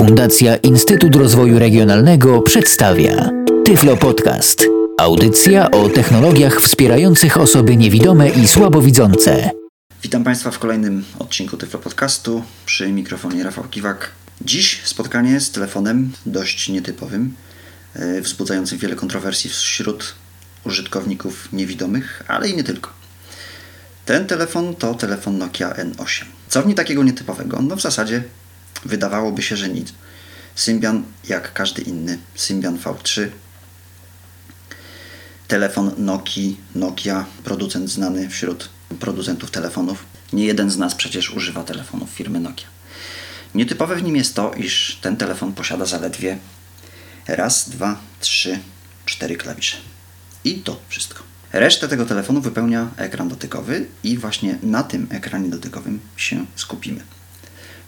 Fundacja 0.00 0.56
Instytut 0.56 1.16
Rozwoju 1.16 1.58
Regionalnego 1.58 2.42
przedstawia 2.42 3.30
Tyflo 3.64 3.96
Podcast. 3.96 4.66
Audycja 4.98 5.70
o 5.70 5.88
technologiach 5.88 6.60
wspierających 6.60 7.36
osoby 7.36 7.76
niewidome 7.76 8.28
i 8.28 8.48
słabowidzące. 8.48 9.50
Witam 10.02 10.24
Państwa 10.24 10.50
w 10.50 10.58
kolejnym 10.58 11.04
odcinku 11.18 11.56
Tyflo 11.56 11.78
Podcastu 11.78 12.42
przy 12.66 12.92
mikrofonie 12.92 13.44
Rafał 13.44 13.64
Kiwak. 13.64 14.10
Dziś 14.40 14.80
spotkanie 14.84 15.40
z 15.40 15.50
telefonem 15.50 16.12
dość 16.26 16.68
nietypowym, 16.68 17.34
e, 17.94 18.20
wzbudzającym 18.20 18.78
wiele 18.78 18.96
kontrowersji 18.96 19.50
wśród 19.50 20.14
użytkowników 20.64 21.52
niewidomych, 21.52 22.22
ale 22.28 22.48
i 22.48 22.56
nie 22.56 22.64
tylko. 22.64 22.90
Ten 24.06 24.26
telefon 24.26 24.74
to 24.74 24.94
telefon 24.94 25.38
Nokia 25.38 25.70
N8. 25.70 26.24
Co 26.48 26.62
w 26.62 26.66
nim 26.66 26.76
takiego 26.76 27.02
nietypowego? 27.02 27.62
No 27.62 27.76
w 27.76 27.80
zasadzie 27.80 28.22
wydawałoby 28.84 29.42
się, 29.42 29.56
że 29.56 29.68
nic. 29.68 29.92
Symbian 30.54 31.02
jak 31.28 31.52
każdy 31.52 31.82
inny. 31.82 32.18
Symbian 32.34 32.78
V3. 32.78 33.28
Telefon 35.48 35.90
Nokia, 36.74 37.24
producent 37.44 37.90
znany 37.90 38.28
wśród 38.28 38.68
producentów 39.00 39.50
telefonów. 39.50 40.04
Nie 40.32 40.44
jeden 40.44 40.70
z 40.70 40.78
nas 40.78 40.94
przecież 40.94 41.30
używa 41.30 41.64
telefonów 41.64 42.10
firmy 42.10 42.40
Nokia. 42.40 42.66
Nietypowe 43.54 43.96
w 43.96 44.02
nim 44.02 44.16
jest 44.16 44.34
to, 44.34 44.54
iż 44.54 44.98
ten 45.00 45.16
telefon 45.16 45.52
posiada 45.52 45.84
zaledwie 45.84 46.38
raz, 47.28 47.70
dwa, 47.70 48.00
trzy, 48.20 48.58
cztery 49.04 49.36
klawisze. 49.36 49.76
I 50.44 50.54
to 50.54 50.80
wszystko. 50.88 51.22
Resztę 51.52 51.88
tego 51.88 52.06
telefonu 52.06 52.40
wypełnia 52.40 52.90
ekran 52.96 53.28
dotykowy 53.28 53.86
i 54.04 54.18
właśnie 54.18 54.58
na 54.62 54.82
tym 54.82 55.06
ekranie 55.10 55.48
dotykowym 55.48 56.00
się 56.16 56.46
skupimy. 56.56 57.00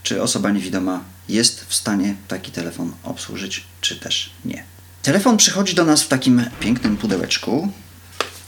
Czy 0.03 0.23
osoba 0.23 0.51
niewidoma 0.51 1.05
jest 1.29 1.65
w 1.65 1.75
stanie 1.75 2.15
taki 2.29 2.53
telefon 2.53 2.93
obsłużyć, 3.03 3.65
czy 3.81 3.97
też 3.97 4.31
nie. 4.45 4.65
Telefon 5.03 5.37
przychodzi 5.37 5.75
do 5.75 5.85
nas 5.85 6.03
w 6.03 6.09
takim 6.09 6.45
pięknym 6.61 6.97
pudełeczku, 6.97 7.73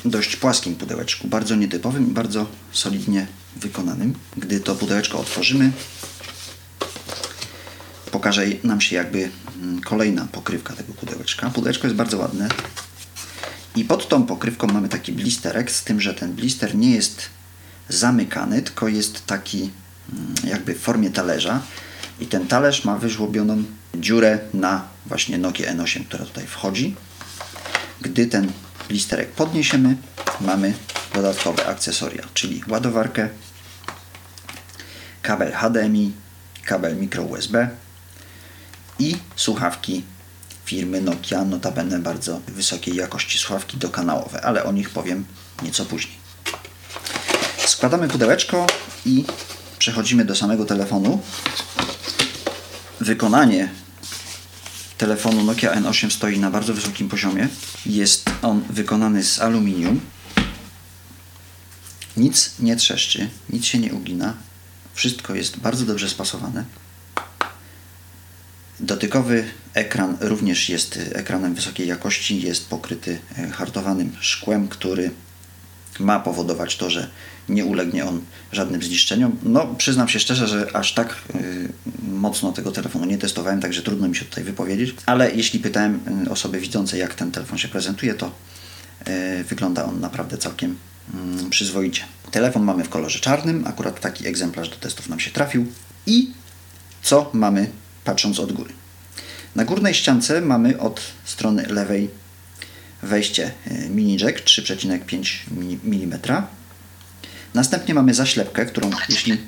dość 0.04 0.36
płaskim 0.36 0.76
pudełeczku, 0.76 1.28
bardzo 1.28 1.56
nietypowym 1.56 2.10
i 2.10 2.10
bardzo 2.10 2.46
solidnie 2.72 3.26
wykonanym. 3.56 4.14
Gdy 4.36 4.60
to 4.60 4.74
pudełeczko 4.74 5.18
otworzymy, 5.18 5.72
pokaże 8.10 8.46
nam 8.62 8.80
się 8.80 8.96
jakby 8.96 9.30
mm, 9.62 9.80
kolejna 9.80 10.26
pokrywka 10.32 10.74
tego 10.74 10.92
pudełeczka. 10.92 11.50
Pudełeczko 11.50 11.86
jest 11.86 11.96
bardzo 11.96 12.18
ładne, 12.18 12.48
i 13.76 13.84
pod 13.84 14.08
tą 14.08 14.26
pokrywką 14.26 14.66
mamy 14.66 14.88
taki 14.88 15.12
blisterek, 15.12 15.70
z 15.70 15.84
tym, 15.84 16.00
że 16.00 16.14
ten 16.14 16.32
blister 16.32 16.74
nie 16.74 16.90
jest 16.90 17.22
zamykany, 17.88 18.62
tylko 18.62 18.88
jest 18.88 19.26
taki 19.26 19.70
jakby 20.44 20.74
w 20.74 20.80
formie 20.80 21.10
talerza. 21.10 21.62
I 22.20 22.26
ten 22.26 22.46
talerz 22.46 22.84
ma 22.84 22.96
wyżłobioną 22.96 23.64
dziurę 23.94 24.38
na 24.54 24.84
właśnie 25.06 25.38
Nokia 25.38 25.74
N8, 25.74 26.04
która 26.04 26.24
tutaj 26.24 26.46
wchodzi. 26.46 26.96
Gdy 28.00 28.26
ten 28.26 28.52
blisterek 28.88 29.32
podniesiemy, 29.32 29.96
mamy 30.40 30.74
dodatkowe 31.14 31.66
akcesoria, 31.66 32.22
czyli 32.34 32.62
ładowarkę, 32.68 33.28
kabel 35.22 35.52
HDMI, 35.52 36.12
kabel 36.64 36.96
micro 36.96 37.22
USB 37.22 37.68
i 38.98 39.16
słuchawki 39.36 40.04
firmy 40.64 41.00
Nokia, 41.00 41.44
notabene 41.44 41.98
bardzo 41.98 42.40
wysokiej 42.48 42.96
jakości 42.96 43.38
słuchawki 43.38 43.76
dokanałowe, 43.76 44.40
ale 44.42 44.64
o 44.64 44.72
nich 44.72 44.90
powiem 44.90 45.24
nieco 45.62 45.84
później. 45.84 46.16
Składamy 47.66 48.08
pudełeczko 48.08 48.66
i 49.06 49.24
przechodzimy 49.84 50.24
do 50.24 50.34
samego 50.34 50.64
telefonu. 50.64 51.22
Wykonanie 53.00 53.68
telefonu 54.98 55.44
Nokia 55.44 55.74
N8 55.74 56.10
stoi 56.10 56.38
na 56.38 56.50
bardzo 56.50 56.74
wysokim 56.74 57.08
poziomie. 57.08 57.48
Jest 57.86 58.30
on 58.42 58.64
wykonany 58.70 59.24
z 59.24 59.40
aluminium. 59.40 60.00
Nic 62.16 62.54
nie 62.58 62.76
trzeszczy, 62.76 63.28
nic 63.50 63.64
się 63.64 63.78
nie 63.78 63.94
ugina. 63.94 64.34
Wszystko 64.94 65.34
jest 65.34 65.56
bardzo 65.56 65.84
dobrze 65.86 66.08
spasowane. 66.08 66.64
Dotykowy 68.80 69.44
ekran 69.74 70.16
również 70.20 70.68
jest 70.68 70.98
ekranem 71.12 71.54
wysokiej 71.54 71.88
jakości, 71.88 72.42
jest 72.42 72.68
pokryty 72.68 73.18
hartowanym 73.52 74.16
szkłem, 74.20 74.68
który 74.68 75.10
ma 76.00 76.20
powodować 76.20 76.76
to, 76.76 76.90
że 76.90 77.10
nie 77.48 77.64
ulegnie 77.64 78.04
on 78.04 78.20
żadnym 78.52 78.82
zniszczeniom. 78.82 79.36
No, 79.42 79.74
przyznam 79.78 80.08
się 80.08 80.20
szczerze, 80.20 80.48
że 80.48 80.76
aż 80.76 80.94
tak 80.94 81.16
y, 81.34 81.68
mocno 82.08 82.52
tego 82.52 82.72
telefonu 82.72 83.04
nie 83.04 83.18
testowałem, 83.18 83.60
także 83.60 83.82
trudno 83.82 84.08
mi 84.08 84.16
się 84.16 84.24
tutaj 84.24 84.44
wypowiedzieć, 84.44 84.94
ale 85.06 85.30
jeśli 85.34 85.60
pytałem 85.60 86.00
y, 86.26 86.30
osoby 86.30 86.60
widzące, 86.60 86.98
jak 86.98 87.14
ten 87.14 87.30
telefon 87.30 87.58
się 87.58 87.68
prezentuje, 87.68 88.14
to 88.14 88.32
y, 89.08 89.44
wygląda 89.44 89.84
on 89.84 90.00
naprawdę 90.00 90.38
całkiem 90.38 90.76
mm, 91.14 91.50
przyzwoicie. 91.50 92.04
Telefon 92.30 92.62
mamy 92.62 92.84
w 92.84 92.88
kolorze 92.88 93.20
czarnym, 93.20 93.66
akurat 93.66 94.00
taki 94.00 94.26
egzemplarz 94.26 94.68
do 94.68 94.76
testów 94.76 95.08
nam 95.08 95.20
się 95.20 95.30
trafił. 95.30 95.66
I 96.06 96.30
co 97.02 97.30
mamy 97.32 97.70
patrząc 98.04 98.40
od 98.40 98.52
góry. 98.52 98.72
Na 99.54 99.64
górnej 99.64 99.94
ściance 99.94 100.40
mamy 100.40 100.80
od 100.80 101.00
strony 101.24 101.66
lewej 101.66 102.10
wejście 103.04 103.52
e, 103.66 103.88
mini 103.88 104.16
jack 104.16 104.40
3,5 104.40 105.36
mm. 105.84 106.18
Następnie 107.54 107.94
mamy 107.94 108.14
zaślepkę, 108.14 108.66
którą 108.66 108.90
jeśli 109.08 109.38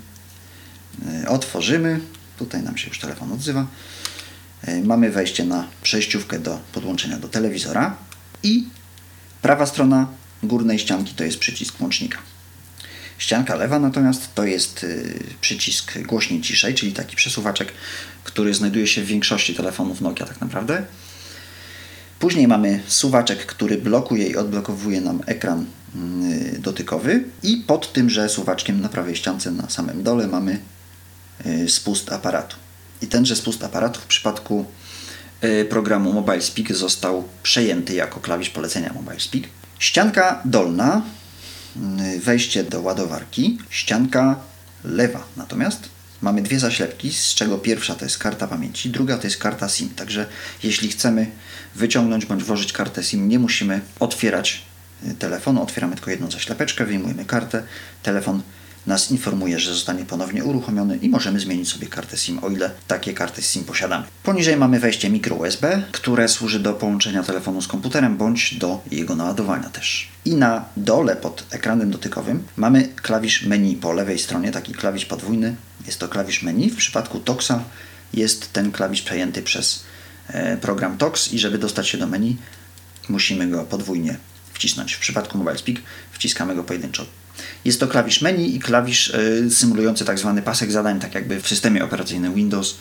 e, 1.24 1.28
otworzymy, 1.28 2.00
tutaj 2.38 2.62
nam 2.62 2.76
się 2.76 2.88
już 2.88 2.98
telefon 2.98 3.32
odzywa, 3.32 3.66
e, 4.62 4.80
mamy 4.80 5.10
wejście 5.10 5.44
na 5.44 5.68
przejściówkę 5.82 6.38
do 6.38 6.60
podłączenia 6.72 7.16
do 7.16 7.28
telewizora 7.28 7.96
i 8.42 8.64
prawa 9.42 9.66
strona 9.66 10.06
górnej 10.42 10.78
ścianki 10.78 11.14
to 11.14 11.24
jest 11.24 11.38
przycisk 11.38 11.80
łącznika. 11.80 12.18
Ścianka 13.18 13.54
lewa 13.54 13.78
natomiast 13.78 14.34
to 14.34 14.44
jest 14.44 14.86
przycisk 15.40 15.98
głośniej 15.98 16.40
ciszej, 16.40 16.74
czyli 16.74 16.92
taki 16.92 17.16
przesuwaczek, 17.16 17.72
który 18.24 18.54
znajduje 18.54 18.86
się 18.86 19.02
w 19.02 19.06
większości 19.06 19.54
telefonów 19.54 20.00
Nokia 20.00 20.26
tak 20.26 20.40
naprawdę. 20.40 20.86
Później 22.18 22.48
mamy 22.48 22.82
suwaczek, 22.86 23.46
który 23.46 23.78
blokuje 23.78 24.26
i 24.26 24.36
odblokowuje 24.36 25.00
nam 25.00 25.20
ekran 25.26 25.66
y, 26.54 26.58
dotykowy 26.58 27.24
i 27.42 27.56
pod 27.56 27.92
tymże 27.92 28.28
suwaczkiem 28.28 28.80
na 28.80 28.88
prawej 28.88 29.16
ściance 29.16 29.50
na 29.50 29.70
samym 29.70 30.02
dole 30.02 30.26
mamy 30.26 30.58
y, 31.46 31.68
spust 31.68 32.12
aparatu. 32.12 32.56
I 33.02 33.06
tenże 33.06 33.36
spust 33.36 33.64
aparatu 33.64 34.00
w 34.00 34.06
przypadku 34.06 34.64
programu 35.68 36.12
Mobile 36.12 36.42
Speak 36.42 36.76
został 36.76 37.24
przejęty 37.42 37.94
jako 37.94 38.20
klawisz 38.20 38.50
polecenia 38.50 38.92
Mobile 38.92 39.20
Speak. 39.20 39.44
Ścianka 39.78 40.40
dolna 40.44 41.02
Y, 42.14 42.20
wejście 42.20 42.64
do 42.64 42.80
ładowarki, 42.80 43.58
ścianka 43.70 44.36
lewa. 44.84 45.24
Natomiast 45.36 45.88
mamy 46.22 46.42
dwie 46.42 46.58
zaślepki, 46.58 47.12
z 47.12 47.34
czego 47.34 47.58
pierwsza 47.58 47.94
to 47.94 48.04
jest 48.04 48.18
karta 48.18 48.46
pamięci, 48.46 48.90
druga 48.90 49.18
to 49.18 49.26
jest 49.26 49.38
karta 49.38 49.68
SIM. 49.68 49.88
Także 49.88 50.26
jeśli 50.62 50.88
chcemy 50.88 51.26
wyciągnąć 51.74 52.26
bądź 52.26 52.44
włożyć 52.44 52.72
kartę 52.72 53.02
SIM, 53.02 53.28
nie 53.28 53.38
musimy 53.38 53.80
otwierać 54.00 54.62
y, 55.06 55.14
telefonu, 55.14 55.62
otwieramy 55.62 55.94
tylko 55.94 56.10
jedną 56.10 56.30
zaślepeczkę, 56.30 56.84
wyjmujemy 56.84 57.24
kartę, 57.24 57.62
telefon 58.02 58.42
nas 58.86 59.10
informuje, 59.10 59.58
że 59.58 59.74
zostanie 59.74 60.04
ponownie 60.04 60.44
uruchomiony 60.44 60.96
i 60.96 61.08
możemy 61.08 61.40
zmienić 61.40 61.68
sobie 61.68 61.86
kartę 61.86 62.16
SIM, 62.16 62.44
o 62.44 62.50
ile 62.50 62.70
takie 62.88 63.14
karty 63.14 63.42
SIM 63.42 63.64
posiadamy. 63.64 64.04
Poniżej 64.22 64.56
mamy 64.56 64.80
wejście 64.80 65.10
micro 65.10 65.36
USB, 65.36 65.82
które 65.92 66.28
służy 66.28 66.60
do 66.60 66.74
połączenia 66.74 67.22
telefonu 67.22 67.62
z 67.62 67.68
komputerem 67.68 68.16
bądź 68.16 68.54
do 68.54 68.80
jego 68.90 69.16
naładowania 69.16 69.68
też. 69.68 70.08
I 70.24 70.34
na 70.34 70.64
dole 70.76 71.16
pod 71.16 71.46
ekranem 71.50 71.90
dotykowym 71.90 72.44
mamy 72.56 72.88
klawisz 73.02 73.42
menu 73.42 73.76
po 73.76 73.92
lewej 73.92 74.18
stronie, 74.18 74.52
taki 74.52 74.74
klawisz 74.74 75.04
podwójny. 75.04 75.56
Jest 75.86 75.98
to 75.98 76.08
klawisz 76.08 76.42
menu. 76.42 76.70
W 76.70 76.76
przypadku 76.76 77.20
Toxa 77.20 77.64
jest 78.14 78.52
ten 78.52 78.72
klawisz 78.72 79.02
przejęty 79.02 79.42
przez 79.42 79.84
e, 80.28 80.56
program 80.56 80.98
Tox 80.98 81.32
i 81.32 81.38
żeby 81.38 81.58
dostać 81.58 81.88
się 81.88 81.98
do 81.98 82.06
menu 82.06 82.36
musimy 83.08 83.48
go 83.48 83.64
podwójnie 83.64 84.16
wcisnąć. 84.52 84.94
W 84.94 84.98
przypadku 84.98 85.38
Mobile 85.38 85.58
Speak 85.58 85.76
wciskamy 86.12 86.54
go 86.54 86.64
pojedynczo. 86.64 87.06
Jest 87.64 87.80
to 87.80 87.88
klawisz 87.88 88.20
menu 88.20 88.56
i 88.56 88.60
klawisz 88.60 89.08
y, 89.08 89.50
symulujący 89.50 90.04
tak 90.04 90.18
zwany 90.18 90.42
pasek 90.42 90.72
zadań, 90.72 91.00
tak 91.00 91.14
jakby 91.14 91.40
w 91.40 91.48
systemie 91.48 91.84
operacyjnym 91.84 92.34
Windows, 92.34 92.76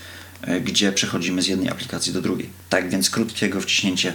y, 0.48 0.62
gdzie 0.62 0.92
przechodzimy 0.92 1.42
z 1.42 1.48
jednej 1.48 1.70
aplikacji 1.70 2.14
do 2.14 2.22
drugiej. 2.22 2.50
Tak 2.70 2.90
więc 2.90 3.10
krótkiego 3.10 3.62
wciśnięcie 3.62 4.14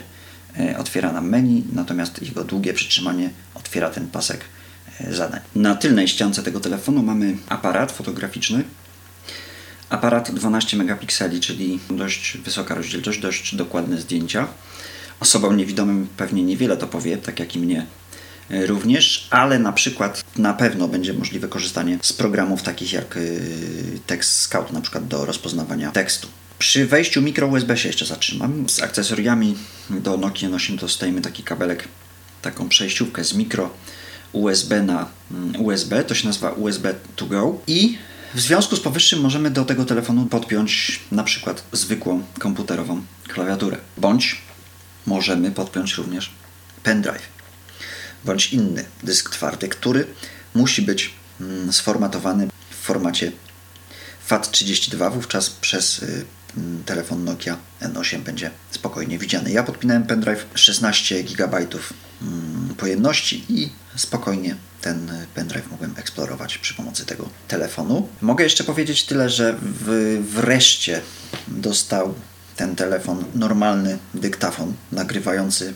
y, 0.60 0.78
otwiera 0.78 1.12
nam 1.12 1.28
menu, 1.28 1.64
natomiast 1.72 2.22
jego 2.22 2.44
długie 2.44 2.74
przytrzymanie 2.74 3.30
otwiera 3.54 3.90
ten 3.90 4.06
pasek 4.06 4.40
zadań. 5.10 5.40
Na 5.54 5.74
tylnej 5.74 6.08
ściance 6.08 6.42
tego 6.42 6.60
telefonu 6.60 7.02
mamy 7.02 7.36
aparat 7.48 7.92
fotograficzny. 7.92 8.64
Aparat 9.90 10.30
12 10.30 10.76
megapikseli, 10.76 11.40
czyli 11.40 11.80
dość 11.90 12.38
wysoka 12.44 12.74
rozdzielczość, 12.74 13.20
dość 13.20 13.54
dokładne 13.54 14.00
zdjęcia. 14.00 14.46
Osobom 15.20 15.56
niewidomym 15.56 16.08
pewnie 16.16 16.42
niewiele 16.42 16.76
to 16.76 16.86
powie, 16.86 17.16
tak 17.16 17.40
jak 17.40 17.56
i 17.56 17.58
mnie 17.58 17.86
również, 18.50 19.26
ale 19.30 19.58
na 19.58 19.72
przykład 19.72 20.24
na 20.36 20.54
pewno 20.54 20.88
będzie 20.88 21.12
możliwe 21.12 21.48
korzystanie 21.48 21.98
z 22.02 22.12
programów 22.12 22.62
takich 22.62 22.92
jak 22.92 23.16
y, 23.16 24.00
Text 24.06 24.40
Scout, 24.40 24.72
na 24.72 24.80
przykład 24.80 25.08
do 25.08 25.24
rozpoznawania 25.24 25.90
tekstu. 25.90 26.28
Przy 26.58 26.86
wejściu 26.86 27.22
mikro 27.22 27.46
USB 27.46 27.76
się 27.76 27.88
jeszcze 27.88 28.06
zatrzymam. 28.06 28.68
Z 28.68 28.82
akcesoriami 28.82 29.56
do 29.90 30.16
Nokia 30.16 30.48
N8 30.48 30.78
dostajemy 30.78 31.20
taki 31.20 31.42
kabelek, 31.42 31.88
taką 32.42 32.68
przejściówkę 32.68 33.24
z 33.24 33.34
mikro 33.34 33.70
USB 34.32 34.82
na 34.82 35.06
mm, 35.30 35.64
USB, 35.64 36.04
to 36.04 36.14
się 36.14 36.26
nazywa 36.26 36.50
USB 36.50 36.94
to 37.16 37.26
go 37.26 37.58
i 37.66 37.98
w 38.34 38.40
związku 38.40 38.76
z 38.76 38.80
powyższym 38.80 39.20
możemy 39.20 39.50
do 39.50 39.64
tego 39.64 39.84
telefonu 39.84 40.26
podpiąć 40.26 41.00
na 41.12 41.24
przykład 41.24 41.64
zwykłą 41.72 42.22
komputerową 42.38 43.02
klawiaturę, 43.28 43.76
bądź 43.98 44.42
możemy 45.06 45.50
podpiąć 45.50 45.94
również 45.94 46.30
pendrive, 46.82 47.28
bądź 48.24 48.52
inny 48.52 48.84
dysk 49.02 49.30
twardy, 49.30 49.68
który 49.68 50.06
musi 50.54 50.82
być 50.82 51.14
mm, 51.40 51.72
sformatowany 51.72 52.48
w 52.70 52.74
formacie 52.74 53.32
FAT32, 54.28 55.12
wówczas 55.12 55.50
przez 55.50 56.02
y, 56.02 56.24
mm, 56.56 56.84
telefon 56.84 57.24
Nokia 57.24 57.56
N8 57.82 58.18
będzie 58.18 58.50
spokojnie 58.70 59.18
widziany. 59.18 59.52
Ja 59.52 59.62
podpinałem 59.62 60.02
pendrive 60.06 60.46
16 60.54 61.22
GB 61.24 61.66
mm, 62.22 62.74
pojemności 62.76 63.44
i 63.48 63.72
spokojnie 63.96 64.56
ten 64.80 65.12
pendrive 65.34 65.70
mogłem 65.70 65.94
eksplorować 65.96 66.58
przy 66.58 66.74
pomocy 66.74 67.06
tego 67.06 67.28
telefonu. 67.48 68.08
Mogę 68.20 68.44
jeszcze 68.44 68.64
powiedzieć 68.64 69.04
tyle, 69.04 69.30
że 69.30 69.56
w, 69.62 70.18
wreszcie 70.30 71.00
dostał 71.48 72.14
ten 72.56 72.76
telefon 72.76 73.24
normalny 73.34 73.98
dyktafon 74.14 74.74
nagrywający 74.92 75.74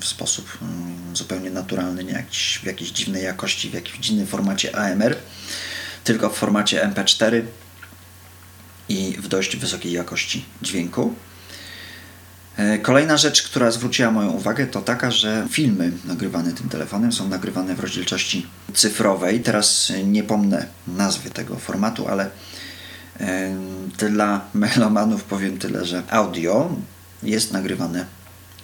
w 0.00 0.04
sposób 0.04 0.58
mm, 0.62 1.16
zupełnie 1.16 1.50
naturalny, 1.50 2.04
nie 2.04 2.12
jakiś, 2.12 2.58
w 2.62 2.66
jakiejś 2.66 2.90
dziwnej 2.90 3.24
jakości, 3.24 3.70
w 3.70 3.74
jakimś 3.74 3.98
dziwnym 3.98 4.26
formacie 4.26 4.76
AMR, 4.76 5.16
tylko 6.04 6.30
w 6.30 6.36
formacie 6.36 6.90
MP4 6.94 7.42
i 8.88 9.16
w 9.18 9.28
dość 9.28 9.56
wysokiej 9.56 9.92
jakości 9.92 10.44
dźwięku. 10.62 11.14
E, 12.56 12.78
kolejna 12.78 13.16
rzecz, 13.16 13.42
która 13.42 13.70
zwróciła 13.70 14.10
moją 14.10 14.30
uwagę, 14.30 14.66
to 14.66 14.82
taka, 14.82 15.10
że 15.10 15.46
filmy 15.50 15.92
nagrywane 16.04 16.52
tym 16.52 16.68
telefonem 16.68 17.12
są 17.12 17.28
nagrywane 17.28 17.74
w 17.74 17.80
rozdzielczości 17.80 18.46
cyfrowej. 18.74 19.40
Teraz 19.40 19.92
nie 20.04 20.22
pomnę 20.22 20.66
nazwy 20.86 21.30
tego 21.30 21.56
formatu, 21.56 22.08
ale 22.08 22.30
e, 23.20 23.56
dla 23.96 24.40
melomanów 24.54 25.24
powiem 25.24 25.58
tyle, 25.58 25.84
że 25.84 26.02
audio 26.10 26.76
jest 27.22 27.52
nagrywane 27.52 28.06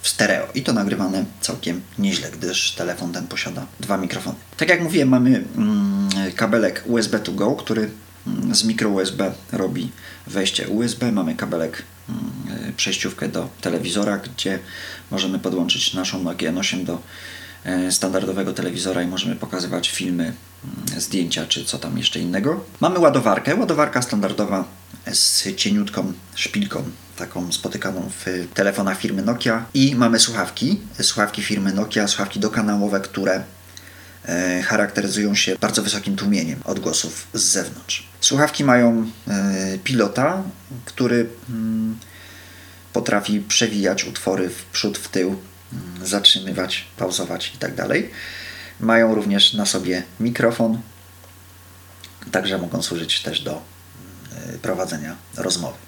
w 0.02 0.08
stereo 0.08 0.46
i 0.54 0.62
to 0.62 0.72
nagrywane 0.72 1.24
całkiem 1.40 1.80
nieźle, 1.98 2.30
gdyż 2.30 2.72
telefon 2.72 3.12
ten 3.12 3.26
posiada 3.26 3.66
dwa 3.80 3.96
mikrofony. 3.96 4.36
Tak 4.56 4.68
jak 4.68 4.82
mówiłem, 4.82 5.08
mamy 5.08 5.44
mm, 5.56 6.08
kabelek 6.36 6.82
USB 6.86 7.18
to 7.18 7.32
go, 7.32 7.52
który 7.52 7.90
mm, 8.26 8.54
z 8.54 8.64
mikro 8.64 8.90
USB 8.90 9.32
robi 9.52 9.90
wejście 10.26 10.68
USB, 10.68 11.12
mamy 11.12 11.34
kabelek 11.34 11.82
mm, 12.08 12.74
przejściówkę 12.76 13.28
do 13.28 13.48
telewizora, 13.60 14.18
gdzie 14.18 14.58
możemy 15.10 15.38
podłączyć 15.38 15.94
naszą 15.94 16.22
Nokia 16.22 16.52
N8 16.52 16.84
do 16.84 16.98
standardowego 17.90 18.52
telewizora 18.52 19.02
i 19.02 19.06
możemy 19.06 19.36
pokazywać 19.36 19.90
filmy, 19.90 20.24
mm, 20.24 21.00
zdjęcia 21.00 21.46
czy 21.46 21.64
co 21.64 21.78
tam 21.78 21.98
jeszcze 21.98 22.20
innego. 22.20 22.64
Mamy 22.80 22.98
ładowarkę, 22.98 23.56
ładowarka 23.56 24.02
standardowa 24.02 24.64
z 25.12 25.54
cieniutką 25.56 26.12
szpilką, 26.34 26.82
taką 27.16 27.52
spotykaną 27.52 28.10
w 28.24 28.48
telefonach 28.54 28.98
firmy 28.98 29.22
Nokia 29.22 29.66
i 29.74 29.94
mamy 29.94 30.18
słuchawki, 30.18 30.80
słuchawki 31.02 31.42
firmy 31.42 31.72
Nokia, 31.72 32.08
słuchawki 32.08 32.40
dokanałowe, 32.40 33.00
które 33.00 33.44
e, 34.24 34.62
charakteryzują 34.62 35.34
się 35.34 35.56
bardzo 35.60 35.82
wysokim 35.82 36.16
tłumieniem 36.16 36.60
odgłosów 36.64 37.26
z 37.34 37.42
zewnątrz. 37.42 38.08
Słuchawki 38.20 38.64
mają 38.64 39.10
e, 39.28 39.78
pilota, 39.84 40.42
który 40.84 41.26
mm, 41.50 41.98
potrafi 42.92 43.40
przewijać 43.40 44.04
utwory 44.04 44.48
w 44.48 44.64
przód, 44.64 44.98
w 44.98 45.08
tył, 45.08 45.36
zatrzymywać, 46.04 46.86
pauzować 46.96 47.52
itd. 47.52 47.88
Mają 48.80 49.14
również 49.14 49.54
na 49.54 49.66
sobie 49.66 50.02
mikrofon, 50.20 50.80
także 52.30 52.58
mogą 52.58 52.82
służyć 52.82 53.22
też 53.22 53.40
do 53.40 53.50
mm, 53.52 54.58
prowadzenia 54.58 55.16
rozmowy. 55.36 55.78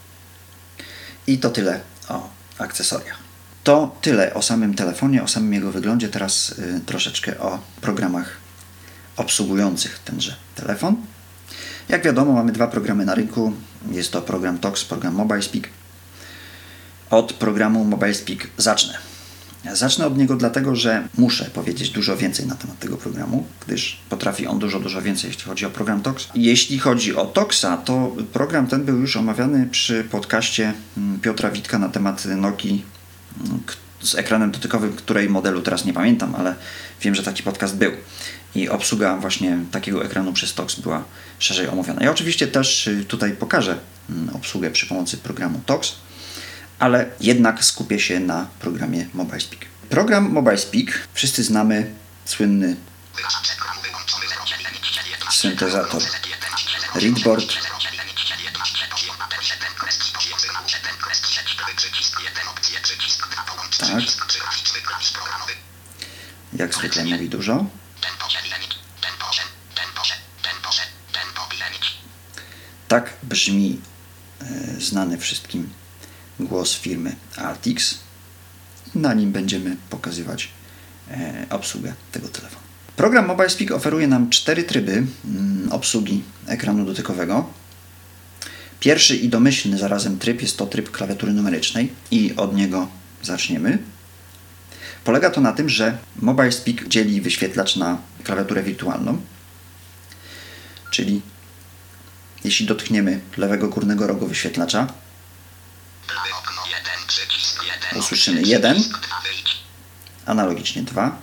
I 1.27 1.39
to 1.39 1.51
tyle 1.51 1.81
o 2.09 2.31
akcesoriach. 2.59 3.19
To 3.65 3.97
tyle 4.03 4.35
o 4.35 4.43
samym 4.43 4.75
telefonie, 4.75 5.23
o 5.23 5.29
samym 5.29 5.55
jego 5.55 5.73
wyglądzie. 5.73 6.09
Teraz 6.09 6.51
y, 6.51 6.81
troszeczkę 6.87 7.41
o 7.41 7.59
programach 7.81 8.37
obsługujących 9.17 9.99
tenże 9.99 10.37
telefon. 10.55 10.97
Jak 11.89 12.05
wiadomo, 12.05 12.33
mamy 12.33 12.53
dwa 12.53 12.67
programy 12.67 13.05
na 13.05 13.15
rynku. 13.15 13.53
Jest 13.91 14.13
to 14.13 14.23
program 14.23 14.59
TOX, 14.59 14.85
program 14.85 15.15
MobileSpeak. 15.15 15.69
Od 17.11 17.33
programu 17.33 17.85
MobileSpeak 17.85 18.49
zacznę. 18.57 19.12
Zacznę 19.73 20.07
od 20.07 20.19
niego 20.19 20.37
dlatego, 20.37 20.77
że 20.77 21.09
muszę 21.19 21.45
powiedzieć 21.45 21.91
dużo 21.91 22.17
więcej 22.17 22.47
na 22.47 22.55
temat 22.55 22.79
tego 22.79 22.97
programu, 22.97 23.47
gdyż 23.67 24.01
potrafi 24.09 24.47
on 24.47 24.59
dużo, 24.59 24.81
dużo 24.81 25.03
więcej, 25.03 25.29
jeśli 25.29 25.45
chodzi 25.45 25.67
o 25.67 25.71
program 25.71 26.03
TOX. 26.03 26.29
Jeśli 26.35 26.79
chodzi 26.79 27.17
o 27.17 27.25
TOXa, 27.25 27.77
to 27.85 28.17
program 28.33 28.67
ten 28.67 28.85
był 28.85 28.99
już 28.99 29.17
omawiany 29.17 29.67
przy 29.71 30.05
podcaście 30.05 30.73
mm, 30.97 31.21
Piotra 31.21 31.51
Witka 31.51 31.79
na 31.79 31.89
temat 31.89 32.25
Nokii 32.25 32.85
mm, 33.47 33.61
z 34.01 34.15
ekranem 34.15 34.51
dotykowym, 34.51 34.93
której 34.93 35.29
modelu 35.29 35.63
teraz 35.63 35.85
nie 35.85 35.93
pamiętam, 35.93 36.35
ale 36.35 36.55
wiem, 37.01 37.15
że 37.15 37.23
taki 37.23 37.43
podcast 37.43 37.77
był. 37.77 37.93
I 38.55 38.69
obsługa 38.69 39.17
właśnie 39.17 39.59
takiego 39.71 40.05
ekranu 40.05 40.33
przez 40.33 40.55
TOX 40.55 40.81
była 40.81 41.05
szerzej 41.39 41.69
omówiona. 41.69 42.05
Ja 42.05 42.11
oczywiście 42.11 42.47
też 42.47 42.87
y, 42.87 43.05
tutaj 43.05 43.33
pokażę 43.33 43.79
mm, 44.11 44.37
obsługę 44.37 44.71
przy 44.71 44.87
pomocy 44.87 45.17
programu 45.17 45.61
TOX 45.67 45.95
ale 46.83 47.11
jednak 47.21 47.65
skupię 47.65 48.01
się 48.01 48.21
na 48.21 48.47
programie 48.61 49.07
MobileSpeak. 49.15 49.61
Program 49.89 50.33
MobileSpeak 50.33 51.09
wszyscy 51.15 51.43
znamy 51.45 51.95
słynny 52.25 52.77
syntezator 55.31 56.03
Readboard. 56.95 57.55
Tak. 63.79 64.03
Jak 66.53 66.75
zwykle 66.75 67.05
mówi 67.05 67.29
dużo. 67.29 67.67
Tak 72.89 73.13
brzmi 73.23 73.81
e, 74.41 74.81
znany 74.81 75.19
wszystkim 75.19 75.82
głos 76.41 76.75
firmy 76.75 77.17
Altix. 77.37 77.99
Na 78.95 79.15
nim 79.15 79.33
będziemy 79.33 79.77
pokazywać 79.91 80.49
e, 81.11 81.47
obsługę 81.51 81.93
tego 82.13 82.29
telefonu. 82.29 82.63
Program 82.97 83.27
MobileSpeak 83.27 83.71
oferuje 83.71 84.09
nam 84.09 84.31
cztery 84.31 84.65
tryby 84.65 84.93
mm, 85.25 85.73
obsługi 85.73 86.23
ekranu 86.47 86.85
dotykowego. 86.85 87.51
Pierwszy 88.81 89.17
i 89.17 89.29
domyślny 89.29 89.79
zarazem 89.79 90.19
tryb 90.19 90.43
jest 90.43 90.57
to 90.57 90.67
tryb 90.67 90.91
klawiatury 90.91 91.33
numerycznej 91.33 91.93
i 92.11 92.35
od 92.37 92.57
niego 92.57 92.89
zaczniemy. 93.23 93.79
Polega 95.05 95.31
to 95.31 95.41
na 95.41 95.53
tym, 95.53 95.69
że 95.69 95.99
MobileSpeak 96.17 96.89
dzieli 96.89 97.21
wyświetlacz 97.21 97.77
na 97.77 97.99
klawiaturę 98.25 98.63
wirtualną, 98.63 99.21
czyli 100.91 101.23
jeśli 102.45 102.67
dotkniemy 102.67 103.21
lewego 103.37 103.69
górnego 103.69 104.07
rogu 104.07 104.27
wyświetlacza, 104.27 104.93
usłyszymy 107.99 108.43
1, 108.43 108.77
analogicznie 110.27 110.83
2, 110.83 111.19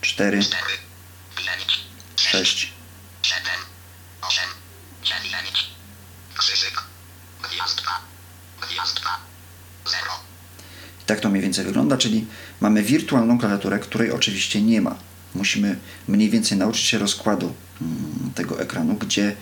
4, 0.00 0.42
6, 2.16 2.72
I 11.00 11.04
tak 11.06 11.20
to 11.20 11.28
mniej 11.28 11.42
więcej 11.42 11.64
wygląda, 11.64 11.96
czyli 11.98 12.26
mamy 12.60 12.82
wirtualną 12.82 13.38
klawiaturę, 13.38 13.78
której 13.78 14.12
oczywiście 14.12 14.62
nie 14.62 14.80
ma. 14.80 14.96
Musimy 15.34 15.76
mniej 16.08 16.30
więcej 16.30 16.58
nauczyć 16.58 16.84
się 16.84 16.98
rozkładu 16.98 17.52
mm, 17.80 18.32
tego 18.34 18.60
ekranu, 18.60 18.94
gdzie 18.94 19.36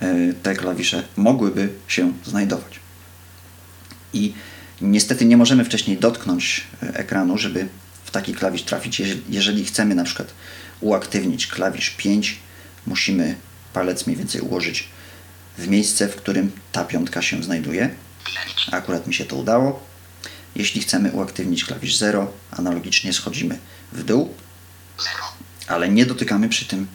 e, 0.00 0.32
te 0.42 0.54
klawisze 0.54 1.04
mogłyby 1.16 1.68
się 1.88 2.12
znajdować. 2.24 2.80
I 4.12 4.34
niestety 4.80 5.24
nie 5.24 5.36
możemy 5.36 5.64
wcześniej 5.64 5.96
dotknąć 5.98 6.66
e, 6.82 6.94
ekranu, 6.94 7.38
żeby 7.38 7.68
w 8.04 8.10
taki 8.10 8.34
klawisz 8.34 8.62
trafić. 8.62 9.02
Jeżeli 9.28 9.64
chcemy 9.64 9.94
na 9.94 10.04
przykład 10.04 10.34
uaktywnić 10.80 11.46
klawisz 11.46 11.90
5, 11.90 12.38
musimy 12.86 13.34
palec 13.72 14.06
mniej 14.06 14.16
więcej 14.16 14.40
ułożyć 14.40 14.88
w 15.58 15.68
miejsce, 15.68 16.08
w 16.08 16.16
którym 16.16 16.50
ta 16.72 16.84
piątka 16.84 17.22
się 17.22 17.42
znajduje. 17.42 17.90
Akurat 18.72 19.06
mi 19.06 19.14
się 19.14 19.24
to 19.24 19.36
udało. 19.36 19.88
Jeśli 20.56 20.80
chcemy 20.80 21.12
uaktywnić 21.12 21.64
klawisz 21.64 21.96
0, 21.96 22.32
analogicznie 22.50 23.12
schodzimy 23.12 23.58
w 23.92 24.02
dół 24.04 24.34
ale 25.68 25.88
nie 25.88 26.06
dotykamy 26.06 26.48
przy 26.48 26.64
tym 26.64 26.86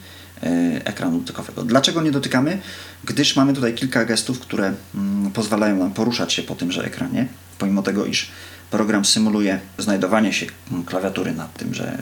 e, 0.44 0.48
ekranu 0.86 1.20
dotykowego. 1.20 1.64
Dlaczego 1.64 2.02
nie 2.02 2.12
dotykamy? 2.12 2.62
Gdyż 3.04 3.36
mamy 3.36 3.54
tutaj 3.54 3.74
kilka 3.74 4.06
gestów, 4.06 4.40
które 4.40 4.74
mm, 4.96 5.32
pozwalają 5.32 5.78
nam 5.78 5.94
poruszać 5.94 6.34
się 6.34 6.44
po 6.44 6.56
tymże 6.56 6.86
ekranie, 6.86 7.28
pomimo 7.58 7.82
tego, 7.82 8.06
iż 8.06 8.32
program 8.72 9.06
symuluje 9.06 9.60
znajdowanie 9.78 10.34
się 10.34 10.46
mm, 10.72 10.84
klawiatury 10.84 11.32
na 11.32 11.48
tymże 11.48 11.98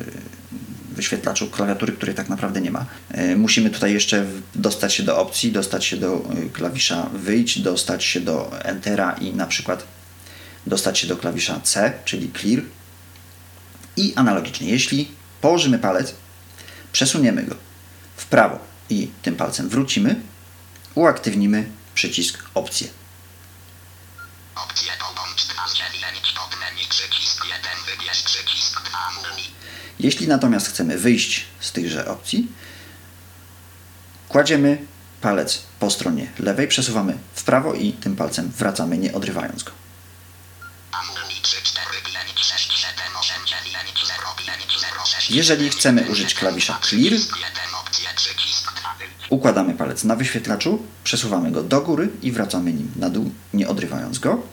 wyświetlaczu 0.92 1.48
klawiatury, 1.48 1.94
której 1.94 2.16
tak 2.16 2.30
naprawdę 2.30 2.62
nie 2.62 2.72
ma. 2.72 2.86
E, 3.12 3.36
musimy 3.36 3.70
tutaj 3.70 3.94
jeszcze 3.94 4.26
dostać 4.56 4.94
się 4.94 5.04
do 5.04 5.18
opcji, 5.18 5.52
dostać 5.52 5.86
się 5.86 5.98
do 5.98 6.16
e, 6.16 6.50
klawisza 6.50 7.10
wyjść, 7.14 7.60
dostać 7.60 8.04
się 8.04 8.22
do 8.22 8.64
Entera 8.64 9.12
i 9.12 9.34
na 9.34 9.46
przykład 9.48 9.84
dostać 10.68 11.00
się 11.00 11.08
do 11.08 11.18
klawisza 11.18 11.60
C, 11.64 11.94
czyli 12.06 12.32
Clear. 12.40 12.64
I 13.98 14.14
analogicznie, 14.16 14.70
jeśli 14.70 15.12
położymy 15.42 15.80
palec, 15.80 16.14
przesuniemy 16.92 17.44
go 17.44 17.56
w 18.18 18.26
prawo 18.26 18.60
i 18.90 19.12
tym 19.22 19.36
palcem 19.36 19.70
wrócimy, 19.70 20.16
uaktywnimy 20.96 21.72
przycisk 21.94 22.44
opcje. 22.54 22.88
Opcje 24.56 24.92
połącz 25.00 25.48
dwa 25.48 25.68
zielenić 25.76 26.32
pod 26.32 26.60
menu 26.60 26.88
przycisk 26.90 27.46
1 27.46 27.62
wybierz 27.86 28.24
przycisk 28.24 28.82
2 28.82 28.98
mówi. 29.16 29.44
Jeśli 30.00 30.28
natomiast 30.28 30.68
chcemy 30.70 30.98
wyjść 30.98 31.46
z 31.60 31.72
tychże 31.72 32.08
opcji, 32.08 32.48
kładziemy 34.30 34.86
palec 35.22 35.62
po 35.80 35.92
stronie 35.92 36.32
lewej, 36.40 36.68
przesuwamy 36.68 37.18
w 37.34 37.44
prawo 37.44 37.74
i 37.74 37.94
tym 37.94 38.16
palcem 38.16 38.52
wracamy, 38.58 38.98
nie 38.98 39.14
odrywając 39.14 39.64
go. 39.64 39.72
Jeżeli 45.34 45.70
chcemy 45.70 46.06
użyć 46.12 46.34
klawisza 46.34 46.80
Clear, 46.82 47.04
1 47.14 47.22
opcje 47.82 48.10
przycisk 48.16 48.74
2 48.80 48.96
wyjść. 49.00 49.14
układamy 49.30 49.74
palec 49.74 50.04
na 50.04 50.16
wyświetlaczu, 50.16 50.86
przesuwamy 51.04 51.52
go 51.52 51.64
do 51.64 51.82
góry 51.82 52.10
i 52.22 52.32
wracamy 52.32 52.74
nim 52.74 52.92
na 52.96 53.10
dół, 53.10 53.32
nie 53.54 53.68
odrywając 53.68 54.20
go. 54.20 54.44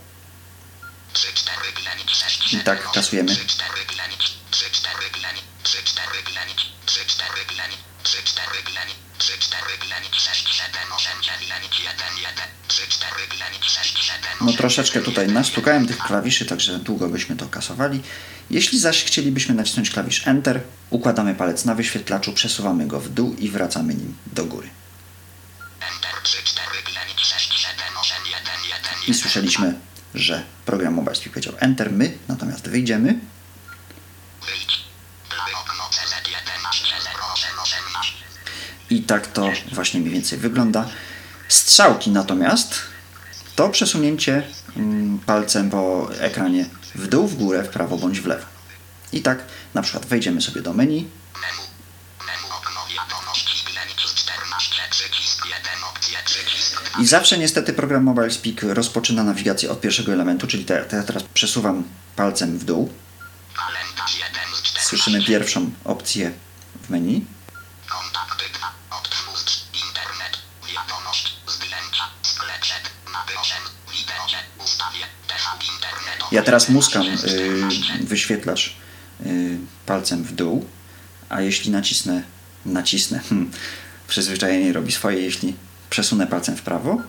3 1.12 1.28
4 1.34 1.58
glenić 1.82 2.10
6 2.16 2.46
I 2.46 2.48
7 2.50 2.64
tak 2.64 2.78
8, 2.80 2.92
kasujemy. 2.92 3.34
3 3.34 3.46
4 3.46 3.70
glenić 3.94 4.32
3 4.50 4.64
4 4.72 4.96
glenić 5.12 5.42
3 5.62 5.78
4 5.82 6.08
glenić 6.30 6.60
3 6.86 7.00
4 7.06 7.30
glenić 7.54 7.78
3 8.02 8.22
4 8.24 8.48
glenić 8.66 8.96
3 9.18 9.38
4 9.38 9.64
glenić 9.86 10.14
6 10.20 10.48
7 10.54 10.92
8 10.96 11.12
9 11.22 11.80
1 11.80 11.96
1 12.22 12.44
3 12.68 12.82
4 12.88 13.14
glenić 13.36 13.64
6 13.64 13.98
7 13.98 14.20
No 14.40 14.52
troszeczkę 14.52 15.00
tutaj 15.00 15.28
nastukałem 15.28 15.86
tych 15.86 15.98
klawiszy, 15.98 16.46
także 16.46 16.78
długo 16.78 17.08
byśmy 17.08 17.36
to 17.36 17.46
kasowali. 17.48 18.02
Jeśli 18.50 18.78
zaś 18.78 19.04
chcielibyśmy 19.04 19.54
nacisnąć 19.54 19.90
klawisz 19.90 20.26
Enter, 20.26 20.60
układamy 20.90 21.34
palec 21.34 21.64
na 21.64 21.74
wyświetlaczu, 21.74 22.32
przesuwamy 22.32 22.86
go 22.86 23.00
w 23.00 23.08
dół 23.08 23.34
i 23.38 23.48
wracamy 23.48 23.94
nim 23.94 24.16
do 24.26 24.44
góry. 24.44 24.68
Enter 25.80 26.22
3 26.22 26.38
4 26.44 26.68
glenić 26.70 27.20
6 27.20 27.54
7 27.54 27.76
8 28.00 28.16
1 28.26 28.36
1 28.68 28.92
I 29.06 29.14
słyszeliśmy, 29.14 29.74
że 30.14 30.42
program 30.66 30.94
Mobile 30.94 31.14
Speak 31.14 31.32
powiedział 31.32 31.54
Enter, 31.58 31.92
my 31.92 32.18
natomiast 32.28 32.68
wyjdziemy 32.68 33.18
Wyjdź. 34.46 34.84
Prawe 35.28 35.52
okno 35.64 35.84
CZ 35.90 36.28
11 36.28 36.86
08 37.32 37.58
18. 37.62 38.12
i 38.90 39.02
tak 39.02 39.26
to 39.26 39.50
właśnie 39.72 40.00
mniej 40.00 40.12
więcej 40.12 40.38
wygląda. 40.38 40.88
Strzałki 41.48 42.10
natomiast 42.10 42.80
to 43.56 43.68
przesunięcie 43.68 44.42
palcem 45.26 45.70
po 45.70 46.08
ekranie 46.18 46.66
w 46.94 47.06
dół, 47.06 47.26
w 47.28 47.34
górę, 47.34 47.62
w 47.62 47.68
prawo 47.68 47.96
bądź 47.96 48.20
w 48.20 48.26
lewo. 48.26 48.46
I 49.12 49.22
tak 49.22 49.38
na 49.74 49.82
przykład 49.82 50.06
wejdziemy 50.06 50.40
sobie 50.40 50.62
do 50.62 50.72
menu, 50.72 51.08
Menu. 51.40 51.62
Menu 52.26 52.52
okno 52.56 52.80
wiadomości 52.94 53.64
glenić 53.72 53.96
14 54.14 54.82
przycisk 54.90 55.46
1 55.46 55.84
opcje 55.94 56.18
przycisk 56.24 56.90
2. 56.92 57.02
I 57.02 57.06
zawsze 57.06 57.38
niestety 57.38 57.72
program 57.72 58.02
Mobile 58.02 58.30
Speak 58.30 58.62
rozpoczyna 58.62 59.24
nawigację 59.24 59.70
od 59.70 59.80
pierwszego 59.80 60.12
elementu, 60.12 60.46
czyli 60.46 60.64
te, 60.64 60.84
te, 60.84 61.02
teraz 61.02 61.22
przesuwam 61.34 61.84
palcem 62.16 62.58
w 62.58 62.64
dół. 62.64 62.92
Kalendarz 63.56 64.18
1 64.18 64.32
z 64.54 64.62
14. 64.62 64.80
Słyszymy 64.80 65.24
pierwszą 65.24 65.70
opcję 65.84 66.32
w 66.82 66.90
menu. 66.90 67.26
Ja 76.32 76.42
teraz 76.42 76.68
muskam 76.68 77.06
y, 77.06 78.04
wyświetlacz 78.04 78.76
y, 79.26 79.58
palcem 79.86 80.24
w 80.24 80.32
dół, 80.32 80.64
a 81.28 81.40
jeśli 81.40 81.70
nacisnę, 81.70 82.22
nacisnę, 82.66 83.18
hmm, 83.18 83.50
przyzwyczajenie 84.08 84.72
robi 84.72 84.92
swoje, 84.92 85.20
jeśli 85.20 85.54
przesunę 85.90 86.26
palcem 86.26 86.56
w 86.56 86.62
prawo, 86.62 87.02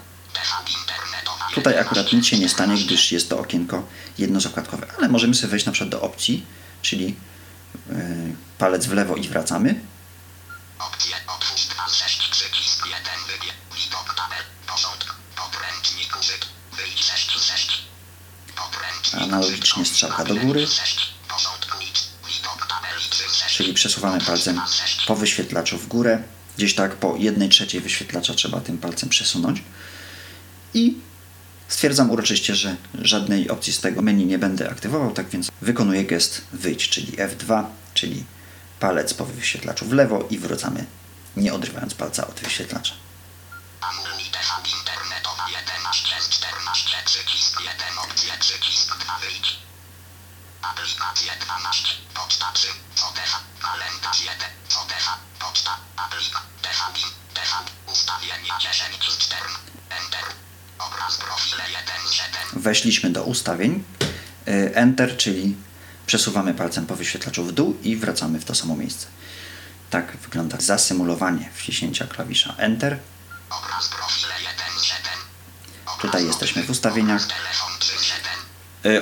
tutaj 1.53 1.79
akurat 1.79 2.13
nic 2.13 2.25
się 2.25 2.39
nie 2.39 2.49
stanie, 2.49 2.85
gdyż 2.85 3.11
jest 3.11 3.29
to 3.29 3.39
okienko 3.39 3.87
jednozakładkowe, 4.17 4.87
ale 4.97 5.09
możemy 5.09 5.35
sobie 5.35 5.51
wejść 5.51 5.65
na 5.65 5.71
przykład 5.71 5.89
do 5.89 6.01
opcji, 6.01 6.45
czyli 6.81 7.15
y, 7.89 7.95
palec 8.57 8.85
w 8.85 8.93
lewo 8.93 9.15
i 9.15 9.27
wracamy. 9.27 9.79
Opcje 10.79 11.15
Analogicznie 19.29 19.85
strzałka 19.85 20.23
do 20.23 20.35
góry. 20.35 20.67
6 20.67 21.13
porządku 21.29 21.77
idź 21.81 22.03
widok 22.27 22.67
tabel 22.67 22.99
3 23.09 23.23
z 23.29 23.35
6 23.35 23.57
czyli 23.57 23.73
przesuwamy 23.73 24.21
palcem 24.21 24.61
po 25.07 25.15
wyświetlaczu 25.15 25.77
w 25.77 25.87
górę. 25.87 26.23
Gdzieś 26.57 26.75
tak 26.75 26.95
po 26.95 27.15
1 27.17 27.49
trzeciej 27.49 27.81
wyświetlacza 27.81 28.33
trzeba 28.33 28.61
tym 28.61 28.77
palcem 28.77 29.09
przesunąć. 29.09 29.63
I 30.73 30.97
stwierdzam 31.67 32.11
uroczyście, 32.11 32.55
że 32.55 32.75
żadnej 33.01 33.49
opcji 33.49 33.73
z 33.73 33.79
tego 33.79 34.01
menu 34.01 34.25
nie 34.25 34.39
będę 34.39 34.69
aktywował, 34.69 35.11
tak 35.11 35.29
więc 35.29 35.51
wykonuję 35.61 36.05
gest 36.05 36.41
wyjdź, 36.53 36.89
czyli 36.89 37.17
F2, 37.17 37.63
czyli 37.93 38.23
palec 38.79 39.13
po 39.13 39.25
wyświetlaczu 39.25 39.85
w 39.85 39.93
lewo 39.93 40.27
i 40.29 40.37
wracamy, 40.37 40.85
nie 41.37 41.53
odrywając 41.53 41.93
palca 41.93 42.27
od 42.27 42.39
wyświetlacza. 42.39 42.93
12 51.69 51.95
poczta 52.13 52.51
3 52.53 52.67
COTH 52.95 53.39
kalendarz 53.61 54.21
1 54.23 54.37
COTH 54.69 55.19
poczta. 55.39 55.77
Aplik 55.97 56.39
ustawienia 57.87 58.59
10 58.59 59.09
z 59.09 59.17
4 59.17 59.41
Enter. 59.89 60.23
Obraz 60.79 61.17
profile 61.17 61.63
1 61.69 62.07
z 62.07 62.11
7 62.11 62.31
Weszliśmy 62.53 63.09
do 63.09 63.23
ustawień, 63.23 63.83
y, 64.47 64.71
Enter, 64.75 65.17
czyli 65.17 65.55
przesuwamy 66.05 66.53
palcem 66.53 66.85
po 66.85 66.95
wyświetlaczu 66.95 67.43
w 67.43 67.51
dół 67.51 67.77
i 67.83 67.95
wracamy 67.95 68.39
w 68.39 68.45
to 68.45 68.55
samo 68.55 68.75
miejsce. 68.75 69.07
Tak 69.89 70.17
wygląda 70.17 70.57
zasymulowanie 70.59 71.49
wciśnięcia 71.55 72.07
klawisza 72.07 72.55
Enter. 72.57 72.99
obraz 73.49 73.87
profile 73.87 74.33
1 74.41 74.79
z 74.79 74.83
7 74.83 75.01
Tutaj 76.01 76.25
jesteśmy 76.25 76.63
w 76.63 76.69
ustawieniach. 76.69 77.27
telefon. 77.27 77.49
3 77.49 77.49
z 77.49 77.57
7 77.57 77.68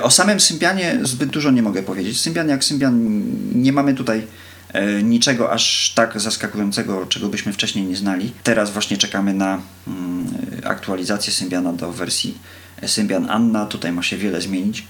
O 0.02 0.10
samym 0.10 0.40
Symbianie 0.40 0.98
zbyt 1.02 1.30
dużo 1.30 1.50
nie 1.50 1.62
mogę 1.62 1.82
powiedzieć. 1.82 2.20
Symbian 2.20 2.48
jak 2.48 2.64
Symbian 2.64 3.22
nie 3.54 3.72
mamy 3.72 3.94
tutaj 3.94 4.26
e, 4.72 5.02
niczego 5.02 5.52
aż 5.52 5.92
tak 5.94 6.20
zaskakującego, 6.20 7.06
czego 7.06 7.28
byśmy 7.28 7.52
wcześniej 7.52 7.84
nie 7.84 7.96
znali. 7.96 8.32
Teraz 8.42 8.70
właśnie 8.70 8.96
czekamy 8.96 9.34
na 9.34 9.60
mm, 9.88 10.26
aktualizację 10.64 11.32
Symbiana 11.32 11.72
do 11.72 11.92
wersji 11.92 12.38
Symbian 12.86 13.30
Anna. 13.30 13.66
Tutaj 13.66 13.92
ma 13.92 14.02
się 14.02 14.16
wiele 14.16 14.40
zmienić. 14.40 14.86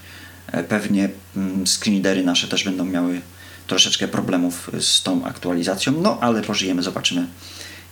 E, 0.52 0.64
Pewnie 0.64 1.09
mm, 1.37 1.66
screenreadery 1.66 2.25
nasze 2.25 2.49
też 2.49 2.64
będą 2.64 2.85
miały 2.85 3.21
troszeczkę 3.66 4.09
problemów 4.09 4.71
z 4.80 5.02
tą 5.02 5.25
aktualizacją, 5.25 5.92
no 5.92 6.18
ale 6.21 6.42
pożyjemy, 6.42 6.83
zobaczymy 6.83 7.26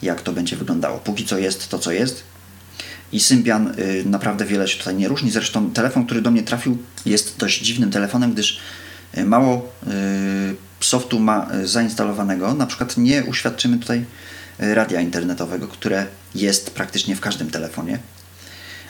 jak 0.03 0.23
to 0.23 0.33
będzie 0.33 0.57
wyglądało. 0.57 0.99
Póki 0.99 1.25
co 1.25 1.39
jest 1.39 1.69
to, 1.69 1.79
co 1.79 1.93
jest. 1.93 2.23
I 3.17 3.21
Symbian 3.21 3.75
y, 3.79 4.05
naprawdę 4.07 4.45
wiele 4.45 4.69
się 4.69 4.79
tutaj 4.79 4.95
nie 4.95 5.09
różni. 5.09 5.31
Zresztą 5.31 5.71
telefon, 5.71 6.07
który 6.07 6.23
do 6.23 6.31
mnie 6.31 6.43
trafił, 6.43 6.79
jest 7.07 7.37
dość 7.39 7.63
dziwnym 7.63 7.91
telefonem, 7.91 8.33
gdyż 8.33 8.61
y, 9.19 9.25
mało 9.25 9.73
y, 9.87 10.57
softu 10.81 11.21
ma 11.21 11.49
zainstalowanego. 11.65 12.55
Na 12.55 12.67
przykład 12.67 12.97
nie 12.97 13.25
uświadczymy 13.25 13.79
tutaj 13.79 14.05
radia 14.59 15.01
internetowego, 15.01 15.69
które 15.69 16.07
jest 16.35 16.71
praktycznie 16.71 17.17
w 17.17 17.21
każdym 17.21 17.51
telefonie, 17.51 17.99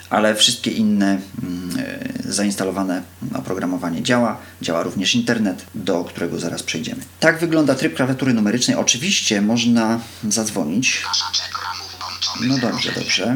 ale 0.09 0.35
wszystkie 0.35 0.71
inne 0.71 1.19
mm, 1.43 1.77
zainstalowane 2.25 3.01
oprogramowanie 3.35 4.03
działa. 4.03 4.37
Działa 4.61 4.83
również 4.83 5.15
internet, 5.15 5.65
do 5.75 6.03
którego 6.03 6.39
zaraz 6.39 6.63
przejdziemy. 6.63 7.01
Tak 7.19 7.39
wygląda 7.39 7.75
tryb 7.75 7.95
klawiatury 7.95 8.33
numerycznej. 8.33 8.77
Oczywiście 8.77 9.41
można 9.41 9.99
zadzwonić. 10.29 11.03
No 12.41 12.57
dobrze, 12.57 12.91
dobrze. 12.91 13.35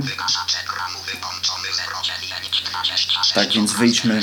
Tak 3.34 3.50
więc 3.50 3.72
wyjdźmy. 3.74 4.22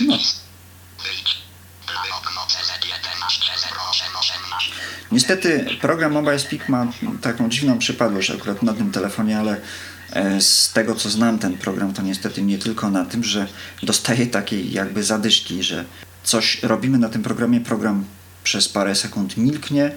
No. 0.00 0.18
Niestety 5.12 5.66
program 5.80 6.12
Mobile 6.12 6.38
Speak 6.38 6.68
ma 6.68 6.86
taką 7.22 7.48
dziwną 7.48 7.78
przypadłość 7.78 8.30
akurat 8.30 8.62
na 8.62 8.74
tym 8.74 8.92
telefonie, 8.92 9.38
ale 9.38 9.60
z 10.40 10.72
tego 10.72 10.94
co 10.94 11.10
znam 11.10 11.38
ten 11.38 11.58
program, 11.58 11.92
to 11.92 12.02
niestety 12.02 12.42
nie 12.42 12.58
tylko 12.58 12.90
na 12.90 13.04
tym, 13.04 13.24
że 13.24 13.46
dostaje 13.82 14.26
takiej 14.26 14.72
jakby 14.72 15.02
zadyszki, 15.02 15.62
że 15.62 15.84
coś 16.24 16.62
robimy 16.62 16.98
na 16.98 17.08
tym 17.08 17.22
programie, 17.22 17.60
program 17.60 18.04
przez 18.44 18.68
parę 18.68 18.94
sekund 18.94 19.36
milknie, 19.36 19.90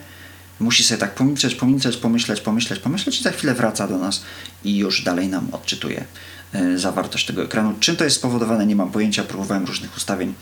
musi 0.59 0.83
sobie 0.83 0.97
tak 0.97 1.15
pomilczeć, 1.15 1.55
pomilczeć, 1.55 1.97
pomyśleć, 1.97 2.41
pomyśleć, 2.41 2.79
pomyśleć 2.79 3.19
i 3.19 3.23
za 3.23 3.31
chwilę 3.31 3.53
wraca 3.53 3.87
do 3.87 3.97
nas 3.97 4.23
i 4.63 4.77
już 4.77 5.03
dalej 5.03 5.27
nam 5.27 5.47
odczytuje 5.51 6.05
e, 6.53 6.77
zawartość 6.77 7.25
tego 7.25 7.43
ekranu. 7.43 7.73
Czym 7.79 7.95
to 7.95 8.03
jest 8.03 8.15
spowodowane, 8.15 8.65
nie 8.65 8.75
mam 8.75 8.91
pojęcia, 8.91 9.23
próbowałem 9.23 9.65
różnych 9.65 9.97
ustawień. 9.97 10.33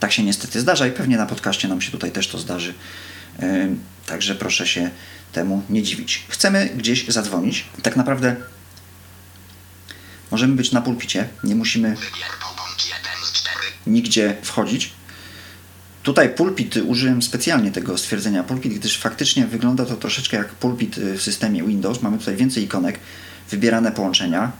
Tak 0.00 0.12
się 0.12 0.22
niestety 0.22 0.60
zdarza 0.60 0.86
i 0.86 0.90
pewnie 0.90 1.16
na 1.16 1.26
podcaście 1.26 1.68
nam 1.68 1.80
się 1.80 1.90
tutaj 1.90 2.12
też 2.12 2.28
to 2.28 2.38
zdarzy. 2.38 2.74
E, 3.40 3.68
Także 4.06 4.34
proszę 4.34 4.66
się 4.66 4.90
temu 5.32 5.62
nie 5.70 5.82
dziwić. 5.82 6.24
Chcemy 6.28 6.70
gdzieś 6.76 7.08
zadzwonić. 7.08 7.64
Tak 7.82 7.96
naprawdę 7.96 8.36
możemy 10.34 10.56
być 10.56 10.72
na 10.72 10.80
pulpicie, 10.80 11.28
nie 11.44 11.54
musimy 11.54 11.88
Wybier 11.88 12.30
pobądź 12.40 12.86
1 12.86 13.02
z 13.24 13.32
4. 13.32 13.60
nigdzie 13.86 14.36
wchodzić. 14.42 14.92
Tutaj 16.02 16.34
pulpit 16.34 16.76
użyłem 16.76 17.22
specjalnie 17.22 17.70
tego 17.70 17.98
stwierdzenia 17.98 18.42
pulpit, 18.42 18.74
gdyż 18.74 18.98
faktycznie 18.98 19.46
wygląda 19.46 19.84
to 19.84 19.96
troszeczkę 19.96 20.36
jak 20.36 20.48
pulpit 20.48 20.98
y, 20.98 21.18
w 21.18 21.22
systemie 21.22 21.62
Windows. 21.62 22.02
Mamy 22.02 22.18
tutaj 22.18 22.36
więcej 22.36 22.64
ikonek, 22.64 23.00
wybierane 23.50 23.92
połączenia. 23.92 24.52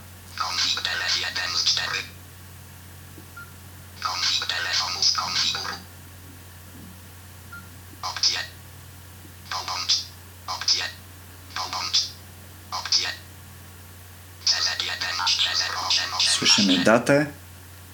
Datę. 16.84 17.26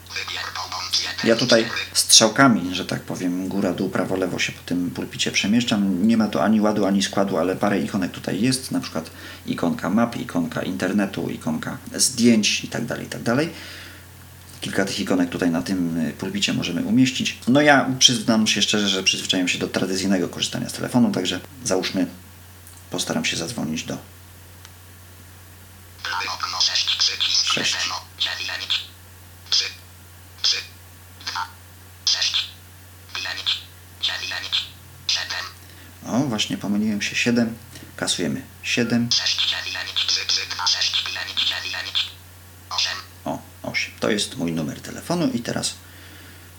Wybier 0.09 0.44
pobądź 0.54 1.02
1 1.02 1.28
Ja 1.28 1.37
tutaj 1.37 1.62
z 1.62 1.66
4. 1.66 1.80
strzałkami, 1.92 2.75
że 2.75 2.85
tak 2.85 3.02
powiem, 3.02 3.49
góra, 3.49 3.73
dół, 3.73 3.90
prawo, 3.90 4.16
lewo 4.16 4.38
się 4.38 4.52
po 4.52 4.62
tym 4.66 4.90
pulpicie 4.90 5.30
przemieszczam. 5.30 6.06
Nie 6.06 6.16
ma 6.16 6.28
tu 6.28 6.40
ani 6.40 6.61
ładu, 6.61 6.87
ani 6.87 7.02
składu, 7.02 7.38
ale 7.38 7.56
parę 7.56 7.80
ikonek 7.80 8.12
tutaj 8.12 8.40
jest, 8.40 8.70
na 8.70 8.80
przykład 8.80 9.11
ikonka 9.47 9.90
map, 9.90 10.16
ikonka 10.16 10.62
internetu, 10.62 11.30
ikonka 11.30 11.78
zdjęć 11.94 12.64
itd., 12.64 13.02
itd. 13.02 13.37
Kilka 14.61 14.85
tych 14.85 15.00
ikonek 15.00 15.30
tutaj 15.30 15.50
na 15.50 15.62
tym 15.62 15.99
y, 15.99 16.12
pulpicie 16.12 16.52
możemy 16.52 16.82
umieścić. 16.82 17.38
No 17.49 17.61
ja 17.61 17.90
przyznam 17.99 18.47
się 18.47 18.62
szczerze, 18.62 18.88
że 18.88 19.02
przyzwyczaiłem 19.02 19.49
się 19.49 19.59
do 19.59 19.68
tradycyjnego 19.68 20.28
korzystania 20.28 20.68
z 20.68 20.73
telefonu, 20.73 21.12
także 21.12 21.40
załóżmy, 21.64 22.06
postaram 22.90 23.25
się 23.25 23.37
zadzwonić 23.37 23.82
do 23.82 23.99
Prawy 26.02 26.28
okno 26.28 26.61
6 26.61 26.97
przycisk 26.97 27.47
Sześć. 27.52 27.76
1 28.18 28.38
9 28.38 28.80
3 29.50 29.64
3 30.42 30.56
2 31.26 31.47
6 32.04 32.49
5 33.14 33.59
9 34.00 34.68
7 35.23 36.15
O, 36.15 36.19
właśnie 36.29 36.59
pomyliłem 36.59 37.03
się 37.03 37.17
7. 37.17 37.57
Kasujemy 37.97 38.43
7. 38.62 39.09
6 39.12 39.50
9 39.50 40.07
3 40.07 40.27
3 40.27 40.41
2 40.47 40.67
6 40.67 41.05
5 41.05 41.49
9 41.49 42.11
8 42.71 42.93
O, 43.25 43.39
8. 43.62 43.93
To 44.00 44.11
jest 44.11 44.37
mój 44.37 44.53
numer 44.53 44.81
telefonu 44.81 45.27
i 45.35 45.41
teraz 45.41 45.75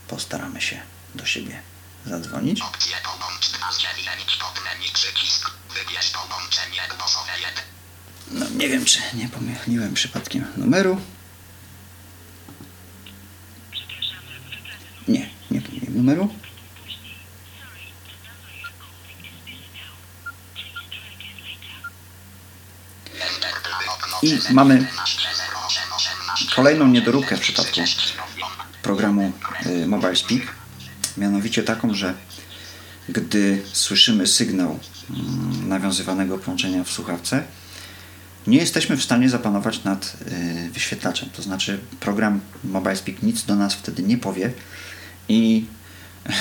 postaramy 0.07 0.61
się 0.61 0.81
do 1.15 1.25
siebie 1.25 1.61
zadzwonić. 2.05 2.61
Opcje 2.61 2.95
połącz 3.03 3.49
2 3.51 3.71
z 3.71 3.77
9 3.77 4.37
pod 4.41 4.63
menu 4.63 4.91
przycisk 4.93 5.51
Wybierz 5.73 6.09
połączenie 6.09 6.81
głosowe 6.99 7.31
1 7.39 7.63
No, 8.31 8.45
nie 8.49 8.69
wiem, 8.69 8.85
czy 8.85 8.99
nie 9.13 9.29
pomyliłem 9.29 9.93
przypadkiem 9.93 10.45
numeru. 10.57 11.01
Nie, 15.07 15.29
nie 15.51 15.61
pomyliłem 15.61 15.97
numeru. 15.97 16.29
Enter 23.21 23.53
prawy 23.63 23.89
okno 23.89 24.10
I 24.21 24.53
mamy 24.53 24.73
11 24.73 25.21
08 25.65 25.83
18 25.95 26.55
kolejną 26.55 26.87
niedoróbkę 26.87 27.37
w 27.37 27.39
przypadku 27.39 27.71
30 27.71 28.13
programu 28.83 29.31
y, 29.65 29.87
Mobile 29.87 30.15
Speak. 30.15 30.41
Mianowicie 31.17 31.63
taką, 31.63 31.93
że 31.93 32.13
gdy 33.09 33.61
słyszymy 33.73 34.27
sygnał 34.27 34.79
mm, 35.09 35.69
nawiązywanego 35.69 36.37
połączenia 36.37 36.83
w 36.83 36.91
słuchawce, 36.91 37.43
nie 38.47 38.57
jesteśmy 38.57 38.97
w 38.97 39.03
stanie 39.03 39.29
zapanować 39.29 39.83
nad 39.83 40.17
y, 40.67 40.69
wyświetlaczem. 40.71 41.29
To 41.29 41.41
znaczy 41.41 41.79
program 41.99 42.39
Mobile 42.63 42.95
Speak 42.95 43.23
nic 43.23 43.43
do 43.43 43.55
nas 43.55 43.73
wtedy 43.73 44.03
nie 44.03 44.17
powie 44.17 44.53
i 45.29 45.65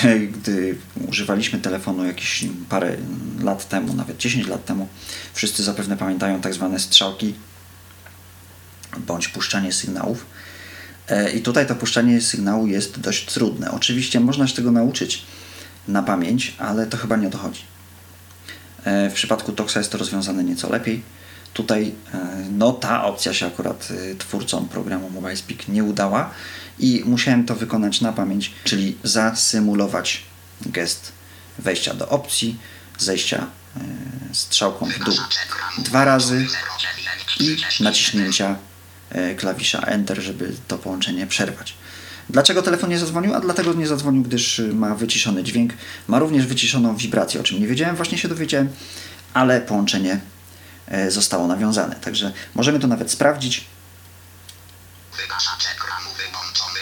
gdy 0.33 0.77
używaliśmy 1.07 1.59
telefonu 1.59 2.05
jakieś 2.05 2.45
parę 2.69 2.97
lat 3.43 3.69
temu, 3.69 3.93
nawet 3.93 4.17
10 4.17 4.47
lat 4.47 4.65
temu, 4.65 4.87
wszyscy 5.33 5.63
zapewne 5.63 5.97
pamiętają 5.97 6.41
tak 6.41 6.53
zwane 6.53 6.79
strzałki 6.79 7.33
bądź 8.97 9.27
puszczanie 9.27 9.73
sygnałów. 9.73 10.25
E, 11.09 11.31
I 11.31 11.41
tutaj 11.41 11.67
to 11.67 11.75
puszczanie 11.75 12.21
sygnału 12.21 12.67
jest 12.67 12.99
dość 12.99 13.25
trudne. 13.25 13.71
Oczywiście 13.71 14.19
można 14.19 14.47
się 14.47 14.55
tego 14.55 14.71
nauczyć 14.71 15.25
na 15.87 16.03
pamięć, 16.03 16.55
ale 16.57 16.87
to 16.87 16.97
chyba 16.97 17.15
nie 17.15 17.27
o 17.27 17.31
to 17.31 17.37
chodzi. 17.37 17.61
E, 18.83 19.09
W 19.09 19.13
przypadku 19.13 19.51
Toxa 19.51 19.77
jest 19.77 19.91
to 19.91 19.97
rozwiązane 19.97 20.43
nieco 20.43 20.69
lepiej. 20.69 21.03
Tutaj 21.53 21.95
e, 22.13 22.17
no, 22.51 22.71
ta 22.71 23.03
opcja 23.03 23.33
się 23.33 23.45
akurat 23.47 23.87
twórcom 24.17 24.69
programu 24.69 25.09
Mobile 25.09 25.37
Speak 25.37 25.67
nie 25.67 25.83
udała 25.83 26.29
i 26.79 27.03
musiałem 27.05 27.45
to 27.45 27.55
wykonać 27.55 28.01
na 28.01 28.13
pamięć, 28.13 28.51
czyli 28.63 28.97
zasymulować 29.03 30.23
gest 30.65 31.11
wejścia 31.59 31.93
do 31.93 32.09
opcji, 32.09 32.57
zejścia 32.97 33.47
strzałką 34.33 34.85
w 34.85 34.99
dół 34.99 35.15
dwa 35.77 36.05
razy 36.05 36.47
i 37.39 37.57
naciśnięcia 37.79 38.55
klawisza 39.37 39.79
Enter, 39.79 40.21
żeby 40.21 40.51
to 40.67 40.77
połączenie 40.77 41.27
przerwać. 41.27 41.73
Dlaczego 42.29 42.61
telefon 42.61 42.89
nie 42.89 42.99
zadzwonił? 42.99 43.33
A 43.35 43.39
dlatego 43.39 43.73
nie 43.73 43.87
zadzwonił, 43.87 44.23
gdyż 44.23 44.61
ma 44.73 44.95
wyciszony 44.95 45.43
dźwięk. 45.43 45.73
Ma 46.07 46.19
również 46.19 46.45
wyciszoną 46.45 46.95
wibrację, 46.95 47.41
o 47.41 47.43
czym 47.43 47.59
nie 47.59 47.67
wiedziałem, 47.67 47.95
właśnie 47.95 48.17
się 48.17 48.27
dowiedziałem, 48.27 48.69
ale 49.33 49.61
połączenie 49.61 50.19
e, 50.87 51.11
zostało 51.11 51.47
nawiązane. 51.47 51.95
Także 51.95 52.31
możemy 52.55 52.79
to 52.79 52.87
nawet 52.87 53.11
sprawdzić. 53.11 53.65
Wygaszacz 55.21 55.67
ekranu 55.75 56.09
wyłączony 56.17 56.79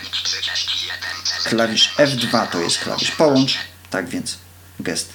09 0.00 0.22
31 0.22 1.10
CZ 1.24 1.48
Klawisz 1.48 1.94
F2 1.96 2.46
to 2.46 2.60
jest 2.60 2.78
klawisz 2.78 3.10
połącz, 3.10 3.58
tak 3.90 4.08
więc 4.08 4.38
gest 4.80 5.12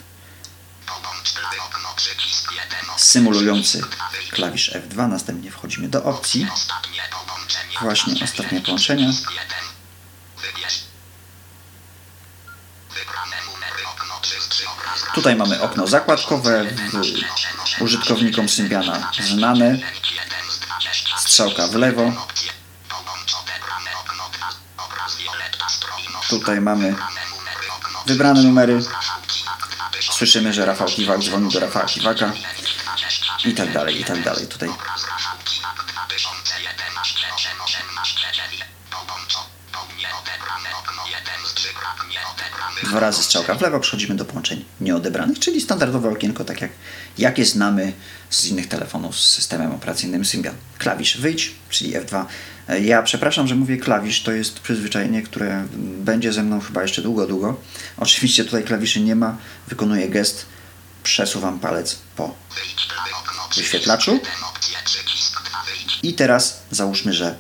Połącz 0.86 1.34
prawy 1.34 1.56
okno 1.62 1.90
przycisk 1.96 2.52
1 2.52 2.66
symulujący 2.98 3.82
klawisz 4.36 4.72
F2. 4.72 5.10
Następnie 5.10 5.52
wchodzimy 5.52 5.88
do 5.88 6.04
opcji. 6.04 6.48
Właśnie 7.82 8.24
ostatnie 8.24 8.62
połączenia. 8.62 9.08
Wybierz. 10.38 10.80
Wybrane 12.90 13.36
numery 13.46 13.88
okno 13.94 14.20
3 14.22 14.42
z 14.42 14.50
3 14.50 14.64
obraz. 14.70 15.04
Tutaj 15.14 15.36
mamy 15.36 15.62
okno 15.62 15.88
zakładkowe, 15.88 16.66
użytkownikom 17.80 18.50
Symbiana 18.50 19.12
znane, 19.22 19.78
strzałka 21.18 21.68
w 21.68 21.76
lewo. 21.76 22.12
Tutaj 26.30 26.62
mamy 26.62 26.96
wybrane 28.06 28.42
numery. 28.42 28.80
Słyszymy, 30.12 30.54
że 30.54 30.66
Rafał 30.66 30.88
Kiwak 30.88 31.20
dzwoni 31.20 31.52
do 31.52 31.60
Rafała 31.60 31.86
Kiwaka 31.86 32.32
i 33.46 33.54
tak 33.54 33.72
dalej, 33.72 34.02
i 34.02 34.04
tak 34.04 34.24
dalej. 34.24 34.48
Tutaj 34.48 34.70
dwa 42.84 43.00
razy 43.00 43.24
strzałka 43.24 43.56
w 43.56 43.62
lewo, 43.62 43.80
przechodzimy 43.80 44.16
do 44.16 44.26
połączeń 44.26 44.66
nieodebranych, 44.82 45.40
czyli 45.40 45.62
standardowe 45.62 46.10
okienko, 46.10 46.46
tak 46.46 46.62
jak 46.62 46.72
jakie 47.18 47.46
znamy 47.46 47.94
z 48.30 48.46
innych 48.46 48.68
telefonów 48.68 49.20
z 49.20 49.30
systemem 49.30 49.72
operacyjnym 49.72 50.26
Symbian. 50.26 50.56
Klawisz 50.78 51.18
wyjdź, 51.18 51.52
czyli 51.70 51.94
F2. 51.94 52.26
Ja 52.82 53.04
przepraszam, 53.04 53.48
że 53.48 53.56
mówię 53.56 53.78
klawisz, 53.78 54.24
to 54.24 54.32
jest 54.32 54.60
przyzwyczajenie, 54.60 55.24
które 55.24 55.68
będzie 55.78 56.34
ze 56.34 56.44
mną 56.44 56.60
chyba 56.62 56.82
jeszcze 56.82 57.02
długo, 57.02 57.28
długo. 57.28 57.62
Oczywiście 57.98 58.46
tutaj 58.46 58.64
klawiszy 58.64 59.02
nie 59.02 59.16
ma, 59.16 59.38
wykonuję 59.68 60.10
gest, 60.10 60.46
przesuwam 61.04 61.60
palec 61.60 61.98
po 62.16 62.36
wyświetlaczu. 63.56 64.20
I 66.04 66.14
teraz 66.14 66.62
załóżmy, 66.72 67.14
że 67.14 67.38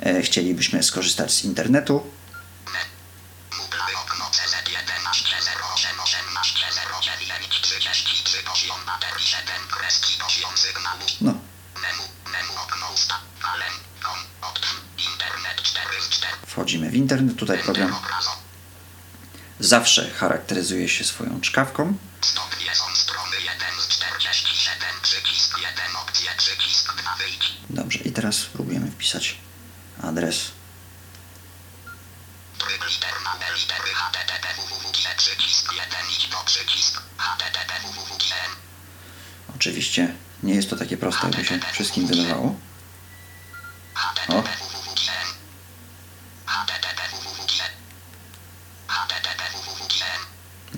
e, 0.00 0.22
chcielibyśmy 0.22 0.82
skorzystać 0.82 1.32
z 1.34 1.44
internetu. 1.44 2.02
masz 5.04 5.22
tle 5.22 5.38
088 5.74 6.32
masz 6.34 6.54
tle 6.54 6.68
09 7.02 7.60
33 7.60 8.42
poziom 8.42 8.80
baterii 8.86 9.26
7 9.26 9.44
kreski 9.70 10.18
poziom 10.18 10.56
sygnału. 10.56 11.04
No, 11.20 11.34
Menu, 11.82 12.02
menu 12.32 12.56
okno 12.64 12.86
usta, 12.94 13.14
kalem, 13.42 13.74
kom, 14.02 14.18
option, 14.50 14.76
internet 15.10 15.62
4 15.62 15.86
z 16.00 16.08
4. 16.08 16.36
wchodzimy 16.46 16.90
w 16.90 16.94
internet. 16.94 17.36
Tutaj 17.36 17.58
program 17.58 17.94
zawsze 19.60 20.10
charakteryzuje 20.10 20.88
się 20.88 21.04
swoją 21.04 21.40
czkawką. 21.40 21.96
Dobrze, 27.76 27.98
i 27.98 28.12
teraz 28.12 28.34
spróbujemy 28.36 28.90
wpisać 28.90 29.36
adres. 30.02 30.50
Tryb 32.58 32.84
literna 32.90 33.36
B 33.40 33.44
litery 33.60 33.94
http 33.94 34.48
www 34.56 34.92
przycisk 35.16 35.72
1 35.72 35.86
idź 36.16 36.26
po 36.26 36.44
przycisk 36.44 37.02
http 37.18 37.74
www 37.80 38.18
Oczywiście 39.56 40.14
nie 40.42 40.54
jest 40.54 40.70
to 40.70 40.76
takie 40.76 40.96
proste, 40.96 41.26
jakby 41.26 41.44
się 41.44 41.60
wszystkim 41.72 42.06
wydawało. 42.06 42.56
www 44.28 44.46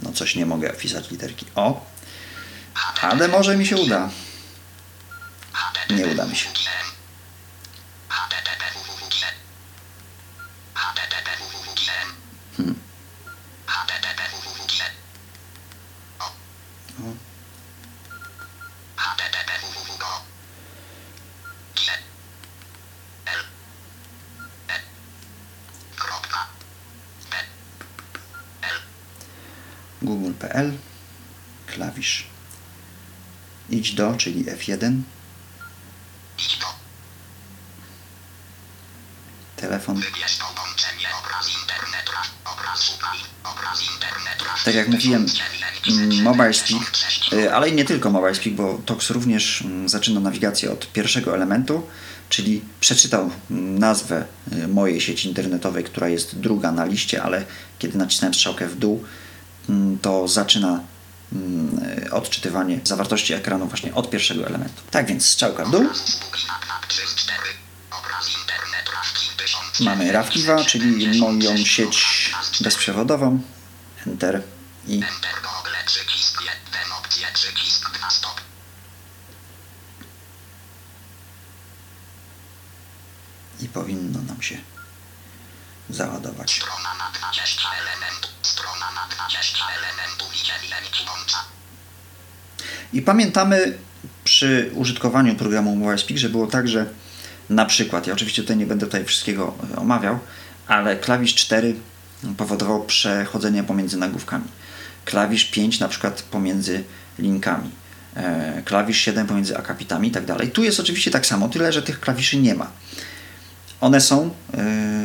No 0.02 0.12
coś 0.12 0.34
nie 0.34 0.46
mogę 0.46 0.72
wpisać 0.72 1.10
literki 1.10 1.46
O, 1.54 1.86
ale 3.00 3.28
może 3.28 3.56
mi 3.56 3.66
się 3.66 3.76
uda. 3.76 4.10
Nie 5.90 6.06
uda 6.06 6.26
mi 6.26 6.36
się. 6.36 6.48
Do, 33.98 34.14
czyli 34.16 34.44
F1, 34.44 35.00
idź 36.38 36.58
do 36.58 36.66
telefon. 39.56 40.02
Tak 44.64 44.74
jak 44.74 44.88
mówiłem, 44.88 45.26
mm, 45.88 46.22
Mobile 46.22 46.54
Speak, 46.54 46.92
y, 47.32 47.54
ale 47.54 47.68
i 47.68 47.72
nie 47.72 47.84
tylko 47.84 48.10
Mobile 48.10 48.34
Speak, 48.34 48.54
bo 48.54 48.80
Tox 48.86 49.10
również 49.10 49.62
mm, 49.62 49.88
zaczyna 49.88 50.20
nawigację 50.20 50.72
od 50.72 50.92
pierwszego 50.92 51.34
elementu, 51.34 51.86
czyli 52.28 52.62
przeczytał 52.80 53.30
mm, 53.50 53.78
nazwę 53.78 54.24
y, 54.52 54.68
mojej 54.68 55.00
sieci 55.00 55.28
internetowej, 55.28 55.84
która 55.84 56.08
jest 56.08 56.38
druga 56.38 56.72
na 56.72 56.84
liście, 56.84 57.22
ale 57.22 57.44
kiedy 57.78 57.98
nacisnąłem 57.98 58.34
strzałkę 58.34 58.66
w 58.66 58.76
dół, 58.76 59.04
to 60.02 60.28
zaczyna 60.28 60.80
odczytywanie 62.10 62.80
zawartości 62.84 63.34
ekranu 63.34 63.66
właśnie 63.66 63.94
od 63.94 64.10
pierwszego 64.10 64.46
elementu. 64.46 64.82
Tak 64.90 65.06
więc 65.06 65.26
strzałka 65.26 65.64
w 65.64 65.70
dół, 65.70 65.84
Spóki 65.94 66.46
na 66.46 66.58
knap 66.58 66.86
3 66.86 67.06
z 67.06 67.14
4 67.14 67.38
obraz 67.90 68.28
internet 68.40 68.90
raz 68.94 69.06
1000 69.36 69.80
mamy 69.80 70.12
Rawkiwa, 70.12 70.64
czyli 70.64 71.20
moją 71.20 71.56
sieć 71.56 72.30
bezprzewodową, 72.60 73.40
Enter 74.06 74.42
i 74.86 74.94
Enter 74.94 75.34
Google 75.42 75.76
przycisk 75.86 76.40
1 76.40 76.92
opcję 76.98 77.26
przycisk 77.34 77.90
2 77.98 78.10
stop 78.10 78.40
i 83.60 83.68
powinno 83.68 84.22
nam 84.22 84.42
się 84.42 84.56
załadować. 85.90 86.52
strona 86.56 86.94
na 86.94 87.10
20 87.10 87.62
elementów 87.72 87.97
I 92.92 93.02
pamiętamy 93.02 93.78
przy 94.24 94.70
użytkowaniu 94.74 95.34
programu 95.34 95.76
Mobile 95.76 95.98
Speak, 95.98 96.18
że 96.18 96.28
było 96.28 96.46
tak, 96.46 96.68
że 96.68 96.86
na 97.50 97.66
przykład, 97.66 98.06
ja 98.06 98.12
oczywiście 98.12 98.42
tutaj 98.42 98.56
nie 98.56 98.66
będę 98.66 98.86
tutaj 98.86 99.04
wszystkiego 99.04 99.54
e, 99.74 99.76
omawiał, 99.76 100.18
ale 100.66 100.96
klawisz 100.96 101.34
4 101.34 101.74
powodował 102.36 102.84
przechodzenie 102.84 103.62
pomiędzy 103.64 103.96
nagłówkami. 103.96 104.44
Klawisz 105.04 105.44
5 105.44 105.80
na 105.80 105.88
przykład 105.88 106.22
pomiędzy 106.22 106.84
linkami. 107.18 107.70
E, 108.16 108.62
Klawisz 108.64 108.98
7 108.98 109.26
pomiędzy 109.26 109.58
akapitami 109.58 110.08
i 110.08 110.10
tak 110.10 110.24
dalej. 110.24 110.50
Tu 110.50 110.64
jest 110.64 110.80
oczywiście 110.80 111.10
tak 111.10 111.26
samo, 111.26 111.48
tyle 111.48 111.72
że 111.72 111.82
tych 111.82 112.00
klawiszy 112.00 112.36
nie 112.36 112.54
ma. 112.54 112.70
One 113.80 114.00
są 114.00 114.24
e, 114.24 114.30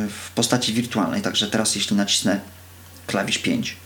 w 0.08 0.30
postaci 0.34 0.72
wirtualnej, 0.72 1.22
także 1.22 1.46
teraz 1.46 1.76
jeśli 1.76 1.96
nacisnę 1.96 2.40
klawisz 3.06 3.38
5, 3.38 3.76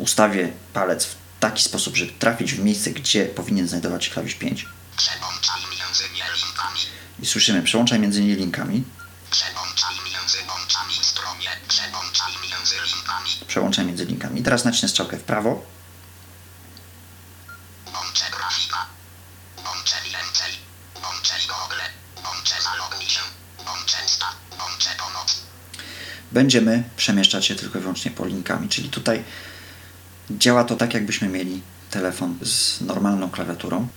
ustawię 0.00 0.52
palec 0.72 1.04
w 1.04 1.16
taki 1.40 1.62
sposób, 1.62 1.96
żeby 1.96 2.12
trafić 2.12 2.54
w 2.54 2.64
miejsce, 2.64 2.90
gdzie 2.90 3.26
powinien 3.26 3.68
znajdować 3.68 4.04
się 4.04 4.10
klawisz 4.10 4.34
5 4.34 4.66
przełączaj 4.96 5.60
między 5.78 6.04
linkami 6.44 6.80
i 7.18 7.26
słyszymy 7.26 7.62
przełączaj 7.62 7.98
między 7.98 8.24
nie 8.24 8.36
linkami, 8.36 8.84
przełączaj 9.30 9.94
między 10.04 10.38
łączami 10.48 10.94
stronie. 11.02 11.50
Przełączaj 11.68 12.32
między 12.50 12.74
linkami 12.94 13.30
przełączaj 13.46 13.84
między 13.84 14.04
linkami. 14.04 14.42
Teraz 14.42 14.64
nacisnę 14.64 14.88
strzałkę 14.88 15.16
w 15.16 15.22
prawo, 15.22 15.50
łącze 17.94 18.24
grafika. 18.30 18.86
Łącze 19.66 19.96
więcej 20.04 20.52
łącze 21.04 21.34
Google 21.48 21.80
zaloguj 22.62 23.06
się. 23.06 23.20
Łącze 23.66 23.96
ustaw 24.06 24.34
łącze 24.60 24.90
pomoc 24.98 25.36
będziemy 26.32 26.82
przemieszczać 26.96 27.46
się 27.46 27.54
tylko 27.54 27.78
i 27.78 27.82
wyłącznie 27.82 28.10
po 28.10 28.26
linkami, 28.26 28.68
czyli 28.68 28.88
tutaj 28.88 29.24
działa 30.38 30.64
to 30.64 30.76
tak, 30.76 30.94
jakbyśmy 30.94 31.28
mieli 31.28 31.62
telefon 31.90 32.38
z 32.42 32.80
normalną 32.80 33.30
klawiaturą. 33.30 33.88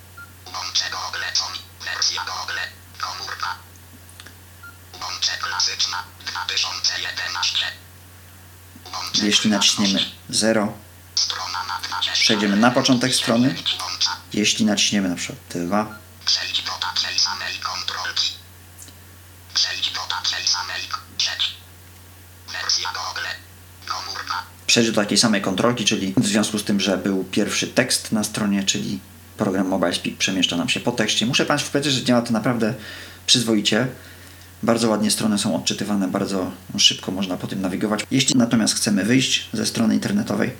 Łącze 0.46 0.86
Google 0.92 1.24
Con, 1.34 1.54
wersja 1.86 2.22
Google, 2.26 2.60
komórka. 3.02 3.56
Łącze 5.02 5.32
klasyczna, 5.38 6.04
2011. 6.26 7.66
Łącze 8.94 9.26
Jeśli 9.26 9.50
naciśniemy 9.50 10.00
0, 10.30 10.74
Strona 11.16 11.64
na 11.68 11.80
20 11.80 12.12
przejdziemy 12.14 12.56
na 12.58 12.72
początek 12.72 13.16
strony. 13.16 13.56
Jeśli 14.34 14.66
naciśniemy 14.66 15.10
na 15.10 15.16
przykład 15.16 15.40
2, 15.56 16.00
Przejdź 16.26 16.62
do 16.62 16.72
takiej 16.72 17.20
samej 17.20 17.58
kontrolki. 17.60 18.34
Przejdź 19.54 19.92
do 19.92 20.00
takiej 20.00 20.48
samej 20.48 20.82
sieć. 21.18 21.56
Wersja 22.48 22.90
Google, 22.94 23.28
komórka. 23.88 24.44
Przejdzie 24.74 24.92
do 24.92 25.02
takiej 25.02 25.18
samej 25.18 25.42
kontrolki, 25.42 25.86
czyli 25.86 26.14
w 26.18 26.28
związku 26.28 26.60
z 26.60 26.64
tym, 26.64 26.80
że 26.80 26.98
był 26.98 27.24
pierwszy 27.24 27.68
tekst 27.68 28.12
na 28.12 28.24
stronie, 28.24 28.64
czyli 28.64 29.00
program 29.38 29.68
Mobile 29.68 29.94
Speak 29.94 30.18
przemieszcza 30.18 30.58
nam 30.58 30.70
się 30.70 30.80
po 30.80 30.92
tekście. 30.92 31.26
Muszę 31.26 31.46
Państwu 31.46 31.72
powiedzieć, 31.72 31.94
że 31.94 32.04
działa 32.04 32.22
to 32.22 32.34
naprawdę 32.34 32.74
przyzwoicie. 33.26 33.88
Bardzo 34.64 34.90
ładnie 34.90 35.12
strony 35.12 35.38
są 35.38 35.56
odczytywane, 35.56 36.08
bardzo 36.08 36.52
szybko 36.78 37.12
można 37.12 37.38
po 37.38 37.48
tym 37.48 37.62
nawigować. 37.62 38.06
Jeśli 38.12 38.36
natomiast 38.36 38.76
chcemy 38.76 39.04
wyjść 39.04 39.50
ze 39.54 39.66
strony 39.66 39.94
internetowej, 39.94 40.52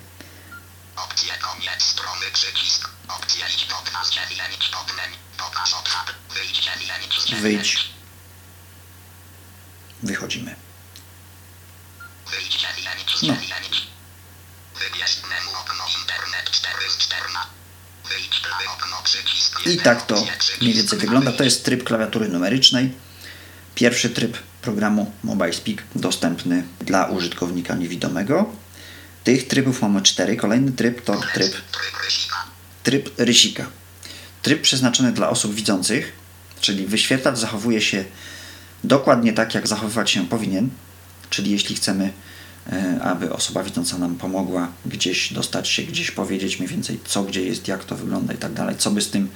Opcje 0.96 1.32
koniec 1.40 1.82
strony 1.82 2.26
przycisk. 2.32 2.88
Opcje. 3.08 3.44
Pokaż. 5.38 5.74
Wyjdź 6.34 6.60
dziewięć 6.60 7.20
z 7.20 7.26
dziewięć. 7.26 7.42
wyjdź, 7.42 7.88
wychodzimy. 10.02 10.54
Wyjdź 12.30 12.64
No. 13.22 13.34
I 19.66 19.76
tak 19.76 20.06
to 20.06 20.26
mniej 20.60 20.74
więcej 20.74 20.98
wygląda. 20.98 21.32
To 21.32 21.44
jest 21.44 21.64
tryb 21.64 21.84
klawiatury 21.84 22.28
numerycznej. 22.28 22.92
Pierwszy 23.74 24.10
tryb 24.10 24.38
programu 24.62 25.12
Mobile 25.24 25.52
Speak 25.52 25.82
dostępny 25.94 26.64
dla 26.80 27.06
użytkownika 27.06 27.74
niewidomego. 27.74 28.52
Tych 29.24 29.48
trybów 29.48 29.82
mamy 29.82 30.02
cztery. 30.02 30.36
Kolejny 30.36 30.72
tryb 30.72 31.04
to 31.04 31.20
tryb 31.34 31.52
Tryb 32.82 33.10
rysika. 33.18 33.66
tryb 34.42 34.62
przeznaczony 34.62 35.12
dla 35.12 35.30
osób 35.30 35.54
widzących, 35.54 36.12
czyli 36.60 36.86
wyświetlacz 36.86 37.38
zachowuje 37.38 37.80
się 37.80 38.04
dokładnie 38.84 39.32
tak, 39.32 39.54
jak 39.54 39.68
zachowywać 39.68 40.10
się 40.10 40.28
powinien. 40.28 40.70
Czyli 41.30 41.50
jeśli 41.50 41.76
chcemy, 41.76 42.12
aby 43.02 43.32
osoba 43.32 43.62
widząca 43.62 43.98
nam 43.98 44.16
pomogła 44.16 44.68
gdzieś 44.86 45.32
dostać 45.32 45.68
się, 45.68 45.82
gdzieś 45.82 46.10
powiedzieć 46.10 46.58
mniej 46.58 46.68
więcej 46.68 47.00
co, 47.04 47.22
gdzie 47.22 47.42
jest, 47.42 47.68
jak 47.68 47.84
to 47.84 47.96
wygląda 47.96 48.34
i 48.34 48.36
tak 48.36 48.52
dalej, 48.52 48.76
co 48.78 48.90
by 48.90 49.00
z 49.00 49.10
tym 49.10 49.28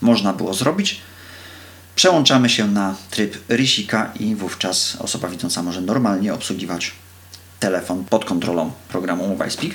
można 0.00 0.32
było 0.32 0.54
zrobić, 0.54 1.00
przełączamy 1.94 2.48
się 2.48 2.68
na 2.68 2.96
tryb 3.10 3.38
rysika 3.48 4.12
i 4.20 4.34
wówczas 4.34 4.96
osoba 4.96 5.28
widząca 5.28 5.62
może 5.62 5.80
normalnie 5.80 6.34
obsługiwać 6.34 6.92
telefon 7.60 8.04
pod 8.04 8.24
kontrolą 8.24 8.72
programu 8.88 9.28
MobileSpeak. 9.28 9.72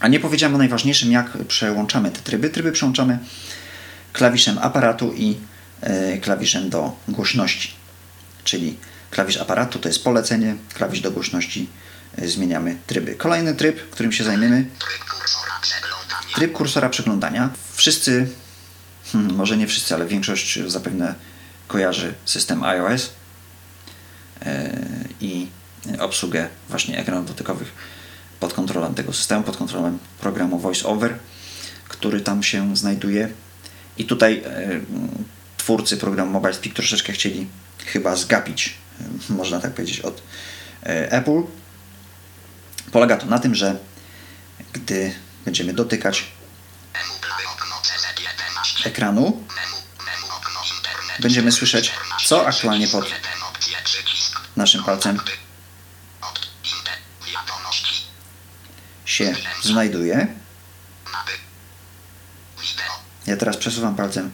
A 0.00 0.08
nie 0.08 0.20
powiedziałem 0.20 0.54
o 0.54 0.58
najważniejszym, 0.58 1.12
jak 1.12 1.38
przełączamy 1.48 2.10
te 2.10 2.20
tryby. 2.20 2.50
Tryby 2.50 2.72
przełączamy 2.72 3.18
klawiszem 4.12 4.58
aparatu 4.58 5.12
i 5.12 5.36
e, 5.80 6.18
klawiszem 6.18 6.70
do 6.70 6.96
głośności. 7.08 7.70
Czyli 8.44 8.76
klawisz 9.14 9.36
aparatu 9.36 9.78
to 9.78 9.88
jest 9.88 10.04
polecenie, 10.04 10.56
klawisz 10.74 11.00
do 11.00 11.10
głośności 11.10 11.68
e, 12.18 12.28
zmieniamy 12.28 12.76
tryby. 12.86 13.14
Kolejny 13.14 13.54
tryb, 13.54 13.90
którym 13.90 14.12
się 14.12 14.24
zajmiemy, 14.24 14.64
Tryb 16.34 16.52
kursora 16.52 16.88
przeglądania. 16.88 17.50
Wszyscy, 17.72 18.28
hmm, 19.12 19.34
może 19.34 19.56
nie 19.56 19.66
wszyscy, 19.66 19.94
ale 19.94 20.06
większość 20.06 20.58
zapewne 20.66 21.14
kojarzy 21.68 22.14
system 22.24 22.64
iOS 22.64 23.10
e, 24.42 24.76
i 25.20 25.46
obsługę 26.00 26.48
właśnie 26.68 26.98
ekranów 26.98 27.26
dotykowych 27.28 27.72
pod 28.40 28.54
kontrolą 28.54 28.94
tego 28.94 29.12
systemu, 29.12 29.42
pod 29.42 29.56
kontrolą 29.56 29.98
programu 30.20 30.58
VoiceOver, 30.58 31.18
który 31.88 32.20
tam 32.20 32.42
się 32.42 32.76
znajduje. 32.76 33.28
I 33.98 34.04
tutaj 34.04 34.42
e, 34.46 34.80
twórcy 35.56 35.96
programu 35.96 36.32
MobileSpeak 36.32 36.74
troszeczkę 36.74 37.12
chcieli 37.12 37.46
chyba 37.86 38.16
zgapić, 38.16 38.74
można 39.28 39.60
tak 39.60 39.74
powiedzieć, 39.74 40.00
od 40.00 40.22
e, 40.82 41.12
Apple. 41.12 41.42
Polega 42.92 43.16
to 43.16 43.26
na 43.26 43.38
tym, 43.38 43.54
że 43.54 43.78
gdy 44.72 45.14
będziemy 45.44 45.72
dotykać 45.72 46.26
Menu 46.94 47.20
prawe 47.20 47.42
okno 47.52 47.76
CZ11. 47.76 48.86
ekranu, 48.86 49.44
będziemy 51.18 51.52
słyszeć, 51.52 51.92
co 52.24 52.46
aktualnie 52.46 52.88
pod 52.88 53.04
naszym 54.56 54.84
palcem 54.84 55.20
się 59.04 59.34
znajduje. 59.62 60.26
Ja 63.26 63.36
teraz 63.36 63.56
przesuwam 63.56 63.96
palcem 63.96 64.30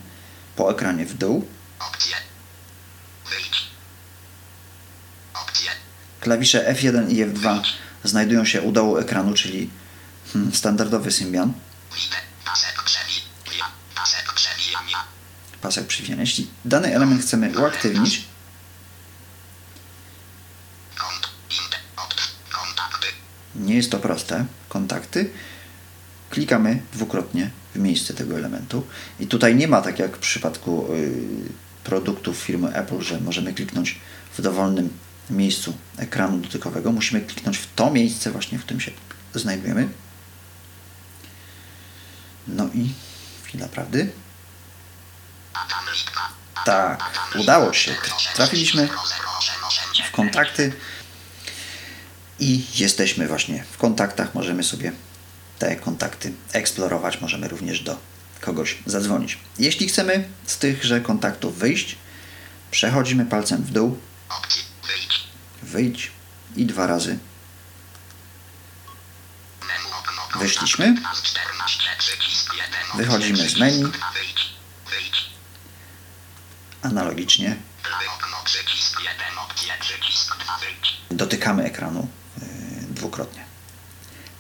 po 0.57 0.71
ekranie 0.71 1.07
w 1.07 1.15
dół. 1.15 1.49
Opcje. 1.79 2.17
Wyjdź. 3.31 3.67
Opcje. 5.35 5.71
Klawisze 6.21 6.75
F1 6.75 7.11
i 7.11 7.27
F2 7.27 7.61
znajdują 8.05 8.45
się 8.45 8.63
u 8.63 8.73
dołu 8.73 8.97
ekranu, 8.97 9.35
czyli 9.35 9.71
hmm, 10.33 10.55
standardowy 10.55 11.11
Symbian. 11.11 11.53
Pasek 15.61 15.87
przywijania. 15.87 16.21
Jeśli 16.21 16.51
dany 16.65 16.95
element 16.95 17.23
chcemy 17.23 17.59
uaktywnić, 17.59 18.25
nie 23.55 23.75
jest 23.75 23.91
to 23.91 23.99
proste, 23.99 24.47
kontakty, 24.69 25.31
klikamy 26.31 26.83
dwukrotnie 26.93 27.51
w 27.75 27.79
miejsce 27.79 28.15
tego 28.15 28.39
elementu. 28.39 28.87
I 29.21 29.27
tutaj 29.27 29.57
nie 29.57 29.69
ma 29.69 29.83
tak 29.83 29.99
jak 29.99 30.17
w 30.17 30.21
przypadku 30.21 30.95
y, 30.95 31.13
produktów 31.85 32.37
firmy 32.37 32.75
Apple, 32.75 33.01
że 33.01 33.21
możemy 33.21 33.55
kliknąć 33.55 34.01
w 34.39 34.43
dowolnym 34.43 34.91
miejscu 35.31 35.77
ekranu 35.99 36.39
dotykowego. 36.39 36.93
Musimy 36.93 37.21
kliknąć 37.21 37.59
w 37.59 37.75
to 37.75 37.91
miejsce 37.91 38.31
właśnie, 38.31 38.59
w 38.59 38.63
którym 38.63 38.81
się 38.81 38.91
znajdujemy. 39.35 39.89
No 42.49 42.69
i 42.75 42.93
chwila 43.45 43.69
prawdy. 43.69 44.13
Tak, 46.65 47.29
udało 47.39 47.73
się. 47.73 47.95
Trafiliśmy 48.35 48.89
w 50.09 50.11
kontakty 50.11 50.73
i 52.39 52.65
jesteśmy 52.75 53.29
właśnie 53.29 53.65
w 53.73 53.77
kontaktach. 53.77 54.35
Możemy 54.35 54.65
sobie 54.65 54.93
te 55.59 55.77
kontakty 55.77 56.33
eksplorować, 56.53 57.21
możemy 57.21 57.49
również 57.49 57.81
do 57.81 57.99
kogoś 58.41 58.79
zadzwonić. 58.87 59.39
Jeśli 59.59 59.89
chcemy 59.89 60.29
z 60.47 60.59
tychże 60.59 61.01
kontaktów 61.01 61.59
wyjść, 61.59 61.97
przechodzimy 62.71 63.27
palcem 63.27 63.63
w 63.63 63.71
dół. 63.71 63.99
Wyjdź. 65.71 66.11
i 66.57 66.67
dwa 66.67 66.87
razy. 66.87 67.19
Wyszliśmy. 70.39 70.95
Kontakt. 70.95 71.23
14. 71.23 71.83
Przycisk 71.99 72.55
1. 72.55 72.67
Wychodzimy 72.97 73.49
z 73.49 73.57
menu. 73.57 73.85
Analogicznie, 76.83 77.57
Prawe 77.83 78.05
okno. 78.19 78.37
Przycisk 78.45 79.01
1. 79.01 79.39
Opcje. 79.39 79.73
Przycisk 79.81 80.37
2. 80.37 80.59
Wyjdź. 80.59 80.97
dotykamy 81.11 81.65
ekranu 81.65 82.09
yy, 82.39 82.47
dwukrotnie. 82.95 83.45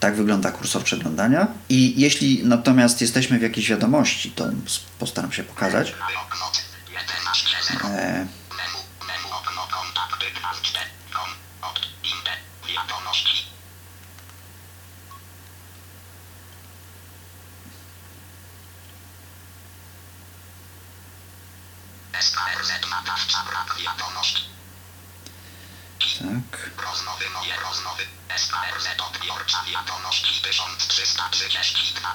Tak 0.01 0.16
wygląda 0.16 0.53
kursor 0.53 0.85
przeglądania. 0.85 1.47
I 1.69 2.01
jeśli 2.01 2.40
natomiast 2.45 3.01
jesteśmy 3.01 3.38
w 3.38 3.43
jakiejś 3.43 3.69
wiadomości, 3.69 4.31
to 4.31 4.45
postaram 4.99 5.33
się 5.33 5.45
pokazać. 5.45 5.90
Prawe 5.90 6.12
okno. 6.19 6.53
11. 6.93 7.57
0. 7.83 7.88
E, 7.88 8.27
SKRZ 28.37 29.01
odbiorcza 29.01 29.64
wiadomości 29.64 30.42
1332. 30.42 32.14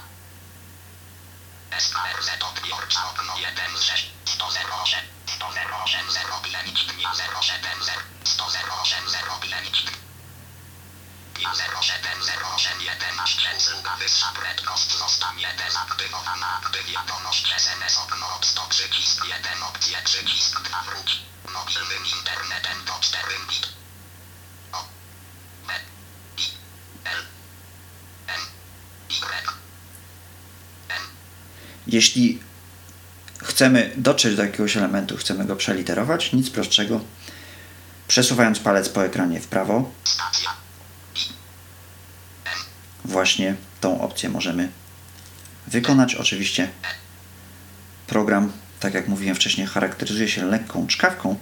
SKRZ 1.80 2.30
odbiorcza 2.44 3.10
okno 3.10 3.38
1 3.38 3.78
z 3.78 3.84
6 3.84 4.12
108 4.26 5.00
108 5.36 6.12
0 6.12 6.40
bilenik 6.44 6.80
dnia 6.94 7.12
070 7.42 8.04
108 8.24 9.10
0 9.10 9.40
bilenik 9.42 9.76
dnia 11.34 11.54
0708 11.82 12.82
11 12.82 13.56
usługa 13.58 13.96
wyższa 13.96 14.32
prędkość 14.32 14.98
zostanie 14.98 15.54
dezaktywowana 15.58 16.62
gdy 16.70 16.84
wiadomość 16.84 17.54
SMS 17.56 17.98
okno 17.98 18.36
od 18.36 18.46
100 18.46 18.68
przycisk 18.68 19.26
1 19.26 19.64
opcję 19.64 20.02
przycisk 20.04 20.62
2 20.62 20.82
wróć 20.84 21.22
mobilnym 21.54 22.06
internetem 22.06 22.86
do 22.86 22.94
4 23.02 23.24
bit 23.50 23.68
o 24.72 24.84
B 25.68 25.74
I 26.38 26.44
L 27.06 27.26
M 28.28 28.42
Y 29.10 29.48
N 30.90 31.04
Jeśli 31.88 32.40
chcemy 33.44 33.92
dotrzeć 33.98 34.36
do 34.36 34.44
jakiegoś 34.44 34.78
elementu, 34.78 35.18
chcemy 35.18 35.46
go 35.46 35.56
przeliterować, 35.56 36.34
nic 36.34 36.50
prostszego. 36.50 37.02
Przesuwając 38.08 38.60
palec 38.60 38.90
po 38.90 39.06
ekranie 39.06 39.40
w 39.40 39.48
prawo, 39.48 39.92
właśnie 43.06 43.56
tą 43.82 44.02
opcję 44.02 44.30
możemy 44.30 44.70
wykonać. 45.68 46.16
Oczywiście 46.16 46.70
program, 48.08 48.52
tak 48.80 48.94
jak 48.94 49.08
mówiłem 49.08 49.36
wcześniej, 49.36 49.68
charakteryzuje 49.68 50.30
się 50.30 50.46
lekką 50.46 50.88
czkawką, 50.88 51.36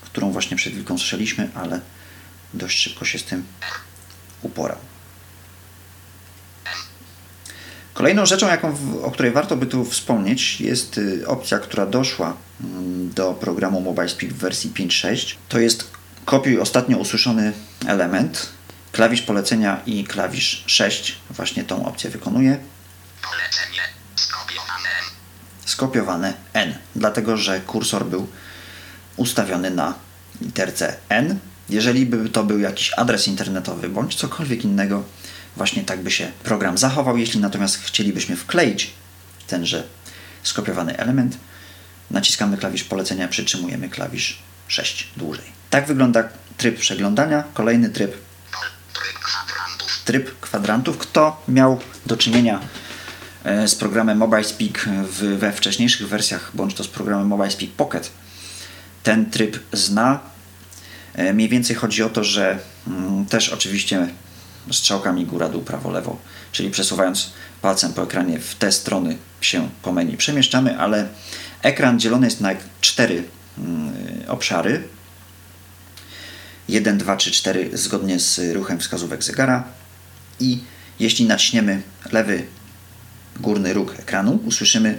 którą 0.00 0.32
właśnie 0.32 0.56
przed 0.56 0.72
chwilką 0.72 0.98
słyszeliśmy, 0.98 1.48
ale 1.54 1.80
dość 2.54 2.78
szybko 2.78 3.04
się 3.04 3.18
z 3.18 3.24
tym 3.24 3.44
uporał. 4.42 4.95
Kolejną 7.96 8.26
rzeczą, 8.26 8.48
jaką, 8.48 8.76
o 9.02 9.10
której 9.10 9.32
warto 9.32 9.56
by 9.56 9.66
tu 9.66 9.84
wspomnieć, 9.84 10.60
jest 10.60 10.98
y, 10.98 11.26
opcja, 11.26 11.58
która 11.58 11.86
doszła 11.86 12.36
mm, 12.60 13.10
do 13.10 13.32
programu 13.32 13.80
MobileSpeak 13.80 14.32
w 14.32 14.36
wersji 14.36 14.70
5.6. 14.70 15.34
To 15.48 15.58
jest 15.58 15.90
kopiuj 16.24 16.60
ostatnio 16.60 16.98
usłyszony 16.98 17.52
element. 17.86 18.48
Klawisz 18.92 19.22
polecenia 19.22 19.80
i 19.86 20.04
klawisz 20.04 20.64
6 20.66 21.16
właśnie 21.30 21.64
tą 21.64 21.86
opcję 21.86 22.10
wykonuje. 22.10 22.58
polecenie 23.22 23.80
skopiowane 24.16 24.88
Skopiowane 25.64 26.34
N, 26.52 26.74
dlatego 26.96 27.36
że 27.36 27.60
kursor 27.60 28.04
był 28.04 28.26
ustawiony 29.16 29.70
na 29.70 29.94
literce 30.40 30.96
N. 31.08 31.38
Jeżeli 31.68 32.06
by 32.06 32.28
to 32.28 32.44
był 32.44 32.58
jakiś 32.58 32.92
adres 32.96 33.28
internetowy 33.28 33.88
bądź 33.88 34.14
cokolwiek 34.14 34.64
innego, 34.64 35.04
właśnie 35.56 35.82
tak 35.82 36.02
by 36.02 36.10
się 36.10 36.32
program 36.42 36.78
zachował. 36.78 37.16
Jeśli 37.16 37.40
natomiast 37.40 37.76
chcielibyśmy 37.76 38.36
wkleić 38.36 38.92
tenże 39.46 39.84
skopiowany 40.42 40.98
element, 40.98 41.38
naciskamy 42.10 42.56
klawisz 42.56 42.84
polecenia, 42.84 43.28
przytrzymujemy 43.28 43.88
klawisz 43.88 44.38
6 44.68 45.08
dłużej. 45.16 45.44
Tak 45.70 45.86
wygląda 45.86 46.28
tryb 46.56 46.78
przeglądania. 46.78 47.44
Kolejny 47.54 47.90
tryb 47.90 48.26
tryb 50.04 50.40
kwadrantów. 50.40 50.98
Kto 50.98 51.42
miał 51.48 51.80
do 52.06 52.16
czynienia 52.16 52.60
e, 53.44 53.68
z 53.68 53.74
programem 53.74 54.18
MobileSpeak 54.18 54.88
we 55.36 55.52
wcześniejszych 55.52 56.08
wersjach, 56.08 56.50
bądź 56.54 56.74
to 56.74 56.84
z 56.84 56.88
programem 56.88 57.26
MobileSpeak 57.26 57.70
Pocket, 57.70 58.10
ten 59.02 59.30
tryb 59.30 59.58
zna. 59.72 60.20
E, 61.14 61.32
Mniej 61.32 61.48
więcej 61.48 61.76
chodzi 61.76 62.02
o 62.02 62.08
to, 62.08 62.24
że 62.24 62.58
mm, 62.86 63.26
też 63.26 63.48
oczywiście 63.48 64.08
strzałkami 64.72 65.26
góra, 65.26 65.48
dół, 65.48 65.62
prawo, 65.62 65.90
lewo, 65.90 66.18
czyli 66.52 66.70
przesuwając 66.70 67.30
palcem 67.62 67.92
po 67.92 68.02
ekranie 68.02 68.38
w 68.38 68.54
te 68.54 68.72
strony 68.72 69.16
się 69.40 69.68
po 69.82 69.92
menu 69.92 70.16
przemieszczamy, 70.16 70.78
ale 70.78 71.08
ekran 71.62 72.00
dzielony 72.00 72.26
jest 72.26 72.40
na 72.40 72.50
cztery 72.80 73.24
mm, 73.58 73.94
obszary. 74.28 74.88
1, 76.68 76.98
2, 76.98 77.16
3, 77.16 77.30
4 77.30 77.70
zgodnie 77.72 78.20
z 78.20 78.54
ruchem 78.54 78.78
wskazówek 78.80 79.24
zegara 79.24 79.64
i 80.40 80.62
jeśli 81.00 81.24
naciśniemy 81.24 81.82
lewy 82.12 82.46
górny 83.40 83.72
róg 83.72 83.94
ekranu, 83.98 84.40
usłyszymy 84.44 84.98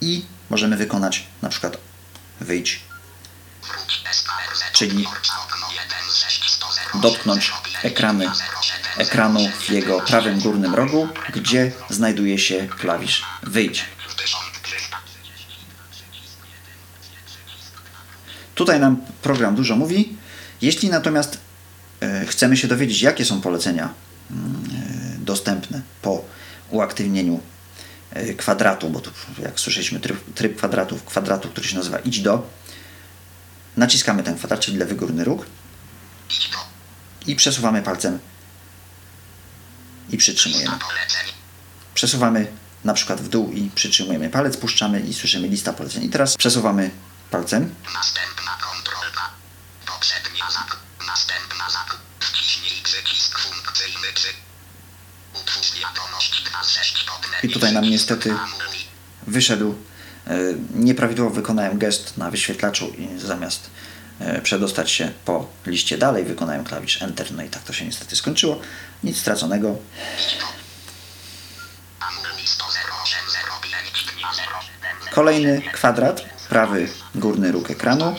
i 0.00 0.24
możemy 0.50 0.76
wykonać 0.76 1.26
na 1.42 1.48
przykład 1.48 1.78
wyjdź. 2.40 2.80
Czyli 4.72 5.06
dotknąć 7.00 7.52
ekrany, 7.82 8.30
ekranu 8.96 9.40
w 9.60 9.70
jego 9.70 10.00
prawym 10.00 10.40
górnym 10.40 10.74
rogu, 10.74 11.08
gdzie 11.34 11.72
znajduje 11.90 12.38
się 12.38 12.68
klawisz 12.78 13.24
wyjdź. 13.42 13.84
1300. 14.16 14.96
Tutaj 18.54 18.80
nam 18.80 18.96
program 19.22 19.54
dużo 19.54 19.76
mówi. 19.76 20.16
Jeśli 20.62 20.88
natomiast 20.88 21.38
e, 22.00 22.26
chcemy 22.26 22.56
się 22.56 22.68
dowiedzieć, 22.68 23.02
jakie 23.02 23.24
są 23.24 23.40
polecenia 23.40 23.94
mm, 24.30 24.64
e, 25.14 25.18
dostępne 25.18 25.82
po 26.02 26.24
uaktywnieniu 26.70 27.40
e, 28.10 28.34
kwadratu, 28.34 28.90
bo 28.90 29.00
tu 29.00 29.10
jak 29.42 29.60
słyszeliśmy 29.60 30.00
tryb, 30.00 30.34
tryb 30.34 30.56
kwadratu, 30.56 30.98
kwadratu, 31.06 31.48
który 31.48 31.68
się 31.68 31.76
nazywa 31.76 31.98
idź 31.98 32.20
do, 32.20 32.46
naciskamy 33.76 34.22
ten 34.22 34.36
kwadrat, 34.36 34.60
czyli 34.60 34.76
lewy 34.76 34.94
górny 34.94 35.24
róg 35.24 35.46
Idź 36.30 36.50
do. 36.50 36.65
I 37.26 37.36
przesuwamy 37.36 37.82
palcem 37.82 38.18
i 40.10 40.16
przytrzymujemy. 40.16 40.78
Przesuwamy 41.94 42.46
na 42.84 42.94
przykład 42.94 43.20
w 43.20 43.28
dół 43.28 43.52
i 43.52 43.70
przytrzymujemy 43.74 44.30
palec, 44.30 44.56
puszczamy 44.56 45.00
i 45.00 45.14
słyszymy 45.14 45.48
lista 45.48 45.72
poleceń. 45.72 46.04
I 46.04 46.08
teraz 46.08 46.36
przesuwamy 46.36 46.90
palcem 47.30 47.74
Następna. 47.94 48.56
Poprzednia 49.86 50.50
zak. 50.50 50.76
Następna 51.06 51.70
zak. 51.70 51.96
Wciśnij 52.20 52.82
przycisk 52.82 53.38
funkcyjny. 53.38 54.06
Utwórz 55.34 55.80
wiadomość 55.80 56.42
2 56.42 56.64
z 56.64 56.70
6 56.70 57.04
pod 57.04 57.44
I 57.44 57.48
tutaj 57.48 57.72
nam 57.72 57.84
niestety 57.84 58.34
wyszedł. 59.26 59.74
e, 60.26 60.34
Nieprawidłowo 60.74 61.34
wykonałem 61.34 61.78
gest 61.78 62.16
na 62.16 62.30
wyświetlaczu 62.30 62.88
i 62.88 63.18
zamiast 63.18 63.70
przedostać 64.42 64.90
się 64.90 65.12
po 65.24 65.48
liście 65.66 65.98
dalej, 65.98 66.24
wykonałem 66.24 66.64
klawisz 66.64 67.02
Enter. 67.02 67.32
No 67.32 67.42
i 67.42 67.48
tak 67.48 67.62
to 67.62 67.72
się 67.72 67.84
niestety 67.84 68.16
skończyło. 68.16 68.60
Nic 69.04 69.18
straconego. 69.18 69.76
Anuluj 72.00 72.46
10805 72.46 74.04
dnia 74.14 74.32
07. 74.32 75.14
Kolejny 75.14 75.62
kwadrat, 75.72 76.22
prawy 76.48 76.88
górny 77.14 77.52
róg 77.52 77.70
ekranu 77.70 78.16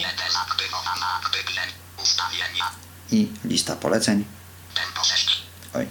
i 3.12 3.28
lista 3.46 3.76
poleceń. 3.76 4.26
Tempo 4.76 5.04
6. 5.04 5.42
Oj, 5.74 5.88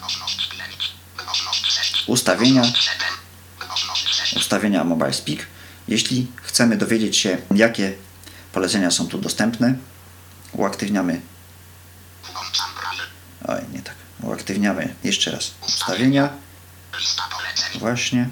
Głośność 0.00 0.48
5. 0.48 0.92
Głośność 1.24 1.72
6. 1.72 2.04
Ustawienia. 2.06 2.60
Głośność 2.60 2.84
7. 2.84 3.06
Głośność 3.68 4.14
6. 4.14 4.36
ustawienia 4.36 4.84
Mobile 4.84 5.12
Speak. 5.12 5.46
Jeśli 5.88 6.26
chcemy 6.42 6.76
dowiedzieć 6.76 7.16
się, 7.16 7.38
jakie 7.54 7.94
polecenia 8.56 8.90
są 8.90 9.08
tu 9.08 9.18
dostępne, 9.18 9.74
uaktywniamy. 10.52 11.20
Oj, 13.48 13.60
nie 13.72 13.82
tak. 13.82 13.94
Uaktywniamy 14.22 14.94
jeszcze 15.04 15.30
raz 15.30 15.54
ustawienia. 15.68 16.28
Właśnie. 17.78 18.28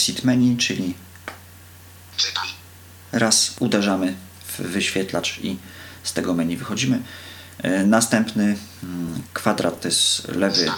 Exit 0.00 0.24
menu. 0.24 0.56
Czyli 0.56 0.94
raz 3.12 3.54
uderzamy 3.58 4.16
w 4.46 4.58
wyświetlacz 4.60 5.38
i 5.38 5.56
z 6.02 6.12
tego 6.12 6.34
menu 6.34 6.56
wychodzimy. 6.56 7.02
E, 7.58 7.86
Następny 7.86 8.56
mm, 8.82 9.22
kwadrat 9.32 9.80
to 9.80 9.88
jest 9.88 10.28
lewy 10.28 10.72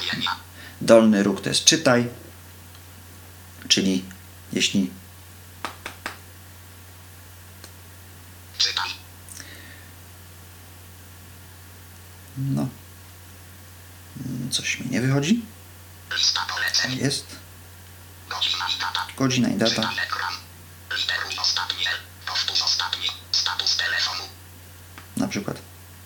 dolny 0.80 1.22
róg 1.22 1.40
to 1.40 1.48
jest 1.48 1.64
czytaj, 1.64 2.08
czyli 3.68 4.04
jeśli 4.52 4.90
no 12.36 12.68
mm, 14.26 14.50
coś 14.50 14.80
mi 14.80 14.90
nie 14.90 15.00
wychodzi, 15.00 15.42
Lista 16.16 16.40
poleceń. 16.54 16.98
jest. 16.98 17.41
Godzina 19.22 19.48
i 19.48 19.56
data, 19.56 19.82
na 25.16 25.28
przykład 25.28 25.56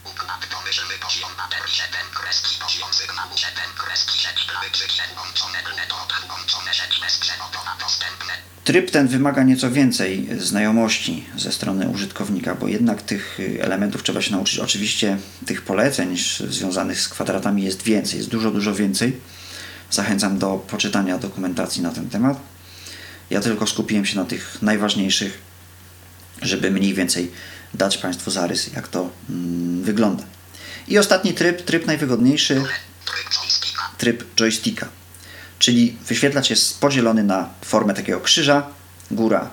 Układ 0.05 0.46
pomyślny 0.55 0.94
poziom 1.05 1.31
baterii 1.37 1.74
7 1.74 2.00
kreski 2.14 2.52
poziom 2.64 2.88
sygnału 2.92 3.37
7 3.37 3.55
kreski 3.79 4.18
sieć 4.18 4.46
klawiszy 4.46 4.85
włączone 5.14 5.59
to 5.88 5.96
odłączone 6.05 6.74
sieć 6.74 7.00
bezprzewodowa 7.00 7.76
dostępne. 7.81 8.33
Tryb 8.64 8.90
ten 8.90 9.09
wymaga 9.09 9.42
nieco 9.42 9.70
więcej 9.70 10.29
znajomości 10.38 11.26
ze 11.37 11.52
strony 11.52 11.88
użytkownika, 11.88 12.55
bo 12.55 12.68
jednak 12.68 13.02
tych 13.02 13.40
y, 13.40 13.59
elementów 13.62 14.02
trzeba 14.02 14.22
się 14.22 14.33
nauczyć. 14.33 14.59
Oczywiście 14.59 15.18
tych 15.46 15.62
poleceń 15.62 16.16
związanych 16.48 17.00
z 17.00 17.09
kwadratami 17.09 17.62
jest 17.64 17.83
więcej, 17.83 18.18
jest 18.18 18.31
dużo, 18.31 18.50
dużo 18.50 18.74
więcej. 18.74 19.20
Zachęcam 19.90 20.38
do 20.38 20.57
poczytania 20.57 21.18
dokumentacji 21.18 21.83
na 21.83 21.90
ten 21.92 22.11
temat. 22.11 22.56
Ja 23.31 23.41
tylko 23.41 23.67
skupiłem 23.67 24.07
się 24.07 24.17
na 24.17 24.25
tych 24.25 24.62
najważniejszych, 24.62 25.39
żeby 26.43 26.71
mniej 26.71 26.95
więcej 26.95 27.33
dać 27.75 27.99
Państwu 27.99 28.31
zarys, 28.31 28.73
jak 28.73 28.89
to 28.89 29.11
mm, 29.31 29.83
wygląda. 29.83 30.25
I 30.89 30.99
ostatni 30.99 31.35
tryb, 31.35 31.62
tryb 31.62 31.87
najwygodniejszy, 31.87 32.62
Tryb 33.99 34.25
joysticka. 34.37 34.89
Czyli 35.59 35.97
wyświetlacz 36.07 36.51
jest 36.51 36.81
podzielony 36.81 37.25
na 37.25 37.49
formę 37.65 37.95
takiego 37.95 38.21
krzyża. 38.21 38.67
Góra, 39.11 39.51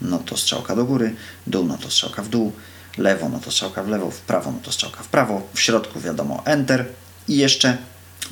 no 0.00 0.18
to 0.18 0.36
strzałka 0.36 0.76
do 0.76 0.84
góry, 0.84 1.14
dół, 1.46 1.64
no 1.64 1.78
to 1.78 1.90
strzałka 1.90 2.22
w 2.22 2.28
dół, 2.28 2.52
lewo, 2.98 3.28
no 3.28 3.38
to 3.38 3.50
strzałka 3.50 3.82
w 3.82 3.88
lewo, 3.88 4.10
w 4.10 4.20
prawo, 4.20 4.52
no 4.52 4.58
to 4.62 4.72
strzałka 4.72 5.02
w 5.02 5.08
prawo, 5.08 5.48
w 5.54 5.60
środku 5.60 6.00
wiadomo 6.00 6.42
Enter 6.44 6.86
i 7.28 7.36
jeszcze 7.36 7.78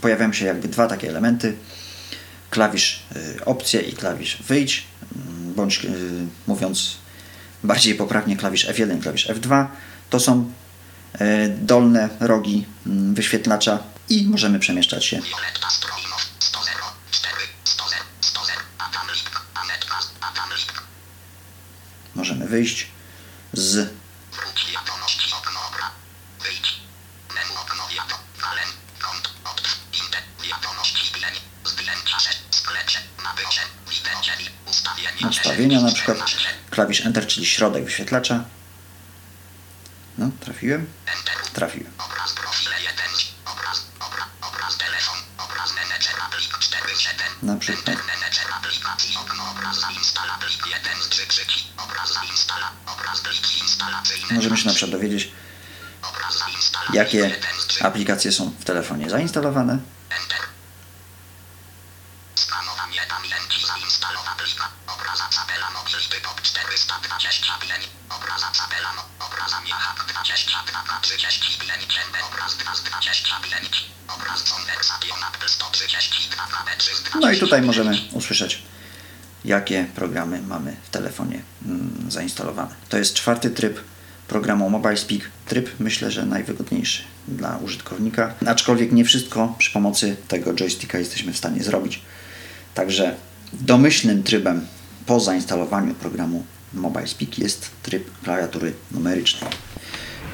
pojawiają 0.00 0.32
się 0.32 0.46
jakby 0.46 0.68
dwa 0.68 0.86
takie 0.86 1.08
elementy. 1.08 1.56
Klawisz 2.50 3.02
y, 3.16 3.44
opcje 3.44 3.80
i 3.80 3.92
klawisz 3.92 4.42
wyjdź, 4.42 4.86
mm, 5.16 5.54
bądź 5.54 5.84
y, 5.84 5.88
mówiąc 6.46 6.96
bardziej 7.64 7.94
poprawnie 7.94 8.36
klawisz 8.36 8.66
F1 8.68 8.98
i 8.98 9.02
klawisz 9.02 9.28
F2. 9.28 9.66
To 10.10 10.20
są 10.20 10.52
y, 11.20 11.48
dolne 11.48 12.08
rogi 12.20 12.66
mm, 12.86 13.14
wyświetlacza 13.14 13.78
i 14.08 14.26
możemy 14.26 14.58
przemieszczać 14.58 15.04
się 15.04 15.20
Violetta 15.20 15.70
Strojnow. 15.70 16.20
100 16.38 16.60
4 17.10 17.36
100 17.64 17.84
100 18.20 18.40
Adam 18.78 19.06
Lipk. 19.14 19.42
Anetka. 19.54 19.96
Adam 20.20 20.50
Lipk. 20.58 20.82
możemy 22.14 22.46
wyjść 22.46 22.86
z 23.52 23.90
Ustawienia, 35.28 35.80
na 35.80 35.92
przykład 35.92 36.18
klawisz 36.70 37.06
Enter, 37.06 37.26
czyli 37.26 37.46
środek 37.46 37.84
wyświetlacza. 37.84 38.44
No, 40.18 40.30
trafiłem? 40.40 40.86
Trafiłem. 41.52 41.92
Obraz 41.98 42.32
profile 42.32 42.74
1. 42.80 42.94
Obraz. 43.46 43.84
Obra. 44.00 44.24
Obraz 44.42 44.76
telefon. 44.76 45.16
Obraz 45.38 45.74
menedżera 45.74 46.28
plik 46.36 46.58
4 46.58 46.82
7. 46.96 47.26
Na 47.42 47.56
przykład. 47.56 47.88
Enter 47.88 48.06
menedżer 48.06 48.46
aplikacji. 48.58 49.16
Okno 49.16 49.50
obraz 49.50 49.80
zainstala 49.80 50.38
plik 50.38 50.66
1 50.66 51.02
z 51.02 51.08
3 51.08 51.26
krzyki. 51.26 51.66
Obraz 51.76 52.12
zainstala. 52.12 52.70
Obraz 52.86 53.20
pliki 53.20 53.58
instalacyjne. 53.60 54.34
Możemy 54.34 54.56
się 54.56 54.66
na 54.66 54.74
przykład 54.74 54.90
dowiedzieć, 54.90 55.32
jakie 56.92 57.18
1 57.18 57.40
z 57.58 57.66
3. 57.66 57.84
aplikacje 57.84 58.32
są 58.32 58.50
w 58.60 58.64
telefonie 58.64 59.10
zainstalowane. 59.10 59.78
325. 67.20 67.88
Obraza 68.10 68.46
tabela. 68.58 68.90
Obraza 69.20 69.60
miachak 69.60 70.04
22 70.08 71.00
35. 71.02 71.86
Kębę 71.94 72.18
obraz 72.28 72.56
2 72.56 72.74
z 72.74 72.82
25. 72.82 73.84
Obraz 74.08 74.42
konwersation 74.52 75.18
Apple 75.28 75.48
132 75.48 76.44
B3 76.44 77.20
No 77.20 77.32
i 77.32 77.38
tutaj 77.38 77.62
możemy 77.62 77.98
usłyszeć, 78.12 78.62
jakie 79.44 79.86
programy 79.94 80.42
mamy 80.42 80.76
w 80.82 80.90
telefonie 80.90 81.42
mm, 81.66 82.10
zainstalowane. 82.10 82.74
To 82.88 82.98
jest 82.98 83.14
czwarty 83.14 83.50
tryb 83.50 83.80
programu 84.28 84.70
MobileSpeak. 84.70 85.30
Tryb 85.46 85.70
myślę, 85.80 86.10
że 86.10 86.26
najwygodniejszy 86.26 87.02
dla 87.28 87.56
użytkownika, 87.56 88.34
aczkolwiek 88.46 88.92
nie 88.92 89.04
wszystko 89.04 89.54
przy 89.58 89.70
pomocy 89.70 90.16
tego 90.28 90.54
joysticka 90.54 90.98
jesteśmy 90.98 91.32
w 91.32 91.38
stanie 91.38 91.62
zrobić. 91.62 92.02
Także 92.74 93.16
domyślnym 93.52 94.22
trybem 94.22 94.66
po 95.06 95.20
zainstalowaniu 95.20 95.94
programu 95.94 96.44
MobileSpeak 96.74 97.38
jest 97.38 97.70
tryb 97.82 98.10
klawiatury 98.22 98.72
numerycznej. 98.90 99.50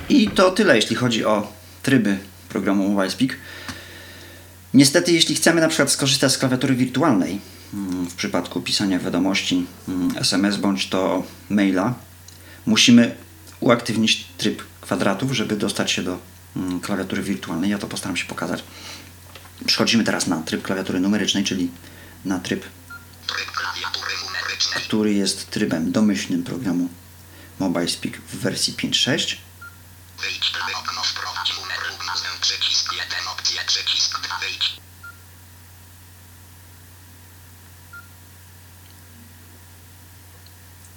I 0.08 0.28
to 0.30 0.50
tyle, 0.50 0.76
jeśli 0.76 0.96
chodzi 0.96 1.24
o 1.24 1.52
tryby 1.82 2.18
programu 2.48 2.88
MobileSpeak. 2.88 3.36
Niestety, 4.74 5.12
jeśli 5.12 5.34
chcemy 5.34 5.60
na 5.60 5.68
przykład 5.68 5.90
skorzystać 5.90 6.32
z 6.32 6.38
klawiatury 6.38 6.74
wirtualnej 6.74 7.40
mm, 7.74 8.06
w 8.06 8.14
przypadku 8.14 8.60
pisania 8.60 8.98
wiadomości 8.98 9.66
mm, 9.88 10.18
SMS 10.18 10.56
bądź 10.56 10.88
to 10.88 11.22
maila, 11.50 11.94
musimy 12.66 13.14
uaktywnić 13.60 14.26
tryb 14.38 14.62
kwadratów, 14.80 15.32
żeby 15.32 15.56
dostać 15.56 15.90
się 15.90 16.02
do 16.02 16.18
mm, 16.56 16.80
klawiatury 16.80 17.22
wirtualnej. 17.22 17.70
Ja 17.70 17.78
to 17.78 17.86
postaram 17.86 18.16
się 18.16 18.24
pokazać. 18.24 18.64
Przechodzimy 19.66 20.04
teraz 20.04 20.26
na 20.26 20.42
tryb 20.42 20.62
klawiatury 20.62 21.00
numerycznej, 21.00 21.44
czyli 21.44 21.70
na 22.24 22.38
tryb, 22.38 22.64
Tryb 23.26 23.50
klawiatury. 23.50 24.05
Który 24.58 25.14
jest 25.14 25.50
trybem 25.50 25.92
domyślnym 25.92 26.42
programu 26.42 26.88
MobileSpeak 27.58 28.20
w 28.20 28.36
wersji 28.36 28.74
5.6. 28.74 29.36
Wyjdź 30.20 30.50
prawe 30.50 30.72
okno 30.76 31.02
wprowadź 31.02 31.56
numer 31.60 31.78
lub 31.90 32.06
nazwę 32.06 32.28
przycisk 32.40 32.92
1 32.92 33.28
opcję 33.32 33.60
przycisk 33.66 34.20
2 34.20 34.38
wyjdź. 34.38 34.76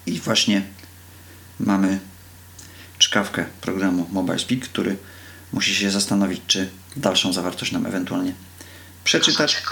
I 0.05 0.19
właśnie 0.19 0.61
mamy 1.59 1.99
czkawkę 2.97 3.45
programu 3.61 4.07
MobileSpeak, 4.11 4.59
który 4.59 4.97
musi 5.53 5.75
się 5.75 5.91
zastanowić, 5.91 6.41
czy 6.47 6.69
dalszą 6.95 7.33
zawartość 7.33 7.71
nam 7.71 7.85
ewentualnie 7.85 8.33
przeczytać. 9.03 9.63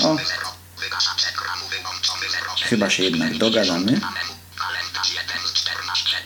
O. 0.00 0.16
Chyba 2.62 2.90
się 2.90 3.02
jednak 3.02 3.38
dogadamy. 3.38 4.00
Kalendarz 4.56 5.14
1 5.14 5.46
z 5.46 5.52
14. 5.52 6.16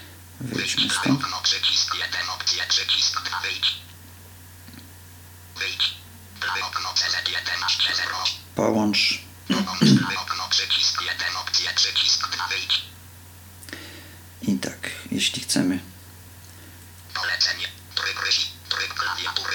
Wyjdźmy 0.41 0.91
stąd. 0.91 1.25
okno 1.25 1.41
przycisk 1.43 1.95
1 1.95 2.29
opcję 2.31 2.63
przycisk 2.69 3.23
2 3.23 3.41
wyjdź. 3.41 3.75
Wyjdź. 5.59 5.95
Prawe 6.41 6.65
okno 6.65 6.89
CZ 6.95 7.29
11 7.29 7.95
0. 7.95 8.17
Połącz. 8.55 9.21
Połącz 9.49 9.99
prawe 9.99 10.21
okno 10.21 10.49
przycisk 10.51 11.03
1 11.03 11.37
opcję 11.37 11.71
przycisk 11.77 12.29
2 12.31 12.49
wyjdź. 12.49 12.83
I 14.43 14.59
tak, 14.59 14.91
jeśli 15.13 15.43
chcemy. 15.43 15.79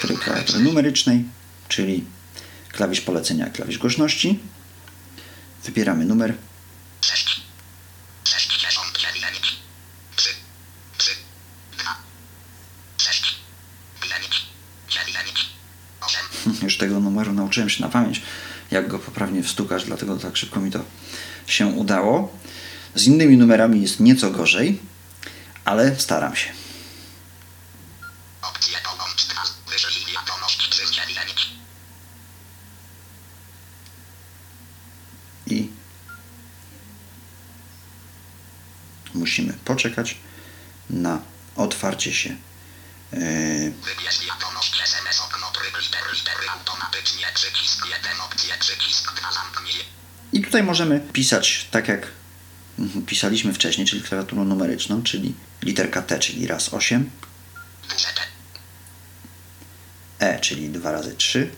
Tryb 0.02 0.20
klawiatury 0.20 0.60
numerycznej, 0.60 1.24
czyli 1.68 2.06
klawisz 2.72 3.02
polecenia, 3.02 3.50
klawisz 3.50 3.78
głośności, 3.78 4.40
wybieramy 5.64 6.06
numer 6.06 6.34
6. 7.02 7.42
69. 8.24 9.60
3. 10.16 10.30
3. 10.98 11.12
2. 11.78 11.96
6. 12.98 13.36
5. 14.02 14.46
9. 14.90 15.50
8. 16.02 16.20
Już 16.64 16.78
tego 16.78 17.00
numeru 17.00 17.34
nauczyłem 17.34 17.70
się 17.70 17.82
na 17.82 17.90
pamięć, 17.90 18.22
jak 18.72 18.88
go 18.88 19.00
poprawnie 19.00 19.44
wstukać, 19.44 19.84
dlatego 19.84 20.18
tak 20.18 20.38
szybko 20.38 20.60
mi 20.60 20.72
to 20.72 20.80
się 21.48 21.68
udało. 21.68 22.38
Z 22.96 23.08
innymi 23.08 23.38
numerami 23.38 23.82
jest 23.82 24.00
nieco 24.00 24.32
gorzej, 24.32 24.80
ale 25.66 26.00
staram 26.00 26.36
się. 26.36 26.50
Opcję 28.42 28.78
połącz 28.84 29.26
2. 29.26 29.42
Wyślij 29.72 30.14
wiadomość 30.14 30.70
3 30.70 30.88
z 30.88 30.92
9. 30.92 31.52
I 35.48 35.70
musimy 39.32 39.54
poczekać 39.54 40.18
na 40.90 41.22
otwarcie 41.56 42.14
się 42.14 42.30
yy, 42.30 43.20
Wybierz 43.72 44.26
wiadomość 44.26 44.82
SMS 44.84 45.22
okno 45.22 45.52
tryb 45.52 45.78
liter 45.82 46.02
litery 46.14 46.50
automatycznie 46.50 47.26
przycisk 47.34 47.86
1 47.86 48.22
opcję 48.22 48.54
przycisk 48.60 49.14
2 49.20 49.32
zamknij. 49.32 49.76
I 50.34 50.42
tutaj 50.42 50.64
możemy 50.64 51.00
pisać 51.00 51.68
tak 51.72 51.88
jak 51.88 52.08
pisaliśmy 53.08 53.54
wcześniej, 53.54 53.88
czyli 53.88 54.02
klawiaturą 54.02 54.46
numeryczną, 54.46 55.04
czyli 55.04 55.36
literka 55.64 56.02
T, 56.02 56.20
czyli 56.20 56.48
raz 56.48 56.74
8, 56.74 57.12
Duże 57.90 58.08
T. 58.08 58.22
E, 60.20 60.40
czyli 60.40 60.70
2 60.70 60.92
razy 60.92 61.16
3. 61.16 61.52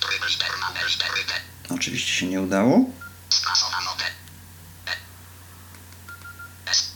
Tryb 0.00 0.28
literna 0.30 0.72
E 0.82 0.88
litery 0.88 1.24
T. 1.24 1.34
Oczywiście 1.74 2.12
się 2.12 2.26
nie 2.26 2.40
udało. 2.40 2.84
Skasowano 3.28 3.96
T. 3.98 4.04
E. 4.86 4.96
S. 6.70 6.92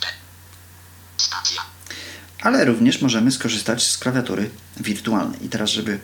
T. 0.00 0.06
Stacja. 1.16 1.62
Ale 2.40 2.64
również 2.64 3.02
możemy 3.02 3.32
skorzystać 3.32 3.86
z 3.86 3.98
klawiatury 3.98 4.50
wirtualnej. 4.76 5.44
I 5.46 5.48
teraz, 5.48 5.70
żeby 5.70 5.98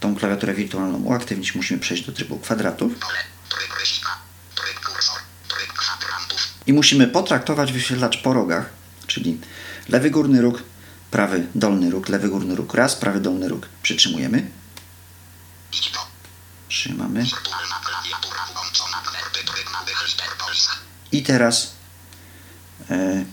tą 0.00 0.16
klawiaturę 0.16 0.54
wirtualną 0.54 0.98
uaktywnić, 0.98 1.54
musimy 1.54 1.80
przejść 1.80 2.06
do 2.06 2.12
trybu 2.12 2.38
kwadratów 2.38 2.92
i 6.66 6.72
musimy 6.72 7.06
potraktować 7.06 7.72
wyświetlacz 7.72 8.22
po 8.22 8.32
rogach, 8.32 8.70
czyli 9.06 9.40
lewy 9.88 10.10
górny 10.10 10.42
róg, 10.42 10.62
prawy 11.10 11.46
dolny 11.54 11.90
róg, 11.90 12.08
lewy 12.08 12.28
górny 12.28 12.54
róg 12.54 12.74
raz, 12.74 12.94
prawy 12.96 13.20
dolny 13.20 13.48
róg. 13.48 13.68
Przytrzymujemy, 13.82 14.50
trzymamy 16.68 17.22
Wirtualna 17.22 17.80
klawiatura 17.84 18.40
włączona. 18.54 19.02
Kwerty 19.04 19.52
tryb 19.52 19.72
małych 19.72 20.08
liter 20.08 20.28
polis. 20.38 20.68
i 21.12 21.22
teraz 21.22 21.74
e, 22.90 23.24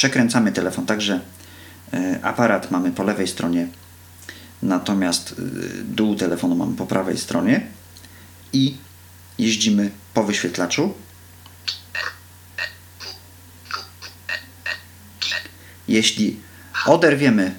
przekręcamy 0.00 0.52
telefon 0.52 0.86
tak, 0.86 1.00
że 1.00 1.20
e, 1.92 2.18
aparat 2.22 2.70
mamy 2.70 2.92
po 2.92 3.02
lewej 3.02 3.28
stronie, 3.28 3.68
natomiast 4.62 5.32
e, 5.32 5.34
dół 5.84 6.14
telefonu 6.14 6.54
mamy 6.54 6.76
po 6.76 6.86
prawej 6.86 7.18
stronie 7.18 7.66
i 8.52 8.76
jeździmy 9.38 9.90
po 10.14 10.24
wyświetlaczu. 10.24 10.94
Jeśli 15.88 16.40
oderwiemy 16.86 17.54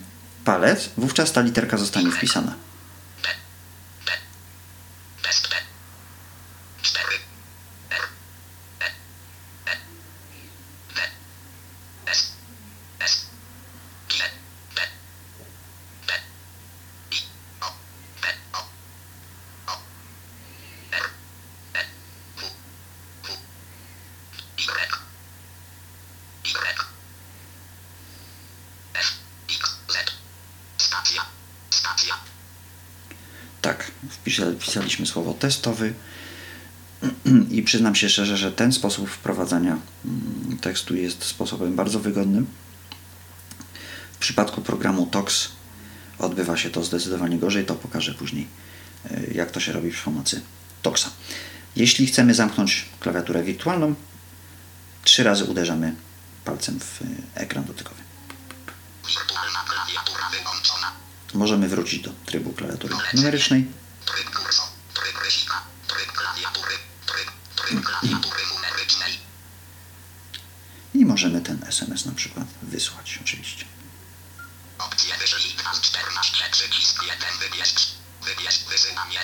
palec, 0.45 0.89
wówczas 0.97 1.31
ta 1.31 1.41
literka 1.41 1.77
zostanie 1.77 2.11
wpisana. 2.11 2.55
T. 3.21 3.29
T. 4.05 4.11
Test 5.21 5.49
T. 5.49 5.55
4. 6.81 7.07
R. 7.89 8.01
E. 8.81 8.85
E. 9.71 9.77
D. 10.95 11.01
S. 12.11 12.31
S. 12.99 13.25
G. 14.09 14.13
T. 14.75 14.81
T. 16.07 16.13
I. 17.11 17.17
O. 17.61 17.67
T. 18.21 18.27
O. 18.53 18.57
O. 19.67 19.71
R. 19.71 19.77
E. 19.77 19.77
W. 19.77 19.77
W. 19.77 19.89
Y. 19.91 20.09
Y. 20.31 20.79
F. 20.79 20.79
X. 20.79 20.79
Z. 20.79 20.79
Stacja. 20.79 20.79
Stacja. 20.79 20.80
Tak, 33.61 33.91
wpisa- 34.09 34.55
wpisaliśmy 34.59 35.05
słowo 35.05 35.33
testowy. 35.33 35.93
I 37.51 37.63
przyznam 37.63 37.95
się 37.95 38.09
szczerze, 38.09 38.37
że 38.37 38.51
ten 38.51 38.73
sposób 38.73 39.09
wprowadzania 39.09 39.77
mm, 40.05 40.57
tekstu 40.61 40.95
jest 40.95 41.23
sposobem 41.23 41.75
bardzo 41.75 41.99
wygodnym. 41.99 42.47
W 44.13 44.17
przypadku 44.17 44.61
programu 44.61 45.05
TOX 45.05 45.51
odbywa 46.19 46.57
się 46.57 46.69
to 46.69 46.83
zdecydowanie 46.83 47.37
gorzej, 47.37 47.65
to 47.65 47.75
pokażę 47.75 48.13
później, 48.13 48.47
y, 49.11 49.31
jak 49.35 49.51
to 49.51 49.59
się 49.59 49.71
robi 49.71 49.91
przy 49.91 50.03
pomocy 50.03 50.41
TOXa. 50.81 51.09
Jeśli 51.75 52.07
chcemy 52.07 52.33
zamknąć 52.33 52.85
klawiaturę 52.99 53.43
wirtualną, 53.43 53.95
trzy 55.03 55.23
razy 55.23 55.45
uderzamy 55.45 55.95
palcem 56.45 56.79
w 56.79 57.01
y, 57.01 57.05
ekran 57.35 57.63
dotykowy. 57.63 58.01
Możemy 61.33 61.67
wrócić 61.67 62.01
do 62.01 62.11
trybu 62.25 62.53
klawiatury 62.53 62.95
numerycznej. 63.13 63.21
Numerycznej. 63.23 63.81
możemy 71.11 71.41
ten 71.41 71.63
SMS 71.67 72.05
na 72.05 72.11
przykład 72.11 72.47
wysłać 72.61 73.19
oczywiście. 73.21 73.65
Opcje 74.77 75.17
wyślij 75.17 75.53
2 75.53 75.73
z 75.73 75.81
14 75.81 76.45
przycisk 76.51 77.03
1 77.03 77.19
wybierz. 77.39 77.73
Wybierz 78.21 78.59
wysyłanie. 78.69 79.19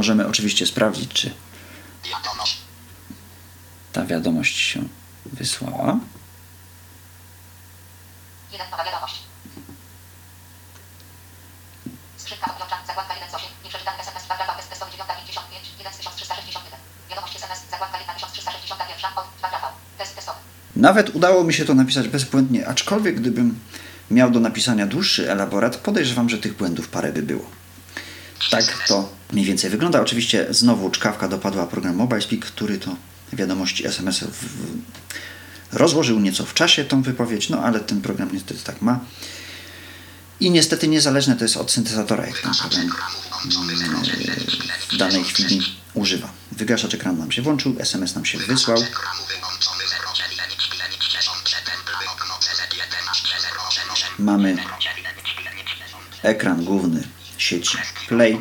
Możemy 0.00 0.26
oczywiście 0.26 0.66
sprawdzić, 0.66 1.12
czy 1.12 1.30
ta 3.92 4.06
wiadomość 4.06 4.56
się 4.56 4.82
wysłała. 5.26 5.98
Jeden 8.52 8.70
nowa 8.70 8.84
wiadomość. 8.84 9.14
Skrzynka 12.16 12.52
odbiorcza, 12.52 12.76
zakładka 12.86 13.14
1 13.14 13.30
z 13.30 13.34
8, 13.34 13.48
nieprzeczytany 13.64 13.98
SMS, 13.98 14.24
paragraf 14.28 14.56
bez 14.56 14.68
testowy 14.68 14.92
955, 14.92 15.68
1 15.78 15.92
z 15.92 15.96
1361. 15.96 16.80
Wiadomość 17.10 17.36
SMS, 17.36 17.58
zakładka 17.70 17.98
1 17.98 18.14
1361, 18.14 19.18
od 19.18 19.24
2 19.38 19.48
grafał. 19.48 19.70
Test 19.98 20.14
testowy. 20.16 20.38
Nawet 20.76 21.14
udało 21.14 21.44
mi 21.44 21.54
się 21.54 21.64
to 21.64 21.74
napisać 21.74 22.08
bezbłędnie, 22.08 22.68
aczkolwiek 22.68 23.20
gdybym 23.20 23.60
miał 24.10 24.30
do 24.30 24.40
napisania 24.40 24.86
dłuższy 24.86 25.30
elaborat, 25.32 25.76
podejrzewam, 25.76 26.28
że 26.28 26.38
tych 26.38 26.56
błędów 26.56 26.88
parę 26.88 27.12
by 27.12 27.22
było. 27.22 27.44
Tak 28.50 28.64
to 28.88 29.19
mniej 29.32 29.46
więcej 29.46 29.70
wygląda. 29.70 30.00
Oczywiście 30.00 30.46
znowu 30.50 30.90
czkawka 30.90 31.28
dopadła 31.28 31.66
program 31.66 31.96
MobileSpeak, 31.96 32.40
który 32.40 32.78
to 32.78 32.96
wiadomości 33.32 33.86
SMS 33.86 34.24
rozłożył 35.72 36.20
nieco 36.20 36.46
w 36.46 36.54
czasie 36.54 36.84
tą 36.84 37.02
wypowiedź, 37.02 37.48
no 37.48 37.62
ale 37.62 37.80
ten 37.80 38.00
program 38.00 38.28
niestety 38.32 38.64
tak 38.64 38.82
ma. 38.82 39.00
I 40.40 40.50
niestety 40.50 40.88
niezależne 40.88 41.36
to 41.36 41.44
jest 41.44 41.56
od 41.56 41.72
syntezatora, 41.72 42.26
jak 42.26 42.38
ten 42.38 42.52
program 42.54 42.82
mm, 42.82 44.02
w 44.90 44.96
danej 44.96 45.24
chwili 45.24 45.62
używa. 45.94 46.28
Wygaszacz 46.52 46.94
ekranu 46.94 47.18
nam 47.18 47.32
się 47.32 47.42
włączył, 47.42 47.76
SMS 47.78 48.14
nam 48.14 48.24
się 48.24 48.38
wysłał. 48.38 48.76
Ekranu 48.76 49.20
wyłączony 49.28 49.84
0,9 49.84 51.12
10 51.12 51.28
przetępy 51.44 51.92
okno 52.12 52.34
CZ 52.40 52.76
11 52.76 53.28
088. 53.68 54.24
Mamy 54.24 54.56
ekran 56.22 56.64
główny 56.64 57.02
sieci 57.38 57.78
Play. 58.08 58.40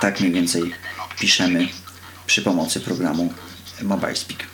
Tak 0.00 0.20
mniej 0.20 0.32
więcej 0.32 0.74
piszemy 1.18 1.68
przy 2.26 2.42
pomocy 2.42 2.80
programu 2.80 3.34
MobileSpeak. 3.82 4.46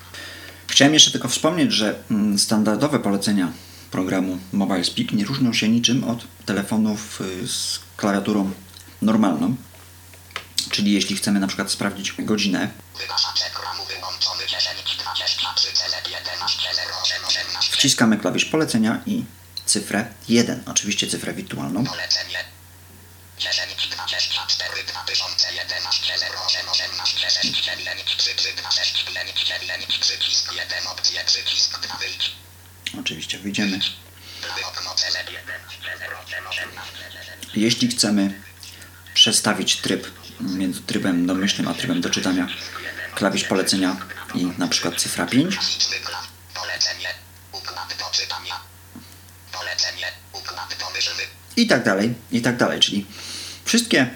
Chciałem 0.68 0.94
jeszcze 0.94 1.10
tylko 1.10 1.28
wspomnieć, 1.28 1.72
że 1.72 1.98
mm, 2.10 2.38
standardowe 2.38 2.98
polecenia 2.98 3.52
programu 3.90 4.38
MobileSpeak 4.52 5.12
nie 5.12 5.24
różnią 5.24 5.52
się 5.52 5.68
niczym 5.68 6.04
od 6.04 6.24
telefonów 6.46 7.20
y, 7.20 7.48
z 7.48 7.80
klawiaturą 7.96 8.50
normalną. 9.02 9.56
Czyli 10.70 10.92
jeśli 10.92 11.16
chcemy 11.16 11.40
na 11.40 11.46
przykład 11.46 11.70
sprawdzić 11.70 12.14
godzinę, 12.18 12.70
Wygaszacz 12.98 13.42
ekranu 13.46 13.84
wyłączony 13.84 14.46
10 14.46 14.96
23 14.98 15.72
CZ 15.72 16.10
11 16.10 16.68
088. 17.02 17.72
wciskamy 17.72 18.18
klawisz 18.18 18.44
polecenia 18.44 19.02
i 19.06 19.24
cyfrę 19.66 20.06
1, 20.28 20.62
oczywiście 20.66 21.06
cyfrę 21.06 21.34
wirtualną. 21.34 21.84
Polecenie. 21.84 22.55
Oczywiście 33.00 33.38
wyjdziemy. 33.38 33.80
Prawy 34.40 34.66
okno 34.66 34.94
CZ 34.94 35.16
11 35.32 35.78
0818 36.30 36.92
Jeśli 37.54 37.88
chcemy 37.88 38.42
przestawić 39.14 39.76
tryb 39.76 40.10
między 40.40 40.80
trybem 40.82 41.26
domyślnym 41.26 41.68
a 41.68 41.74
trybem 41.74 42.00
do 42.00 42.10
czytania, 42.10 42.48
klawisz 43.14 43.44
polecenia 43.44 43.96
i 44.34 44.46
na 44.46 44.68
przykład 44.68 45.00
cyfra 45.00 45.26
5. 45.26 45.58
Zwykła. 45.80 46.22
Polecenie. 46.54 47.08
Układ 47.52 47.94
do 47.98 48.10
czytania. 48.12 48.60
Polecenie. 49.52 50.12
Układ 50.32 50.76
domyślny. 50.78 51.22
i 51.56 51.66
tak 51.66 51.84
dalej, 51.84 52.14
i 52.32 52.42
tak 52.42 52.56
dalej. 52.56 52.80
Czyli 52.80 53.06
wszystkie 53.64 54.10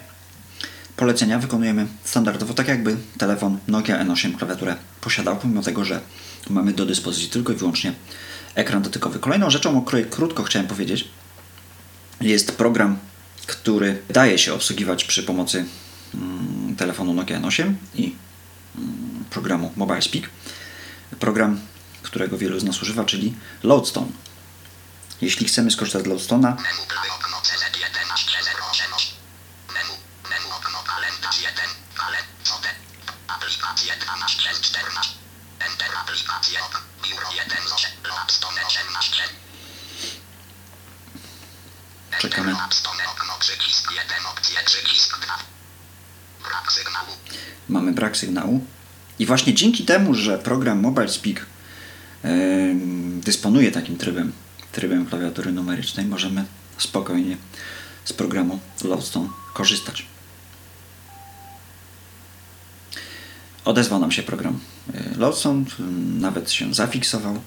polecenia 1.01 1.39
wykonujemy 1.39 1.87
standardowo, 2.05 2.55
tak 2.55 2.69
jakby 2.69 2.97
telefon 3.19 3.59
Nokia 3.69 4.05
N8 4.05 4.37
klawiaturę 4.37 4.77
posiadał, 5.01 5.37
pomimo 5.37 5.63
tego, 5.63 5.85
że 5.85 6.01
mamy 6.51 6.73
do 6.73 6.87
dyspozycji 6.87 7.29
tylko 7.29 7.53
i 7.53 7.57
wyłącznie 7.57 7.93
ekran 8.55 8.83
dotykowy. 8.83 9.19
Kolejną 9.19 9.51
rzeczą, 9.51 9.79
o 9.79 9.83
której 9.83 10.05
krótko 10.05 10.43
chciałem 10.43 10.69
powiedzieć, 10.69 11.09
jest 12.21 12.53
program, 12.53 12.99
który 13.47 14.03
daje 14.09 14.39
się 14.39 14.55
obsługiwać 14.55 15.05
przy 15.05 15.23
pomocy 15.23 15.65
mm, 16.15 16.77
telefonu 16.77 17.15
Nokia 17.15 17.41
N8 17.41 17.73
i 17.95 18.15
mm, 18.79 19.25
programu 19.31 19.73
MobileSpeak. 19.77 20.31
Program, 21.21 21.61
którego 22.03 22.39
wielu 22.39 22.61
z 22.61 22.65
nas 22.65 22.83
używa, 22.83 23.05
czyli 23.05 23.35
Loadstone. 23.63 24.13
Jeśli 25.21 25.47
chcemy 25.47 25.71
skorzystać 25.71 26.05
z 26.05 26.07
Loadstone'a, 26.07 26.57
sygnału. 46.73 47.17
mamy 47.69 47.93
brak 47.93 48.17
sygnału. 48.17 48.67
I 49.19 49.27
właśnie 49.27 49.55
dzięki 49.55 49.85
temu, 49.85 50.15
że 50.15 50.39
program 50.39 50.81
MobileSpeak 50.81 51.47
em, 52.23 53.21
dysponuje 53.21 53.73
takim 53.73 53.97
trybem, 53.97 54.33
trybem 54.73 55.07
klawiatury 55.07 55.53
numerycznej, 55.53 56.07
możemy 56.07 56.45
spokojnie 56.79 57.37
z 58.05 58.13
programu 58.13 58.61
Loadstone 58.85 59.29
korzystać. 59.55 60.07
Odezwał 63.71 64.01
nam 64.01 64.13
się 64.13 64.23
program 64.23 64.59
e, 64.95 65.19
Loadstone, 65.19 65.65
m, 65.81 66.21
nawet 66.21 66.53
się 66.53 66.75
zafiksował. 66.75 67.41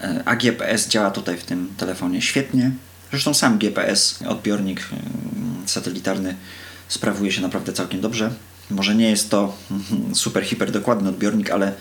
E, 0.00 0.22
A 0.24 0.36
GPS 0.36 0.88
działa 0.88 1.10
tutaj 1.10 1.36
w 1.38 1.44
tym 1.44 1.74
telefonie 1.76 2.22
świetnie. 2.22 2.70
Zresztą 3.10 3.34
sam 3.34 3.58
GPS, 3.58 4.18
odbiornik 4.28 4.88
satelitarny, 5.66 6.36
sprawuje 6.88 7.32
się 7.32 7.40
naprawdę 7.42 7.72
całkiem 7.72 8.00
dobrze. 8.00 8.30
Może 8.70 8.94
nie 8.94 9.10
jest 9.10 9.30
to 9.30 9.56
super, 10.14 10.44
hiper 10.44 10.70
dokładny 10.72 11.08
odbiornik, 11.08 11.50
ale 11.50 11.72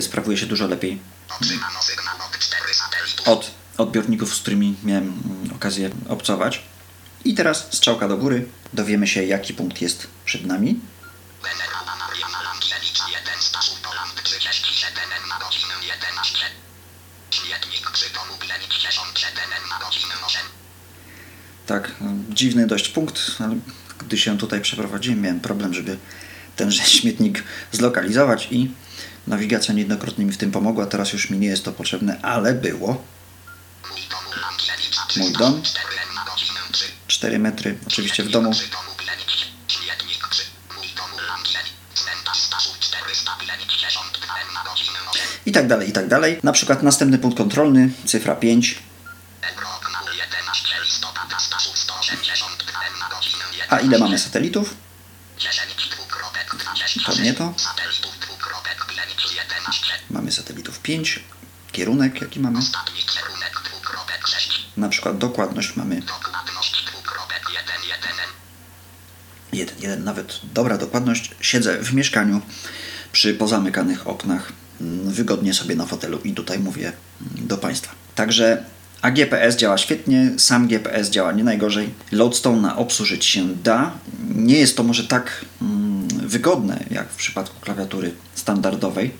sprawuje 0.00 0.36
się 0.36 0.46
dużo 0.46 0.66
lepiej 0.66 0.98
Otrzymano 1.40 1.82
sygnał 1.82 2.14
od 2.28 2.38
4 2.38 2.62
satelitów. 2.74 3.28
od 3.28 3.50
odbiorników, 3.78 4.34
z 4.34 4.40
którymi 4.40 4.74
miałem 4.84 5.04
mm, 5.04 5.54
okazję 5.54 5.90
obcować. 6.08 6.62
I 7.24 7.34
teraz 7.34 7.68
strzałka 7.70 8.08
do 8.08 8.16
góry. 8.16 8.46
Dowiemy 8.72 9.06
się, 9.06 9.24
jaki 9.24 9.54
punkt 9.54 9.82
jest 9.82 10.06
przed 10.24 10.46
nami. 10.46 10.80
Tak, 21.66 21.92
no, 22.00 22.10
dziwny 22.30 22.66
dość 22.66 22.88
punkt, 22.88 23.20
ale 23.38 23.56
gdy 23.98 24.18
się 24.18 24.38
tutaj 24.38 24.60
przeprowadziłem, 24.60 25.20
miałem 25.20 25.40
problem, 25.40 25.74
żeby 25.74 25.96
tenże 26.56 26.84
śmietnik 26.94 27.44
zlokalizować 27.72 28.48
i 28.50 28.70
nawigacja 29.26 29.74
niejednokrotnie 29.74 30.24
mi 30.24 30.32
w 30.32 30.36
tym 30.36 30.50
pomogła. 30.50 30.86
Teraz 30.86 31.12
już 31.12 31.30
mi 31.30 31.38
nie 31.38 31.48
jest 31.48 31.64
to 31.64 31.72
potrzebne, 31.72 32.22
ale 32.22 32.54
było. 32.54 33.04
Mój 33.90 34.00
dom 34.10 34.40
Langiewicza 34.42 35.02
Mój 35.16 35.32
dom. 35.32 35.62
4 35.62 35.86
na 36.14 36.24
godzinę 36.24 36.60
3. 36.72 36.84
4 37.06 37.38
metry, 37.38 37.78
oczywiście 37.86 38.22
w 38.22 38.28
domu. 38.30 38.50
Przy 38.52 38.70
domu 38.70 38.90
Glenik. 38.98 39.28
Śmietnik 39.68 40.28
przy 40.28 40.42
mój 40.76 40.86
domu 40.96 41.16
Langiewicz. 41.28 41.72
Cmentarz 41.94 42.38
Staszów 42.38 42.78
400 42.80 43.32
Glenik 43.44 43.70
62 43.70 44.34
na 44.54 44.70
godzinę 44.70 44.98
8. 45.10 45.22
I 45.46 45.52
tak 45.52 45.66
dalej, 45.68 45.88
i 45.88 45.92
tak 45.92 46.08
dalej. 46.08 46.38
Na 46.42 46.52
przykład 46.52 46.82
następny 46.82 47.18
punkt 47.18 47.38
kontrolny, 47.38 47.90
cyfra 48.04 48.34
5. 48.34 48.78
A 53.68 53.78
ile 53.78 53.98
mamy 53.98 54.18
satelitów? 54.18 54.74
10 55.38 55.88
dwukropek 55.90 56.56
26. 56.56 57.06
To 57.06 57.22
nie 57.22 57.34
to. 57.34 57.54
Satelitów 57.56 58.18
dwukropek 58.20 58.86
Glenik 58.88 59.36
11. 59.36 59.86
Mamy 60.10 60.32
satelitów 60.32 60.80
5. 60.80 61.20
Kierunek, 61.72 62.20
jaki 62.20 62.40
mamy? 62.40 62.58
Ostatni 62.58 63.02
kierunek 63.04 63.60
dwukropek 63.64 64.26
6. 64.26 64.66
Na 64.76 64.88
przykład 64.88 65.18
dokładność 65.18 65.76
mamy 65.76 66.00
Dokładność 66.00 66.84
dwukropek 66.84 67.42
1 67.52 67.64
1 67.88 68.10
jeden, 69.52 69.76
jeden, 69.80 70.04
nawet 70.04 70.40
dobra 70.52 70.78
dokładność. 70.78 71.30
Siedzę 71.40 71.78
w 71.78 71.94
mieszkaniu 71.94 72.40
przy 73.12 73.34
pozamykanych 73.34 74.06
oknach, 74.06 74.52
mm, 74.80 75.10
wygodnie 75.10 75.54
sobie 75.54 75.74
na 75.74 75.86
fotelu 75.86 76.18
i 76.18 76.32
tutaj 76.32 76.58
mówię 76.58 76.86
mm, 76.86 77.46
do 77.46 77.58
Państwa. 77.58 77.92
Także 78.14 78.64
a 79.04 79.10
GPS 79.10 79.56
działa 79.56 79.78
świetnie, 79.78 80.32
sam 80.38 80.68
GPS 80.68 81.10
działa 81.10 81.32
nie 81.32 81.44
najgorzej. 81.44 81.88
Loadstone'a 82.12 82.76
obsłużyć 82.76 83.24
się 83.24 83.54
da. 83.54 83.92
Nie 84.34 84.58
jest 84.58 84.76
to 84.76 84.82
może 84.82 85.04
tak 85.04 85.44
mm, 85.62 86.08
wygodne, 86.08 86.84
jak 86.90 87.10
w 87.10 87.16
przypadku 87.16 87.60
klawiatury 87.60 88.14
standardowej. 88.34 89.10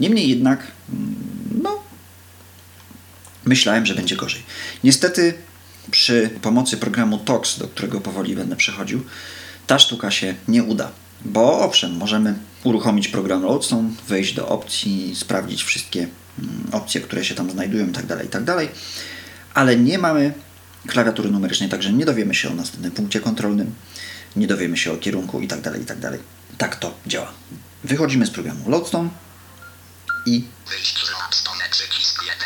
Niemniej 0.00 0.28
jednak, 0.28 0.66
mm, 0.92 1.14
no, 1.62 1.82
myślałem, 3.44 3.86
że 3.86 3.94
będzie 3.94 4.16
gorzej. 4.16 4.42
Niestety, 4.84 5.34
przy 5.90 6.30
pomocy 6.42 6.76
programu 6.76 7.18
TOX, 7.18 7.58
do 7.58 7.68
którego 7.68 8.00
powoli 8.00 8.36
będę 8.36 8.56
przechodził, 8.56 9.04
ta 9.66 9.78
sztuka 9.78 10.10
się 10.10 10.34
nie 10.48 10.62
uda. 10.62 10.90
Bo 11.24 11.60
owszem, 11.60 11.96
możemy 11.96 12.34
uruchomić 12.62 13.08
program 13.08 13.42
Lodestone, 13.42 13.90
wejść 14.08 14.34
do 14.34 14.48
opcji, 14.48 15.16
sprawdzić 15.16 15.64
wszystkie 15.64 16.08
mm, 16.38 16.66
opcje, 16.72 17.00
które 17.00 17.24
się 17.24 17.34
tam 17.34 17.50
znajdują 17.50 17.86
itd., 17.86 18.18
itd., 18.22 18.68
ale 19.54 19.76
nie 19.76 19.98
mamy 19.98 20.34
klawiatury 20.86 21.30
numerycznej, 21.30 21.68
także 21.68 21.92
nie 21.92 22.04
dowiemy 22.04 22.34
się 22.34 22.50
o 22.50 22.54
następnym 22.54 22.92
punkcie 22.92 23.20
kontrolnym, 23.20 23.74
nie 24.36 24.46
dowiemy 24.46 24.76
się 24.76 24.92
o 24.92 24.96
kierunku 24.96 25.40
itd., 25.40 25.78
itd. 25.78 26.18
Tak 26.58 26.76
to 26.76 26.94
działa. 27.06 27.32
Wychodzimy 27.84 28.26
z 28.26 28.30
programu 28.30 28.70
Lodestone 28.70 29.08
i 30.26 30.44
Wyjść 30.68 31.06
z 31.06 31.10
Lapstone 31.10 31.64
przycisk 31.70 32.22
1. 32.22 32.38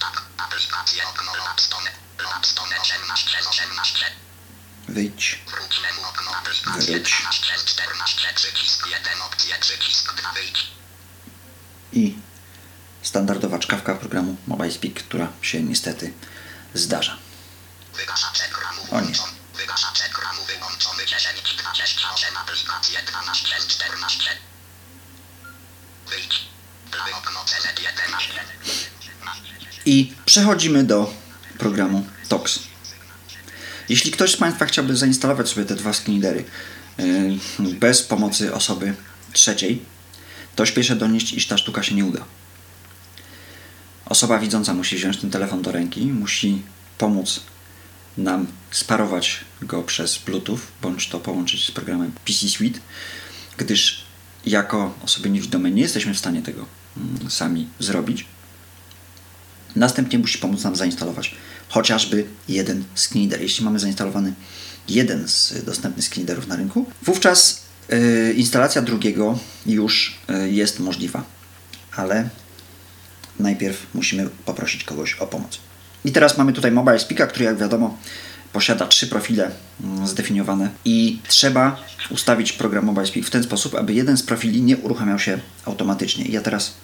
Tak, 0.00 0.22
aplikacje 0.38 1.02
okno 1.08 1.36
Lapstone. 1.36 1.90
Lapstone 2.18 2.80
18 2.80 3.38
18. 3.50 4.06
wyjdź, 4.88 5.38
Wróć 5.46 5.80
menu 5.82 6.04
okno 6.08 6.30
aplikacje 6.36 6.94
Wróć. 6.96 7.12
12 7.20 7.64
14 7.64 8.28
przycisk 8.34 8.86
1 8.86 9.22
opcje 9.26 9.54
przycisk 9.60 10.14
2 10.14 10.32
wyjdź. 10.32 10.66
i 11.92 12.16
standardowa 13.14 13.58
czkawka 13.58 13.94
programu 13.94 14.36
MobileSpeak, 14.46 14.94
która 14.94 15.28
się 15.42 15.62
niestety 15.62 16.12
zdarza. 16.74 17.16
O 18.90 19.00
nie. 19.00 19.06
włączony. 19.06 19.32
Wygaszacz 19.56 20.00
ekranu 20.00 20.40
wyłączony 20.44 21.06
10 21.06 21.56
28 21.62 22.36
aplikacje 22.36 22.98
12 23.06 23.48
14. 23.68 24.30
Wyjdź. 26.10 26.40
Prawe 26.90 27.16
okno 27.16 27.44
CZ 27.44 27.80
11. 27.82 28.32
I 29.86 30.12
przechodzimy 30.26 30.84
do 30.84 31.14
programu 31.58 32.06
TOX. 32.28 32.58
Jeśli 33.88 34.10
ktoś 34.10 34.32
z 34.32 34.36
Państwa 34.36 34.66
chciałby 34.66 34.96
zainstalować 34.96 35.48
sobie 35.48 35.66
te 35.66 35.74
dwa 35.74 35.92
screenreadery 35.92 36.44
yy, 36.98 37.74
bez 37.74 38.02
pomocy 38.02 38.54
osoby 38.54 38.94
trzeciej, 39.32 39.84
to 40.56 40.66
śpieszę 40.66 40.96
donieść, 40.96 41.32
iż 41.32 41.46
ta 41.46 41.58
sztuka 41.58 41.82
się 41.82 41.94
nie 41.94 42.04
uda. 42.04 42.24
Osoba 44.06 44.38
widząca 44.38 44.74
musi 44.74 44.96
wziąć 44.96 45.16
ten 45.16 45.30
telefon 45.30 45.62
do 45.62 45.72
ręki, 45.72 46.06
musi 46.06 46.62
pomóc 46.98 47.40
nam 48.18 48.46
sparować 48.70 49.44
go 49.62 49.82
przez 49.82 50.18
Bluetooth, 50.18 50.58
bądź 50.82 51.08
to 51.08 51.20
połączyć 51.20 51.66
z 51.66 51.70
programem 51.70 52.12
PC 52.24 52.48
Suite, 52.48 52.80
gdyż 53.56 54.04
jako 54.46 54.94
osoby 55.02 55.30
niewidome 55.30 55.70
nie 55.70 55.82
jesteśmy 55.82 56.14
w 56.14 56.18
stanie 56.18 56.42
tego 56.42 56.66
mm, 56.96 57.30
sami 57.30 57.68
zrobić. 57.78 58.26
Następnie 59.76 60.18
musi 60.18 60.38
pomóc 60.38 60.62
nam 60.62 60.76
zainstalować 60.76 61.34
chociażby 61.68 62.26
jeden 62.48 62.84
screenreader. 62.94 63.42
Jeśli 63.42 63.64
mamy 63.64 63.78
zainstalowany 63.78 64.32
jeden 64.88 65.28
z 65.28 65.64
dostępnych 65.64 66.06
screenreaderów 66.06 66.46
na 66.46 66.56
rynku, 66.56 66.86
wówczas 67.02 67.62
y, 67.92 68.34
instalacja 68.36 68.82
drugiego 68.82 69.38
już 69.66 70.18
y, 70.30 70.50
jest 70.50 70.80
możliwa, 70.80 71.24
ale 71.96 72.28
najpierw 73.38 73.86
musimy 73.94 74.28
poprosić 74.44 74.84
kogoś 74.84 75.14
o 75.14 75.26
pomoc. 75.26 75.58
I 76.04 76.12
teraz 76.12 76.38
mamy 76.38 76.52
tutaj 76.52 76.70
Mobile 76.70 76.98
Speaka, 76.98 77.26
który 77.26 77.44
jak 77.44 77.58
wiadomo 77.58 77.98
posiada 78.54 78.86
trzy 78.86 79.06
profile 79.06 79.50
mm, 79.84 80.06
zdefiniowane 80.06 80.70
i 80.84 81.20
trzeba 81.28 81.84
ustawić 82.10 82.52
program 82.52 82.84
Mobile 82.84 83.06
Speak 83.06 83.26
w 83.26 83.30
ten 83.30 83.42
sposób, 83.42 83.74
aby 83.74 83.92
jeden 83.94 84.16
z 84.16 84.22
profili 84.22 84.62
nie 84.62 84.76
uruchamiał 84.76 85.18
się 85.18 85.38
automatycznie. 85.64 86.24
I 86.24 86.32
ja 86.32 86.40
teraz 86.40 86.74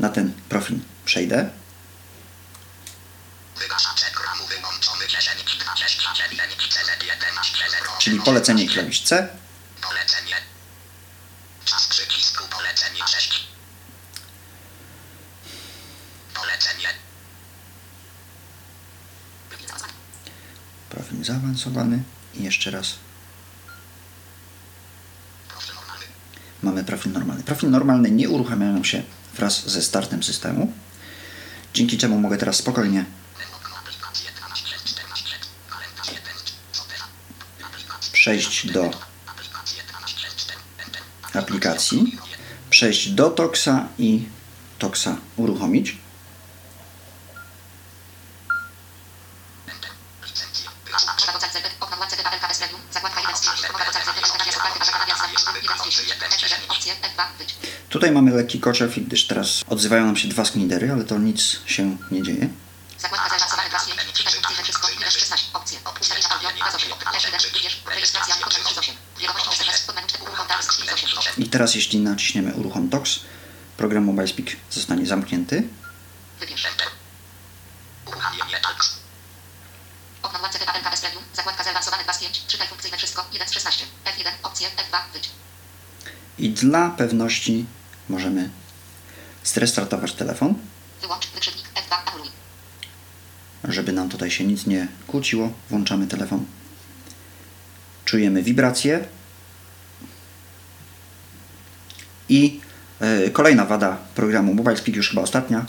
na 0.00 0.08
ten 0.08 0.32
profil 0.48 0.78
przejdę. 1.04 1.50
Wygaszacz 3.58 4.04
ekranu 4.08 4.46
wyłączony 4.46 5.08
10 5.08 5.58
29 5.58 6.40
CZ 6.68 7.04
11 7.06 7.58
0. 7.70 7.90
czyli 7.98 8.20
polecenie 8.20 8.68
klawisz 8.68 9.00
C. 9.02 9.28
Polecenie. 9.82 10.36
Czas 11.64 11.86
przycisku 11.86 12.44
polecenie 12.50 13.06
6. 13.06 13.46
Polecenie. 16.34 16.88
Zaawansowany 21.24 22.02
i 22.34 22.42
jeszcze 22.42 22.70
raz 22.70 22.94
mamy 26.62 26.84
profil 26.84 27.12
normalny. 27.12 27.42
Profil 27.42 27.70
normalny 27.70 28.10
nie 28.10 28.28
uruchamia 28.28 28.72
nam 28.72 28.84
się 28.84 29.02
wraz 29.34 29.68
ze 29.68 29.82
startem 29.82 30.22
systemu, 30.22 30.72
dzięki 31.74 31.98
czemu 31.98 32.18
mogę 32.20 32.36
teraz 32.38 32.56
spokojnie 32.56 33.04
Menu 33.38 33.54
okno 33.54 33.76
aplikacje 33.76 34.30
12 34.32 34.66
14. 34.84 35.34
Kalendarz 35.70 36.08
1. 36.08 36.22
Co 36.72 36.82
teraz? 36.84 37.08
Aplikacja. 37.62 38.12
przejść 38.12 38.66
do 38.72 38.90
Aplikacje 39.26 39.82
12 39.82 40.28
4. 40.36 40.60
Enter. 40.86 41.02
aplikacji, 41.42 42.18
przejść 42.70 43.08
do 43.10 43.30
Toxa 43.30 43.88
i 43.98 44.26
Toxa 44.78 45.16
uruchomić. 45.36 45.96
Enter. 49.68 49.90
Licencja. 50.26 50.70
Wygaszacz. 50.84 51.16
Trzeba 51.16 51.32
go 51.32 51.38
CZ, 51.38 51.56
okno 51.80 51.96
władcy 51.96 52.16
Babel 52.22 52.40
KS 52.40 52.60
Medium, 52.60 52.80
zakładka 52.92 53.20
1 53.20 53.36
z 53.36 53.40
5, 53.40 53.64
okno 53.64 53.84
CZ, 53.84 53.94
nawias 54.38 54.56
otwarty, 54.56 54.78
ważna 54.78 54.98
nawias 54.98 55.18
zamknięty, 55.18 55.60
1 55.62 55.78
z 55.78 55.84
10, 55.84 56.08
F1, 56.08 56.72
opcje, 56.72 56.92
F2, 56.94 57.00
wyjdź. 57.02 57.03
Tutaj 57.88 58.12
mamy 58.12 58.30
lekki 58.30 58.60
koczew, 58.60 58.94
gdyż 58.96 59.26
teraz 59.26 59.62
odzywają 59.68 60.06
nam 60.06 60.16
się 60.16 60.28
dwa 60.28 60.44
screenreadery, 60.44 60.92
ale 60.92 61.04
to 61.04 61.18
nic 61.18 61.40
się 61.66 61.96
nie 62.10 62.22
dzieje. 62.22 62.48
Zakładka 62.98 63.28
zaawansowane 63.28 63.68
2 63.68 63.78
z 63.78 63.86
5, 63.86 64.00
czytaj 64.12 64.32
funkcyjne 64.32 64.62
wszystko, 64.62 64.88
ileż 64.88 65.14
16, 65.14 65.46
opcje, 65.54 65.78
ustawienia 66.00 66.48
audio, 66.48 66.64
bazowy, 66.64 66.84
F1, 66.84 67.52
wybierz, 67.52 67.82
rejestracja, 67.86 68.34
kod 68.34 68.52
menu 68.54 68.78
8, 68.78 68.94
wiadomości 69.20 69.50
SMS, 69.52 69.82
pod 69.82 69.94
menu 69.94 70.08
4, 70.08 70.24
uruchom 70.24 70.46
task, 70.46 70.82
8. 71.18 71.44
I 71.44 71.48
teraz 71.48 71.74
jeśli 71.74 71.98
naciśniemy 71.98 72.54
uruchom 72.54 72.90
Tox, 72.90 73.20
program 73.76 74.04
Mobile 74.04 74.28
Speak 74.28 74.46
zostanie 74.70 75.06
zamknięty. 75.06 75.68
Wybierz. 76.40 76.66
Zakładka 81.34 81.64
zaawansowane. 81.64 82.04
2 82.04 82.12
z 82.12 82.18
5, 82.18 82.42
czytaj 82.46 82.68
funkcyjne 82.68 82.96
wszystko, 82.98 83.26
1 83.32 83.48
z 83.48 83.52
16, 83.52 83.84
F1, 84.04 84.32
opcje, 84.42 84.68
F2, 84.68 84.98
wyjdź. 85.12 85.30
I 86.38 86.50
dla 86.50 86.90
pewności 86.90 87.64
możemy 88.08 88.50
zrestartować 89.44 90.12
telefon, 90.12 90.54
Wyłącz 91.02 91.26
wykrzyknik 91.30 91.66
F2, 91.74 92.10
anuluj. 92.12 92.28
żeby 93.64 93.92
nam 93.92 94.08
tutaj 94.08 94.30
się 94.30 94.44
nic 94.44 94.66
nie 94.66 94.88
kłóciło. 95.06 95.52
Włączamy 95.70 96.06
telefon. 96.06 96.44
Czujemy 98.04 98.42
wibrację. 98.42 99.04
I 102.28 102.60
e, 103.00 103.30
kolejna 103.30 103.64
wada 103.64 103.96
programu 104.14 104.54
Mobile 104.54 104.76
Speak, 104.76 104.96
już 104.96 105.08
chyba 105.08 105.22
ostatnia, 105.22 105.66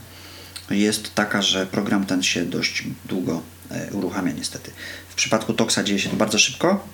jest 0.70 1.16
taka, 1.16 1.41
że 1.41 1.66
program 1.66 2.05
ten 2.05 2.24
się 2.24 2.45
dość 2.45 2.84
długo 3.05 3.41
e, 3.72 3.91
uruchamia 3.91 4.32
niestety. 4.32 4.72
W 5.09 5.16
przypadku 5.16 5.53
Toxa 5.53 5.78
dzieje 5.84 5.99
się 5.99 6.09
to 6.09 6.16
bardzo 6.16 6.39
szybko. 6.39 6.88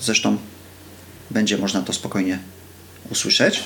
Zresztą 0.00 0.38
będzie 1.30 1.58
można 1.58 1.82
to 1.82 1.92
spokojnie 1.92 2.38
usłyszeć. 3.10 3.64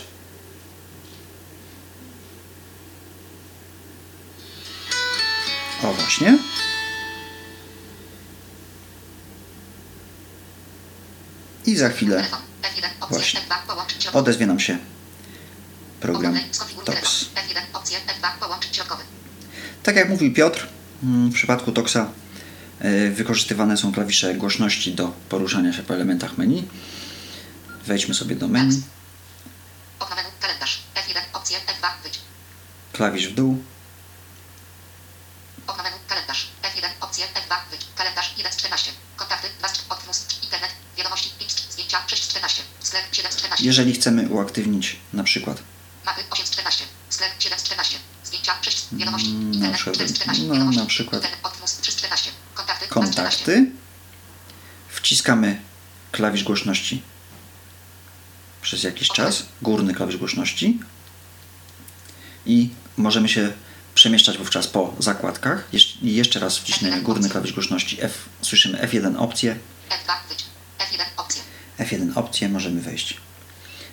O 5.83 5.93
właśnie. 5.93 6.39
I 11.67 11.77
za 11.77 11.89
chwilę 11.89 12.17
Telefon, 12.17 12.41
F1, 12.63 12.87
opcje, 13.01 13.19
Właśnie. 13.19 13.41
F2, 13.41 13.67
połącz 13.67 13.93
środkowy. 13.93 14.19
odezwie 14.19 14.47
nam 14.47 14.61
się 14.61 14.79
program 16.01 16.39
TOX. 16.85 17.25
F1, 17.35 17.61
opcje, 17.73 17.99
F2, 17.99 18.39
połącz 18.41 18.77
środkowy. 18.77 19.03
Tak 19.83 19.97
jak 19.97 20.09
mówił 20.09 20.33
Piotr, 20.33 20.67
mm, 21.03 21.31
w 21.31 21.35
przypadku 21.35 21.73
Toxa 21.73 21.97
e, 22.81 23.11
wykorzystywane 23.11 23.77
są 23.77 23.93
klawisze 23.93 24.35
głośności 24.35 24.95
do 24.95 25.13
poruszania 25.29 25.73
się 25.73 25.83
po 25.83 25.95
elementach 25.95 26.39
menu. 26.39 26.65
Wejdźmy 27.87 28.15
sobie 28.15 28.37
do 28.37 28.49
menu, 28.49 28.83
Okno 29.99 30.17
menu, 30.17 30.29
kalendarz, 30.41 30.79
F1, 30.95 31.19
opcje, 31.33 31.59
F2, 31.59 31.89
wyjdź. 32.03 32.21
klawisz 32.93 33.29
w 33.29 33.35
dół, 33.35 33.65
Okno 35.67 35.83
menu, 35.83 35.97
kalendarz, 36.09 36.47
F1, 36.63 36.89
opcje, 37.01 37.25
F2, 37.27 37.55
wyjdź. 37.71 37.83
Kalendarz 37.97 38.35
1 38.39 38.53
z 38.53 38.57
14. 38.57 38.91
Kontakty 39.17 39.49
2 39.59 39.69
z 40.13 40.43
internet, 40.45 40.71
wiadomości, 40.97 41.31
X, 41.43 41.67
zdjęcia 41.71 41.99
6 42.07 42.23
z 42.25 42.29
14. 42.29 42.63
Sklep 42.81 43.05
7 43.13 43.33
z 43.33 43.37
14. 43.37 43.65
jeżeli 43.67 43.93
chcemy 43.93 44.29
uaktywnić 44.29 44.97
na 45.13 45.25
przykład 45.25 45.63
Mapy 46.07 46.21
8 46.31 46.47
z 46.47 46.51
14. 46.51 46.85
Sklep 47.11 47.31
7 47.39 47.59
z 47.59 47.63
14. 47.63 47.99
Zdjęcia 48.25 48.55
6 48.63 48.79
z 48.79 48.95
wiadomości, 48.97 49.29
Mm, 49.29 49.53
internet 49.55 49.77
przykład- 49.77 49.95
4 49.97 50.09
z 50.09 50.15
14. 50.17 50.43
no, 50.43 50.55
na 50.71 50.87
przykład 50.87 51.15
internet, 51.23 51.41
Optimus 51.47 51.77
3 51.81 51.93
z 51.93 51.97
14. 51.97 52.31
Kontakty 52.55 52.87
2 52.87 53.07
z 53.07 53.11
14. 53.11 53.45
kontakty, 53.45 53.71
wciskamy 54.89 55.61
klawisz 56.13 56.45
głośności 56.45 57.03
przez 58.65 58.83
jakiś 58.83 59.09
czas, 59.09 59.47
górny 59.63 59.95
klawisz 59.95 60.17
głośności 60.17 60.79
i 62.47 62.69
możemy 62.97 63.29
się 63.29 63.53
przemieszczać 63.95 64.39
wówczas 64.39 64.67
po 64.67 64.95
zakładkach. 64.99 65.65
Jeś- 65.73 65.97
Jeszcze 66.03 66.41
raz 66.41 66.59
wciśniemy 66.59 67.03
górny 67.03 67.29
klawisz 67.31 67.53
głośności 67.53 67.99
F, 68.03 68.13
słyszymy 68.43 68.79
F1 68.79 69.17
opcję, 69.19 69.57
F2 69.89 70.13
wyjdź. 70.29 70.45
F1 70.79 71.05
opcje. 71.17 71.43
F1 71.79 72.13
opcję, 72.19 72.49
możemy 72.49 72.81
wejść. 72.81 73.17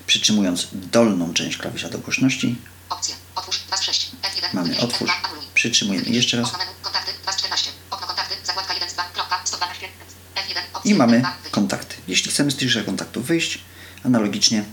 Przytrzymując 0.08 0.68
dolną 0.74 1.34
część 1.34 1.58
klawisza 1.58 1.90
do 1.90 2.00
głośności, 2.00 2.56
Opcje. 2.90 3.16
Otwórz 3.36 3.60
2 3.68 3.78
z 3.78 3.84
6. 3.84 4.12
F1 4.24 4.54
mamy 4.54 4.80
otwórz, 4.80 5.10
F2 5.10 5.26
anuluj. 5.26 5.46
przytrzymujemy 5.54 6.10
jeszcze 6.10 6.38
raz 6.38 6.46
Okno 6.48 6.60
menu 6.60 6.72
kontakty 6.82 7.12
2 7.24 7.32
z 7.32 7.38
14. 7.38 7.70
Okno 7.92 8.08
kontakty 8.08 8.36
zakładka 8.46 8.74
1 8.74 8.90
z 8.90 8.94
2. 8.94 9.04
Kropka 9.14 9.42
112. 9.46 9.88
F1 10.36 10.60
opcje. 10.74 10.92
i 10.92 10.96
mamy 10.96 11.20
F2 11.20 11.42
wyjdź. 11.42 11.54
kontakty. 11.54 11.96
Jeśli 12.08 12.32
chcemy 12.32 12.52
z 12.52 12.56
tychże 12.56 12.84
kontaktów 12.84 13.26
wyjść, 13.28 13.60
analogicznie 14.06 14.64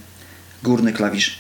górny 0.63 0.93
klawisz 0.93 1.39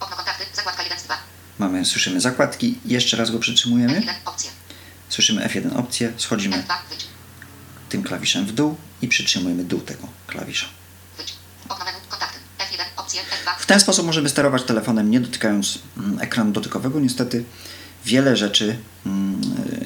Okno 0.00 0.16
kontakty 0.16 0.44
zakładka 0.54 0.82
1 0.82 0.98
z 0.98 1.02
2. 1.02 1.16
mamy, 1.58 1.84
słyszymy 1.84 2.20
zakładki, 2.20 2.78
jeszcze 2.84 3.16
raz 3.16 3.30
go 3.30 3.38
przytrzymujemy, 3.38 4.00
F1 4.00 4.14
opcje. 4.24 4.50
słyszymy 5.08 5.46
F1 5.48 5.76
opcję, 5.78 6.12
schodzimy 6.16 6.56
F2 6.56 6.74
wyjdź. 6.88 7.06
tym 7.88 8.02
klawiszem 8.02 8.46
w 8.46 8.52
dół 8.52 8.76
i 9.02 9.08
przytrzymujemy 9.08 9.64
dół 9.64 9.80
tego 9.80 10.08
klawisza. 10.26 10.66
Wyjdź. 11.16 11.32
Okno 11.68 11.84
menu 11.84 11.98
kontakty. 12.08 12.38
F1 12.58 12.82
opcje. 12.96 13.20
F2 13.22 13.58
W 13.58 13.66
ten 13.66 13.80
sposób 13.80 14.06
możemy 14.06 14.28
sterować 14.28 14.62
telefonem 14.62 15.10
nie 15.10 15.20
dotykając 15.20 15.78
mm, 15.96 16.20
ekranu 16.20 16.52
dotykowego. 16.52 17.00
Niestety 17.00 17.44
wiele 18.04 18.36
rzeczy 18.36 18.78
mm, 19.06 19.40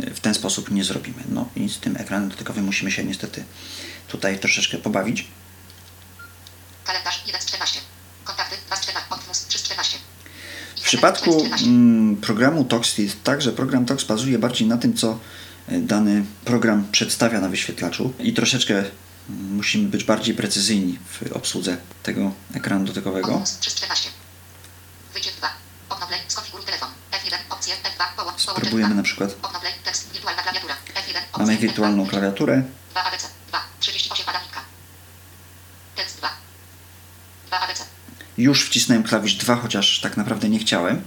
y, 0.08 0.14
w 0.14 0.20
ten 0.20 0.34
sposób 0.34 0.70
nie 0.70 0.84
zrobimy. 0.84 1.22
No 1.28 1.48
i 1.56 1.68
z 1.68 1.78
tym 1.78 1.96
ekranem 1.96 2.28
dotykowym 2.28 2.64
musimy 2.64 2.90
się 2.90 3.04
niestety 3.04 3.44
tutaj 4.08 4.38
troszeczkę 4.38 4.78
pobawić. 4.78 5.26
Kalendarz 6.84 7.22
1 7.26 7.40
z 7.40 7.44
14. 7.46 7.80
Kontakty 8.24 8.56
2 8.66 8.76
z 8.76 8.80
14. 8.80 9.10
Optimus 9.10 9.46
3 9.46 9.58
z 9.58 9.62
14. 9.62 9.98
W 10.76 10.82
przypadku 10.82 11.46
mm, 11.62 12.16
programu 12.16 12.64
TOX 12.64 12.98
jest 12.98 13.22
tak, 13.24 13.42
że 13.42 13.52
program 13.52 13.86
TOX 13.86 14.04
bazuje 14.04 14.38
bardziej 14.38 14.68
na 14.68 14.76
tym, 14.76 14.94
co 14.94 15.18
y, 15.72 15.80
dany 15.80 16.24
program 16.44 16.88
przedstawia 16.92 17.40
na 17.40 17.48
wyświetlaczu 17.48 18.12
i 18.18 18.34
troszeczkę 18.34 18.74
mm, 18.74 18.90
musimy 19.54 19.88
być 19.88 20.04
bardziej 20.04 20.34
precyzyjni 20.34 20.98
w 21.06 21.32
obsłudze 21.32 21.76
tego 22.02 22.32
ekranu 22.54 22.84
dotykowego. 22.84 23.28
Optimus 23.28 23.58
3 23.58 23.70
z 23.70 23.74
14. 23.74 24.10
Wyjdzie 25.14 25.30
2. 25.38 25.48
Okno 25.88 26.06
play. 26.06 26.20
Skonfiguruj 26.28 26.66
telefon. 26.66 26.88
F1 27.12 27.38
opcje. 27.50 27.74
F2 27.74 28.16
połącz. 28.16 28.40
Spróbujemy 28.40 28.94
na 28.94 29.02
przykład. 29.02 29.36
Okno 29.42 29.60
play. 29.60 29.72
Tekst. 29.84 30.12
Wirtualna 30.12 30.42
klawiatura. 30.42 30.74
F1 30.74 31.18
opcje. 31.32 31.38
Mamy 31.38 31.56
F2 31.56 31.60
wirtualną 31.60 32.06
klawiaturę. 32.06 32.62
2 32.90 33.04
ABC. 33.04 33.26
2. 33.48 33.58
38 33.80 34.26
padawitka. 34.26 34.60
Tekst 35.96 36.18
2. 36.18 36.30
2 37.46 37.60
ABC. 37.60 37.84
Już 38.40 38.66
wcisnąłem 38.66 39.02
klawisz 39.02 39.34
2, 39.34 39.56
chociaż 39.56 40.00
tak 40.00 40.16
naprawdę 40.16 40.48
nie 40.48 40.58
chciałem. 40.58 41.02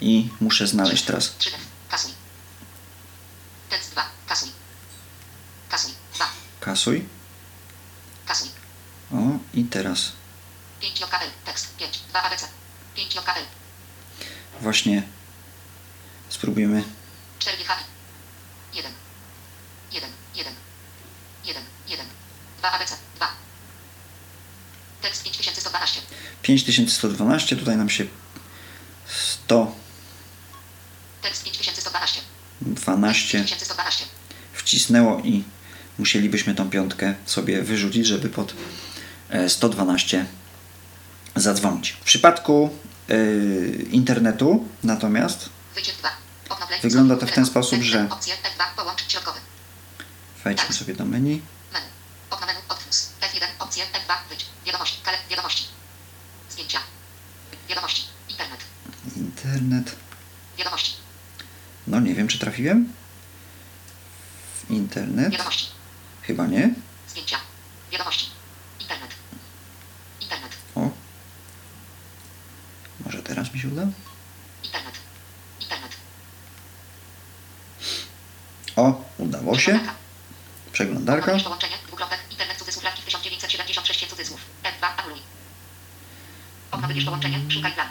I 0.00 0.28
muszę 0.40 0.66
znaleźć 0.66 1.04
teraz 1.04 1.36
3 1.38 1.50
F. 1.54 1.60
Kasuj. 1.90 2.12
Tekst 3.70 3.90
2. 3.92 4.04
Kasuj. 4.28 4.48
Kasuj. 5.70 5.92
2. 6.14 6.26
kasuj. 6.60 7.04
Kasuj. 8.26 8.48
O, 9.12 9.16
i 9.54 9.64
teraz 9.64 10.12
5 10.80 11.00
JKL. 11.00 11.30
Tekst 11.44 11.76
5. 11.76 12.00
2 12.08 12.22
ABC. 12.22 12.46
5 12.94 13.14
JKL. 13.14 13.44
właśnie 14.60 15.02
spróbujemy 16.28 16.84
4 17.38 17.56
GHI. 17.56 17.84
1. 18.74 18.92
1. 19.92 20.10
1. 20.34 20.52
1. 21.44 21.62
1. 21.88 22.06
2 22.58 22.70
ABC. 22.70 22.94
2. 23.16 23.47
Tekst 25.02 25.22
5112. 25.22 26.00
5112, 26.42 27.56
tutaj 27.56 27.76
nam 27.76 27.90
się 27.90 28.06
112 29.06 29.78
Tekst 31.22 31.44
5112. 31.44 32.20
5112. 33.38 34.04
wcisnęło 34.52 35.18
i 35.18 35.44
musielibyśmy 35.98 36.54
tą 36.54 36.70
piątkę 36.70 37.14
sobie 37.26 37.62
wyrzucić, 37.62 38.06
żeby 38.06 38.28
pod 38.28 38.54
e, 39.30 39.48
112 39.48 40.26
zadzwonić. 41.36 41.90
W 41.90 42.04
przypadku 42.04 42.70
e, 43.08 43.14
internetu 43.90 44.68
natomiast 44.82 45.48
Wyjdzie 45.74 45.92
2. 45.92 46.08
Okno 46.48 46.66
play. 46.66 46.80
Wygląda 46.80 47.16
to 47.16 47.26
w 47.26 47.32
ten 47.32 47.46
sposób, 47.46 47.78
F1 47.78 47.82
że- 47.82 48.08
Opcje 48.10 48.34
F2 48.34 48.64
połącz 48.76 49.12
środkowy. 49.12 49.40
wejdźmy 50.44 50.74
sobie 50.74 50.94
do 50.94 51.04
menu. 51.04 51.42
Menu. 51.72 51.86
Okno 52.30 52.46
menu. 52.46 52.58
Otwórz. 52.68 52.94
F1. 53.20 53.44
Opcje 53.58 53.84
F2. 53.84 54.28
Wyjdź. 54.28 54.46
Wiadomości. 54.66 54.98
Kale. 55.02 55.18
Wiadomości. 55.30 55.64
Zdjęcia. 56.50 56.80
Wiadomości. 57.68 58.02
Internet. 58.28 58.60
Internet. 59.16 59.96
Wiadomości. 60.58 60.92
No 61.86 62.00
nie 62.00 62.14
wiem, 62.14 62.28
czy 62.28 62.38
trafiłem. 62.38 62.92
W 64.54 64.70
internet. 64.70 65.30
Wiadomości. 65.32 65.66
Chyba 66.22 66.46
nie. 66.46 66.74
Zdjęcia. 67.08 67.38
Wiadomości. 67.92 68.30
Internet. 68.80 69.10
Internet. 70.20 70.56
O. 70.74 70.90
Może 73.04 73.22
teraz 73.22 73.54
mi 73.54 73.60
się 73.60 73.68
uda? 73.68 73.86
Internet. 74.64 74.94
Internet. 75.60 75.92
O, 78.76 79.04
udało 79.18 79.58
się. 79.58 79.72
Przeglądarka. 79.72 79.94
Przeglądarka. 80.72 81.24
Odnowisz 81.26 81.44
połączenie. 81.44 81.76
Dwukropek. 81.86 82.20
Internet 82.30 82.58
cudzysłów 82.58 82.84
latki 82.84 83.02
1976 83.02 84.06
cudzysłów. 84.06 84.40
F2. 84.62 84.86
Anuluj. 84.96 85.20
Okno 86.78 86.88
wybierz 86.88 87.04
połączenie. 87.04 87.40
Szukaj 87.48 87.72
plan. 87.72 87.88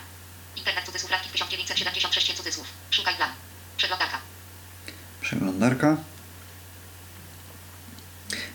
Internet 0.55 0.85
cudzysłów 0.85 1.11
latki 1.11 1.29
1976 1.29 2.33
cudzysłów. 2.33 2.67
Szukaj 2.91 3.15
plan. 3.15 3.29
Przeglądarka. 3.77 4.17
Przeglądarka. 5.21 5.97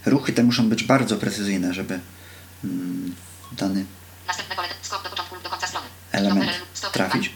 Ruchy 0.07 0.33
te 0.33 0.43
muszą 0.43 0.69
być 0.69 0.85
bardzo 0.85 1.17
precyzyjne, 1.17 1.75
żeby 1.75 2.01
mm, 2.65 3.17
dany 3.53 3.85
Następne 4.27 4.57
pole. 4.57 4.69
Skok 4.83 5.03
do 5.03 5.11
początku 5.11 5.35
lub 5.35 5.45
do 5.45 5.51
końca 5.51 5.67
strony. 5.67 5.87
element 6.13 6.51
trafić. 6.93 7.31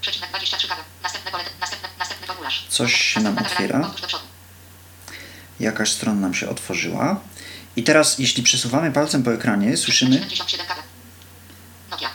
Przecinek 0.00 0.30
23 0.30 0.68
kawa. 0.68 0.84
Następne 1.02 1.30
pole. 1.30 1.44
Następne, 1.60 1.88
następny 1.98 2.26
formularz. 2.26 2.66
Coś 2.68 2.94
się 2.94 3.20
nam 3.20 3.38
otwiera. 3.38 3.90
Jakaś 5.60 5.92
strona 5.92 6.20
nam 6.20 6.34
się 6.34 6.48
otworzyła. 6.48 7.20
I 7.76 7.82
teraz, 7.82 8.18
jeśli 8.18 8.42
przesuwamy 8.42 8.92
palcem 8.92 9.22
po 9.22 9.32
ekranie, 9.32 9.76
słyszymy 9.76 10.12
77 10.12 10.66
kawa. 10.66 10.82
Nokia. 11.90 12.10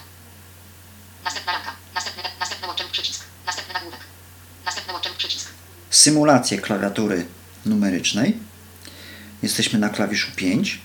Następna 1.24 1.52
ramka. 1.52 1.72
Następny, 1.96 2.24
następny 2.40 2.68
łącze 2.68 2.84
lub 2.84 2.92
przycisk. 2.92 3.24
Następny 3.46 3.74
nagłówek. 3.74 4.00
Następny 4.66 4.94
łącze 4.94 5.10
lub 5.10 5.18
przycisk. 5.18 5.50
Symulację 6.04 6.58
klawiatury 6.58 7.26
numerycznej. 7.66 8.40
Jesteśmy 9.44 9.80
na 9.80 9.90
klawiszu 9.90 10.32
5. 10.36 10.82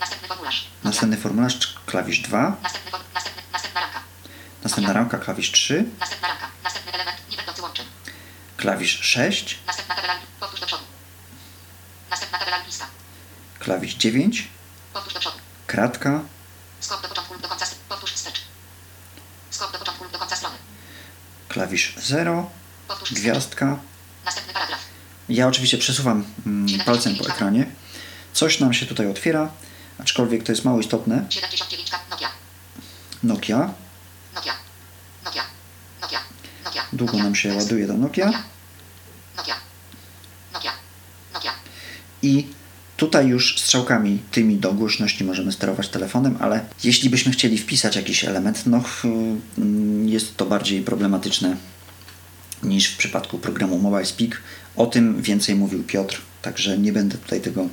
Następny 0.00 0.28
formularz. 0.28 0.66
Następny 0.84 1.16
formularz, 1.16 1.74
klawisz 1.86 2.18
2. 2.20 2.56
Następny, 2.62 2.90
następny, 3.14 3.42
następna 3.52 3.80
ramka. 3.80 4.00
Następna 4.64 4.92
ramka, 4.92 5.18
klawisz 5.18 5.52
3. 5.52 5.84
Następna 6.00 6.28
ramka. 6.28 6.46
Następny 6.64 6.92
element 6.92 7.18
nie 7.30 7.36
będący 7.36 7.62
łączem. 7.62 7.86
Klawisz 8.56 9.00
6. 9.00 9.58
Następna 9.66 9.94
tabela. 9.94 10.14
Powtórz 10.40 10.60
do 10.60 10.66
przodu. 10.66 10.84
Następna 12.10 12.38
tabela 12.38 12.62
lista. 12.66 12.86
Klawisz 13.58 13.94
9. 13.94 14.48
Powtórz 14.92 15.14
do 15.14 15.20
przodu. 15.20 15.36
Kratka. 15.66 16.20
Skok 16.80 17.02
do 17.02 17.08
początku 17.08 17.34
lub 17.34 17.42
do 17.42 17.48
końca. 17.48 17.66
Powtórz 17.88 18.12
wstecz. 18.12 18.40
Skok 19.50 19.72
do 19.72 19.78
początku 19.78 20.04
lub 20.04 20.12
do 20.12 20.18
końca 20.18 20.36
strony. 20.36 20.56
Klawisz 21.48 21.94
0. 21.96 22.50
Powtórz 22.88 23.08
wstecz. 23.08 23.22
Gwiazdka. 23.22 23.78
Następny 24.26 24.52
paragraf. 24.52 24.80
Ja 25.28 25.48
oczywiście 25.48 25.78
przesuwam 25.78 26.24
mm, 26.46 26.80
palcem 26.80 27.16
po 27.16 27.28
ekranie. 27.28 27.66
Coś 28.32 28.60
nam 28.60 28.74
się 28.74 28.86
tutaj 28.86 29.06
otwiera, 29.10 29.50
aczkolwiek 29.98 30.42
to 30.42 30.52
jest 30.52 30.64
mało 30.64 30.80
istotne. 30.80 31.26
79 31.30 31.90
kap. 31.90 32.00
Nokia. 32.10 32.28
Nokia. 33.22 33.74
Nokia. 34.34 34.52
Nokia. 35.24 35.42
Nokia. 36.02 36.20
Nokia. 36.64 36.82
Długo 36.92 37.18
nam 37.18 37.34
się 37.34 37.54
ładuje 37.54 37.86
do 37.86 37.94
Nokia. 37.94 38.26
Nokia. 39.36 39.54
Nokia. 40.52 40.72
Nokia. 41.34 41.52
I 42.22 42.46
tutaj 42.96 43.26
już 43.26 43.60
strzałkami 43.60 44.22
tymi 44.30 44.56
do 44.56 44.72
głośności 44.72 45.24
możemy 45.24 45.52
sterować 45.52 45.88
telefonem, 45.88 46.36
ale 46.40 46.64
jeśli 46.84 47.10
byśmy 47.10 47.32
chcieli 47.32 47.58
wpisać 47.58 47.96
jakiś 47.96 48.24
element, 48.24 48.66
no 48.66 48.82
mm, 49.04 50.08
jest 50.08 50.36
to 50.36 50.46
bardziej 50.46 50.82
problematyczne 50.82 51.56
niż 52.62 52.88
w 52.88 52.96
przypadku 52.96 53.38
programu 53.38 53.78
Mobile 53.78 54.04
Speak. 54.04 54.42
O 54.76 54.86
tym 54.86 55.22
więcej 55.22 55.54
mówił 55.54 55.84
Piotr, 55.84 56.20
także 56.42 56.78
nie 56.78 56.92
będę 56.92 57.18
tutaj 57.18 57.40
tego 57.40 57.68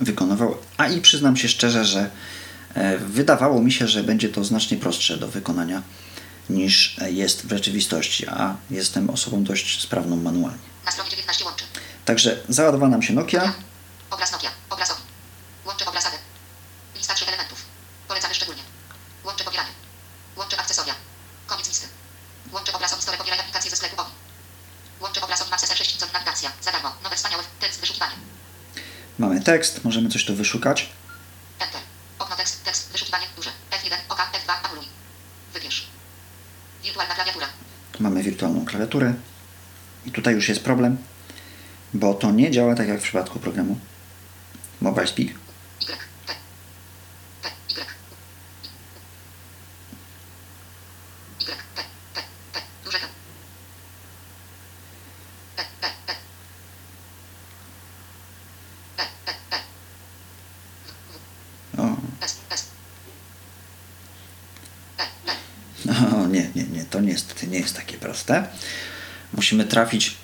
wykonywał. 0.00 0.56
A 0.76 0.88
i 0.88 1.00
przyznam 1.00 1.36
się 1.36 1.48
szczerze, 1.48 1.84
że 1.84 2.10
e, 2.74 2.98
wydawało 2.98 3.62
mi 3.62 3.72
się, 3.72 3.88
że 3.88 4.02
będzie 4.02 4.28
to 4.28 4.44
znacznie 4.44 4.76
prostsze 4.76 5.16
do 5.16 5.28
wykonania 5.28 5.82
niż 6.50 6.98
e, 6.98 7.12
jest 7.12 7.46
w 7.46 7.50
rzeczywistości, 7.50 8.26
a 8.28 8.56
jestem 8.70 9.10
osobą 9.10 9.44
dość 9.44 9.82
sprawną 9.82 10.16
manualnie. 10.16 10.58
Na 10.84 10.92
stronie 10.92 11.10
19 11.10 11.44
łączy. 11.44 11.64
Także 12.04 12.38
załadowała 12.48 12.90
nam 12.90 13.02
się 13.02 13.12
Nokia. 13.12 13.38
Nokia. 13.38 13.54
Obraz 14.10 14.32
Nokia. 14.32 14.50
Obrazowi. 14.70 15.00
Łącze 15.66 15.86
obraz 15.86 16.06
AD. 16.06 16.12
Lista 16.96 17.14
trzech 17.14 17.28
elementów. 17.28 17.64
Polecamy 18.08 18.34
szczególnie. 18.34 18.62
Mamy 29.18 29.40
tekst, 29.40 29.84
możemy 29.84 30.08
coś 30.08 30.24
tu 30.24 30.34
wyszukać. 30.34 30.88
Enter. 31.58 31.80
Okno 32.18 32.36
tekst, 32.36 32.64
tekst, 32.64 32.92
wyszukiwanie 32.92 33.26
duże. 33.36 33.50
F1, 33.70 33.94
OK, 34.08 34.18
F2, 34.18 34.52
anuluj. 34.62 34.86
Wybierz. 35.54 35.86
Wirtualna 36.84 37.14
klawiatura. 37.14 37.46
Mamy 38.00 38.22
wirtualną 38.22 38.64
klawiaturę. 38.64 39.14
I 40.06 40.10
tutaj 40.12 40.34
już 40.34 40.48
jest 40.48 40.64
problem, 40.64 40.96
bo 41.94 42.14
to 42.14 42.30
nie 42.30 42.50
działa 42.50 42.74
tak 42.74 42.88
jak 42.88 43.00
w 43.00 43.02
przypadku 43.02 43.38
programu 43.38 43.78
Mobile 44.80 45.06
Speak. 45.06 45.28
Y, 45.28 45.34
T. 46.26 46.34
T, 47.42 47.50
Y. 47.68 47.80
Y, 51.42 51.44
T, 51.74 51.82
T, 52.14 52.22
T, 52.52 52.60
duże 52.84 52.98
T. 52.98 53.06
P, 55.56 55.64
P, 55.80 55.88
P. 56.06 56.14
P, 58.96 59.04
P, 59.24 59.32
P. 59.50 59.56
O, 61.82 61.96
S, 62.20 62.36
S. 62.50 62.66
P, 64.96 65.04
P. 65.26 65.32
no, 65.84 66.26
nie, 66.26 66.50
nie, 66.54 66.64
nie, 66.64 66.84
to 66.84 67.00
niestety 67.00 67.46
nie 67.46 67.58
jest 67.58 67.76
takie 67.76 67.98
proste. 68.26 68.48
Musimy 69.32 69.64
trafić 69.64 70.14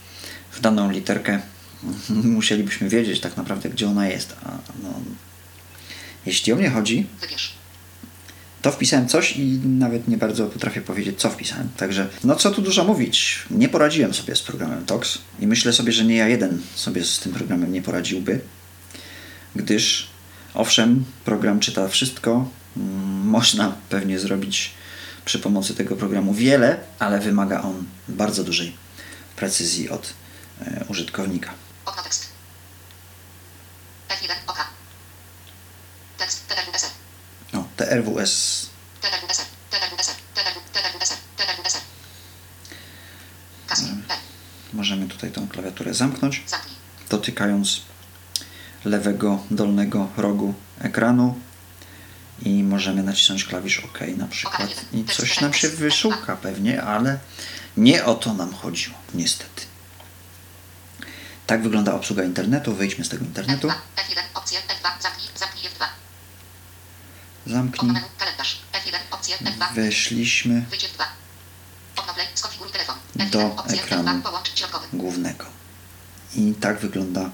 w 0.53 0.61
daną 0.61 0.91
literkę. 0.91 1.41
Musielibyśmy 2.09 2.89
wiedzieć 2.89 3.21
tak 3.21 3.37
naprawdę, 3.37 3.69
gdzie 3.69 3.89
ona 3.89 4.09
jest. 4.09 4.37
A, 4.45 4.49
no, 4.83 4.95
jeśli 6.27 6.53
o 6.53 6.57
mnie 6.57 6.71
chodzi, 6.71 7.07
to 8.63 8.73
wpisałem 8.73 9.09
coś 9.09 9.37
i 9.37 9.45
nawet 9.65 10.09
nie 10.09 10.17
bardzo 10.17 10.47
potrafię 10.47 10.81
powiedzieć, 10.81 11.21
co 11.21 11.31
wpisałem. 11.31 11.69
Także, 11.77 12.09
no 12.25 12.37
co 12.37 12.51
tu 12.51 12.63
dużo 12.63 12.85
mówić. 12.85 13.39
Nie 13.51 13.69
poradziłem 13.69 14.15
sobie 14.15 14.37
z 14.37 14.43
programem 14.43 14.87
TOX 14.87 15.19
i 15.41 15.47
myślę 15.47 15.73
sobie, 15.73 15.93
że 15.93 16.05
nie 16.05 16.17
ja 16.17 16.29
jeden 16.29 16.61
sobie 16.75 17.05
z 17.05 17.19
tym 17.19 17.33
programem 17.33 17.73
nie 17.73 17.83
poradziłby, 17.83 18.41
gdyż 19.57 20.09
owszem, 20.55 21.05
program 21.25 21.61
czyta 21.61 21.89
wszystko. 21.89 22.49
Mm, 22.77 23.27
Można 23.29 23.77
pewnie 23.89 24.19
zrobić 24.19 24.71
przy 25.25 25.39
pomocy 25.39 25.75
tego 25.75 25.97
programu 25.97 26.35
wiele, 26.35 26.81
ale 26.99 27.21
wymaga 27.21 27.63
on 27.63 27.85
bardzo 28.09 28.45
dużej 28.45 28.77
precyzji 29.37 29.91
od 29.91 30.13
e, 30.63 30.85
użytkownika. 30.89 31.51
Okno 31.85 32.03
tekst. 32.03 32.29
F1, 34.09 34.33
OK. 34.47 34.59
Tekst, 36.19 36.47
TRWSR. 36.49 36.91
No, 37.53 37.69
TRWS. 37.77 38.67
TRWSR. 39.01 39.45
TRWSR. 39.71 40.17
TRWSR. 41.37 41.81
Kasji. 43.67 43.87
P. 44.09 44.15
możemy 44.73 45.09
tutaj 45.09 45.31
tą 45.31 45.49
klawiaturę 45.49 45.95
zamknąć. 45.95 46.43
Zamknij. 46.47 46.77
dotykając 47.11 47.81
lewego 48.85 49.39
dolnego 49.51 50.09
rogu 50.17 50.55
ekranu 50.81 51.41
i 52.45 52.63
możemy 52.63 53.03
nacisnąć 53.03 53.45
klawisz 53.45 53.79
OK 53.79 54.01
na 54.17 54.27
przykład 54.27 54.85
i 54.93 55.05
coś 55.05 55.41
nam 55.41 55.53
się 55.53 55.69
wyszuka 55.69 56.37
pewnie, 56.37 56.83
ale 56.83 57.19
nie 57.77 58.05
o 58.05 58.15
to 58.15 58.35
nam 58.35 58.55
chodziło, 58.55 58.97
niestety. 59.15 59.63
Tak 61.47 61.63
wygląda 61.63 61.95
obsługa 61.95 62.25
internetu. 62.25 62.75
Wyjdźmy 62.75 63.05
z 63.05 63.09
tego 63.09 63.25
internetu. 63.25 63.69
F2. 63.69 63.73
F1. 63.97 64.21
Opcje. 64.35 64.59
F2. 64.61 65.03
Zamknij. 65.03 65.29
Zamknij 65.37 65.65
F2. 65.65 65.85
Okno 67.47 67.55
Zamknij. 67.55 67.93
menu. 67.93 68.07
Kalendarz. 68.19 68.59
F1. 68.73 68.97
Opcje. 69.11 69.37
F2. 69.37 69.75
Weszliśmy 69.75 70.65
Wyjdź 70.71 70.85
F2. 70.85 71.05
Okno 71.97 72.15
play. 72.15 72.27
Skonfiguruj 72.35 72.73
telefon. 72.73 72.97
Do 73.15 73.39
F1. 73.39 73.59
Opcje. 73.59 73.83
ekranu. 73.83 74.09
F2. 74.11 74.23
Połącz 74.23 74.59
środkowy. 74.59 74.87
głównego. 74.93 75.45
I 76.35 76.55
tak 76.61 76.79
wygląda 76.79 77.31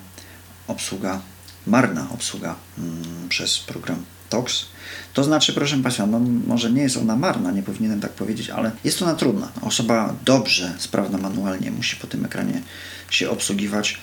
obsługa, 0.67 1.21
marna 1.67 2.09
obsługa 2.11 2.57
mm, 2.79 3.29
przez 3.29 3.59
program 3.59 4.05
TOX. 4.29 4.67
To 5.15 5.25
znaczy, 5.25 5.53
proszę 5.53 5.77
Państwa, 5.77 6.07
no 6.07 6.21
może 6.47 6.71
nie 6.71 6.83
jest 6.83 6.97
ona 6.97 7.17
marna, 7.17 7.51
nie 7.51 7.63
powinienem 7.63 8.01
tak 8.01 8.13
powiedzieć, 8.13 8.51
ale 8.51 8.71
jest 8.85 9.03
ona 9.03 9.15
trudna. 9.15 9.53
Osoba 9.63 10.15
dobrze 10.25 10.75
sprawna 10.79 11.19
manualnie 11.19 11.71
musi 11.71 11.97
po 11.97 12.07
tym 12.07 12.25
ekranie 12.25 12.63
się 13.11 13.31
obsługiwać. 13.31 13.99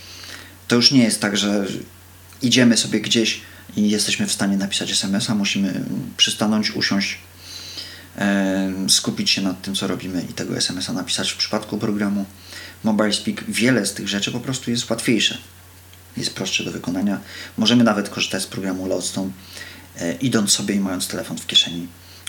To 0.68 0.76
już 0.76 0.92
nie 0.92 1.04
jest 1.04 1.22
tak, 1.22 1.38
że 1.38 1.66
idziemy 2.42 2.78
sobie 2.78 3.02
gdzieś 3.02 3.42
i 3.76 3.90
jesteśmy 3.90 4.28
w 4.28 4.32
stanie 4.32 4.58
napisać 4.58 4.92
SMS-a, 4.92 5.36
musimy 5.36 5.86
przystanąć, 6.18 6.72
usiąść, 6.72 7.20
skupić 8.88 9.30
się 9.30 9.42
nad 9.42 9.62
tym, 9.62 9.76
co 9.76 9.88
robimy 9.88 10.26
i 10.30 10.34
tego 10.34 10.58
SMS-a 10.58 10.94
napisać. 10.94 11.32
W 11.32 11.38
przypadku 11.38 11.78
programu 11.78 12.26
Mobile 12.84 13.14
Speak 13.14 13.44
wiele 13.48 13.86
z 13.86 13.94
tych 13.94 14.08
rzeczy 14.08 14.32
po 14.32 14.40
prostu 14.40 14.72
jest 14.72 14.90
łatwiejsze. 14.90 15.38
Jest 16.18 16.36
prostsze 16.36 16.64
do 16.64 16.72
wykonania. 16.72 17.20
Możemy 17.58 17.84
nawet 17.84 18.10
korzystać 18.10 18.44
z 18.44 18.48
programu 18.48 18.88
Lodestone, 18.88 19.30
e, 19.30 19.32
idąc 20.22 20.52
sobie 20.52 20.76
i 20.76 20.80
mając 20.80 21.08
telefon 21.08 21.38
w 21.38 21.48
kieszeni. 21.48 21.88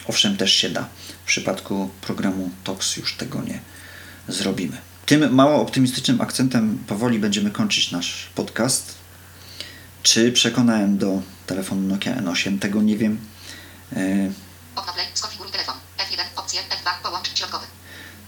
Owszem, 0.09 0.37
też 0.37 0.53
się 0.53 0.71
da. 0.71 0.89
W 1.25 1.27
przypadku 1.27 1.91
programu 2.01 2.51
TOX 2.65 2.97
już 2.97 3.15
tego 3.17 3.43
nie 3.43 3.61
zrobimy. 4.29 4.77
Tym 5.07 5.35
mało 5.35 5.63
optymistycznym 5.63 6.21
akcentem 6.21 6.79
powoli 6.87 7.19
będziemy 7.19 7.51
kończyć 7.51 7.91
nasz 7.91 8.31
podcast. 8.35 8.95
Czy 10.03 10.33
przekonałem 10.33 10.99
do 10.99 11.23
telefonu 11.47 11.89
Nokia 11.89 12.17
N8? 12.17 12.59
Tego 12.59 12.83
nie 12.83 12.97
wiem. 12.97 13.19
E, 13.93 14.31
Okno 14.77 14.93
play. 14.93 15.07
Skonfiguruj 15.15 15.53
telefon. 15.53 15.75
F1. 15.99 16.21
Opcje. 16.37 16.61
F2. 16.61 17.03
Połącz 17.03 17.39
środkowy. 17.39 17.67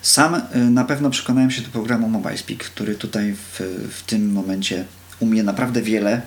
Sam 0.03 0.35
y, 0.35 0.59
na 0.59 0.85
pewno 0.85 1.11
przekonałem 1.11 1.51
się 1.51 1.63
do 1.63 1.69
programu 1.69 2.09
Mobile 2.09 2.39
Speak, 2.39 2.59
który 2.65 2.95
tutaj 2.95 3.35
w, 3.35 3.61
w 3.93 4.03
tym 4.03 4.33
momencie 4.33 4.85
umie 5.21 5.43
naprawdę 5.43 5.83
wiele. 5.83 6.23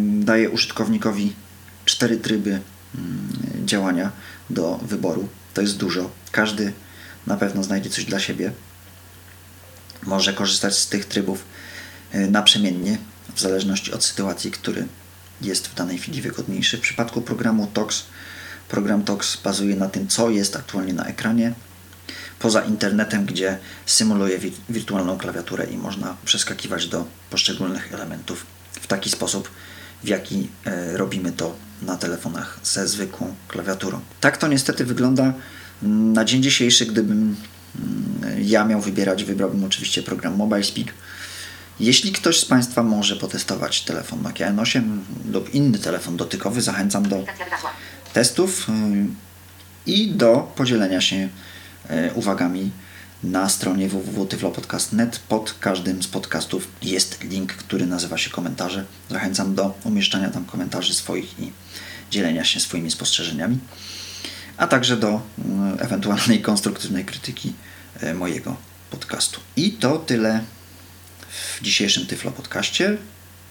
Daje 0.00 0.50
użytkownikowi 0.50 1.32
cztery 1.90 2.16
tryby 2.16 2.50
ym, 2.50 3.28
działania 3.64 4.12
do 4.50 4.78
wyboru. 4.82 5.28
To 5.54 5.60
jest 5.60 5.76
dużo. 5.76 6.10
Każdy 6.32 6.72
na 7.26 7.36
pewno 7.36 7.62
znajdzie 7.62 7.90
coś 7.90 8.04
dla 8.04 8.20
siebie. 8.20 8.52
Może 10.02 10.32
korzystać 10.32 10.78
z 10.78 10.88
tych 10.88 11.04
trybów 11.04 11.44
y, 12.14 12.30
naprzemiennie, 12.30 12.98
w 13.34 13.40
zależności 13.40 13.92
od 13.92 14.04
sytuacji, 14.04 14.50
który 14.50 14.86
jest 15.42 15.68
w 15.68 15.74
danej 15.74 15.98
chwili 15.98 16.22
wygodniejszy. 16.22 16.76
W 16.76 16.80
przypadku 16.80 17.22
programu 17.22 17.66
TOX, 17.66 18.04
program 18.68 19.04
TOX 19.04 19.36
bazuje 19.44 19.76
na 19.76 19.88
tym, 19.88 20.08
co 20.08 20.30
jest 20.30 20.56
aktualnie 20.56 20.92
na 20.92 21.04
ekranie, 21.04 21.52
poza 22.38 22.60
internetem, 22.60 23.26
gdzie 23.26 23.58
symuluje 23.86 24.38
wi- 24.38 24.52
wirtualną 24.68 25.18
klawiaturę 25.18 25.64
i 25.64 25.76
można 25.76 26.16
przeskakiwać 26.24 26.86
do 26.86 27.06
poszczególnych 27.30 27.94
elementów 27.94 28.46
w 28.72 28.86
taki 28.86 29.10
sposób, 29.10 29.50
w 30.04 30.08
jaki 30.08 30.48
e, 30.64 30.96
robimy 30.96 31.32
to 31.32 31.56
na 31.82 31.96
telefonach 31.96 32.60
ze 32.62 32.88
zwykłą 32.88 33.34
klawiaturą. 33.48 34.00
Tak 34.20 34.36
to 34.36 34.48
niestety 34.48 34.84
wygląda 34.84 35.32
na 35.82 36.24
dzień 36.24 36.42
dzisiejszy, 36.42 36.86
gdybym 36.86 37.36
mm, 37.78 38.42
ja 38.42 38.64
miał 38.64 38.80
wybierać, 38.80 39.24
wybrałbym 39.24 39.64
oczywiście 39.64 40.02
program 40.02 40.36
Mobile 40.36 40.64
Speak. 40.64 40.86
Jeśli 41.80 42.12
ktoś 42.12 42.40
z 42.40 42.44
Państwa 42.44 42.82
może 42.82 43.16
potestować 43.16 43.82
telefon 43.82 44.22
Nokia 44.22 44.52
N8 44.52 44.82
lub 45.32 45.54
inny 45.54 45.78
telefon 45.78 46.16
dotykowy, 46.16 46.62
zachęcam 46.62 47.08
do 47.08 47.24
testów 48.12 48.68
y, 48.68 48.72
i 49.86 50.08
do 50.08 50.52
podzielenia 50.56 51.00
się 51.00 51.16
y, 51.90 52.14
uwagami 52.14 52.70
na 53.22 53.48
stronie 53.48 53.88
www.tyflopodcast.net. 53.88 55.20
Pod 55.28 55.54
każdym 55.60 56.02
z 56.02 56.08
podcastów 56.08 56.68
jest 56.82 57.24
link, 57.24 57.52
który 57.52 57.86
nazywa 57.86 58.18
się 58.18 58.30
komentarze. 58.30 58.84
Zachęcam 59.10 59.54
do 59.54 59.74
umieszczania 59.84 60.30
tam 60.30 60.44
komentarzy 60.44 60.94
swoich 60.94 61.40
i 61.40 61.52
dzielenia 62.10 62.44
się 62.44 62.60
swoimi 62.60 62.90
spostrzeżeniami, 62.90 63.58
a 64.56 64.66
także 64.66 64.96
do 64.96 65.22
y, 65.78 65.82
ewentualnej 65.82 66.42
konstruktywnej 66.42 67.04
krytyki 67.04 67.52
y, 68.02 68.14
mojego 68.14 68.56
podcastu. 68.90 69.40
I 69.56 69.72
to 69.72 69.98
tyle 69.98 70.44
w 71.30 71.62
dzisiejszym 71.62 72.06
Tyflo 72.06 72.30
Podcaście. 72.30 72.96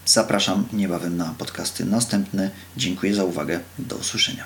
Zapraszam 0.05 0.67
niebawem 0.73 1.17
na 1.17 1.35
podcasty 1.37 1.85
następne. 1.85 2.51
Dziękuję 2.77 3.15
za 3.15 3.23
uwagę. 3.23 3.59
Do 3.79 3.95
usłyszenia. 3.95 4.45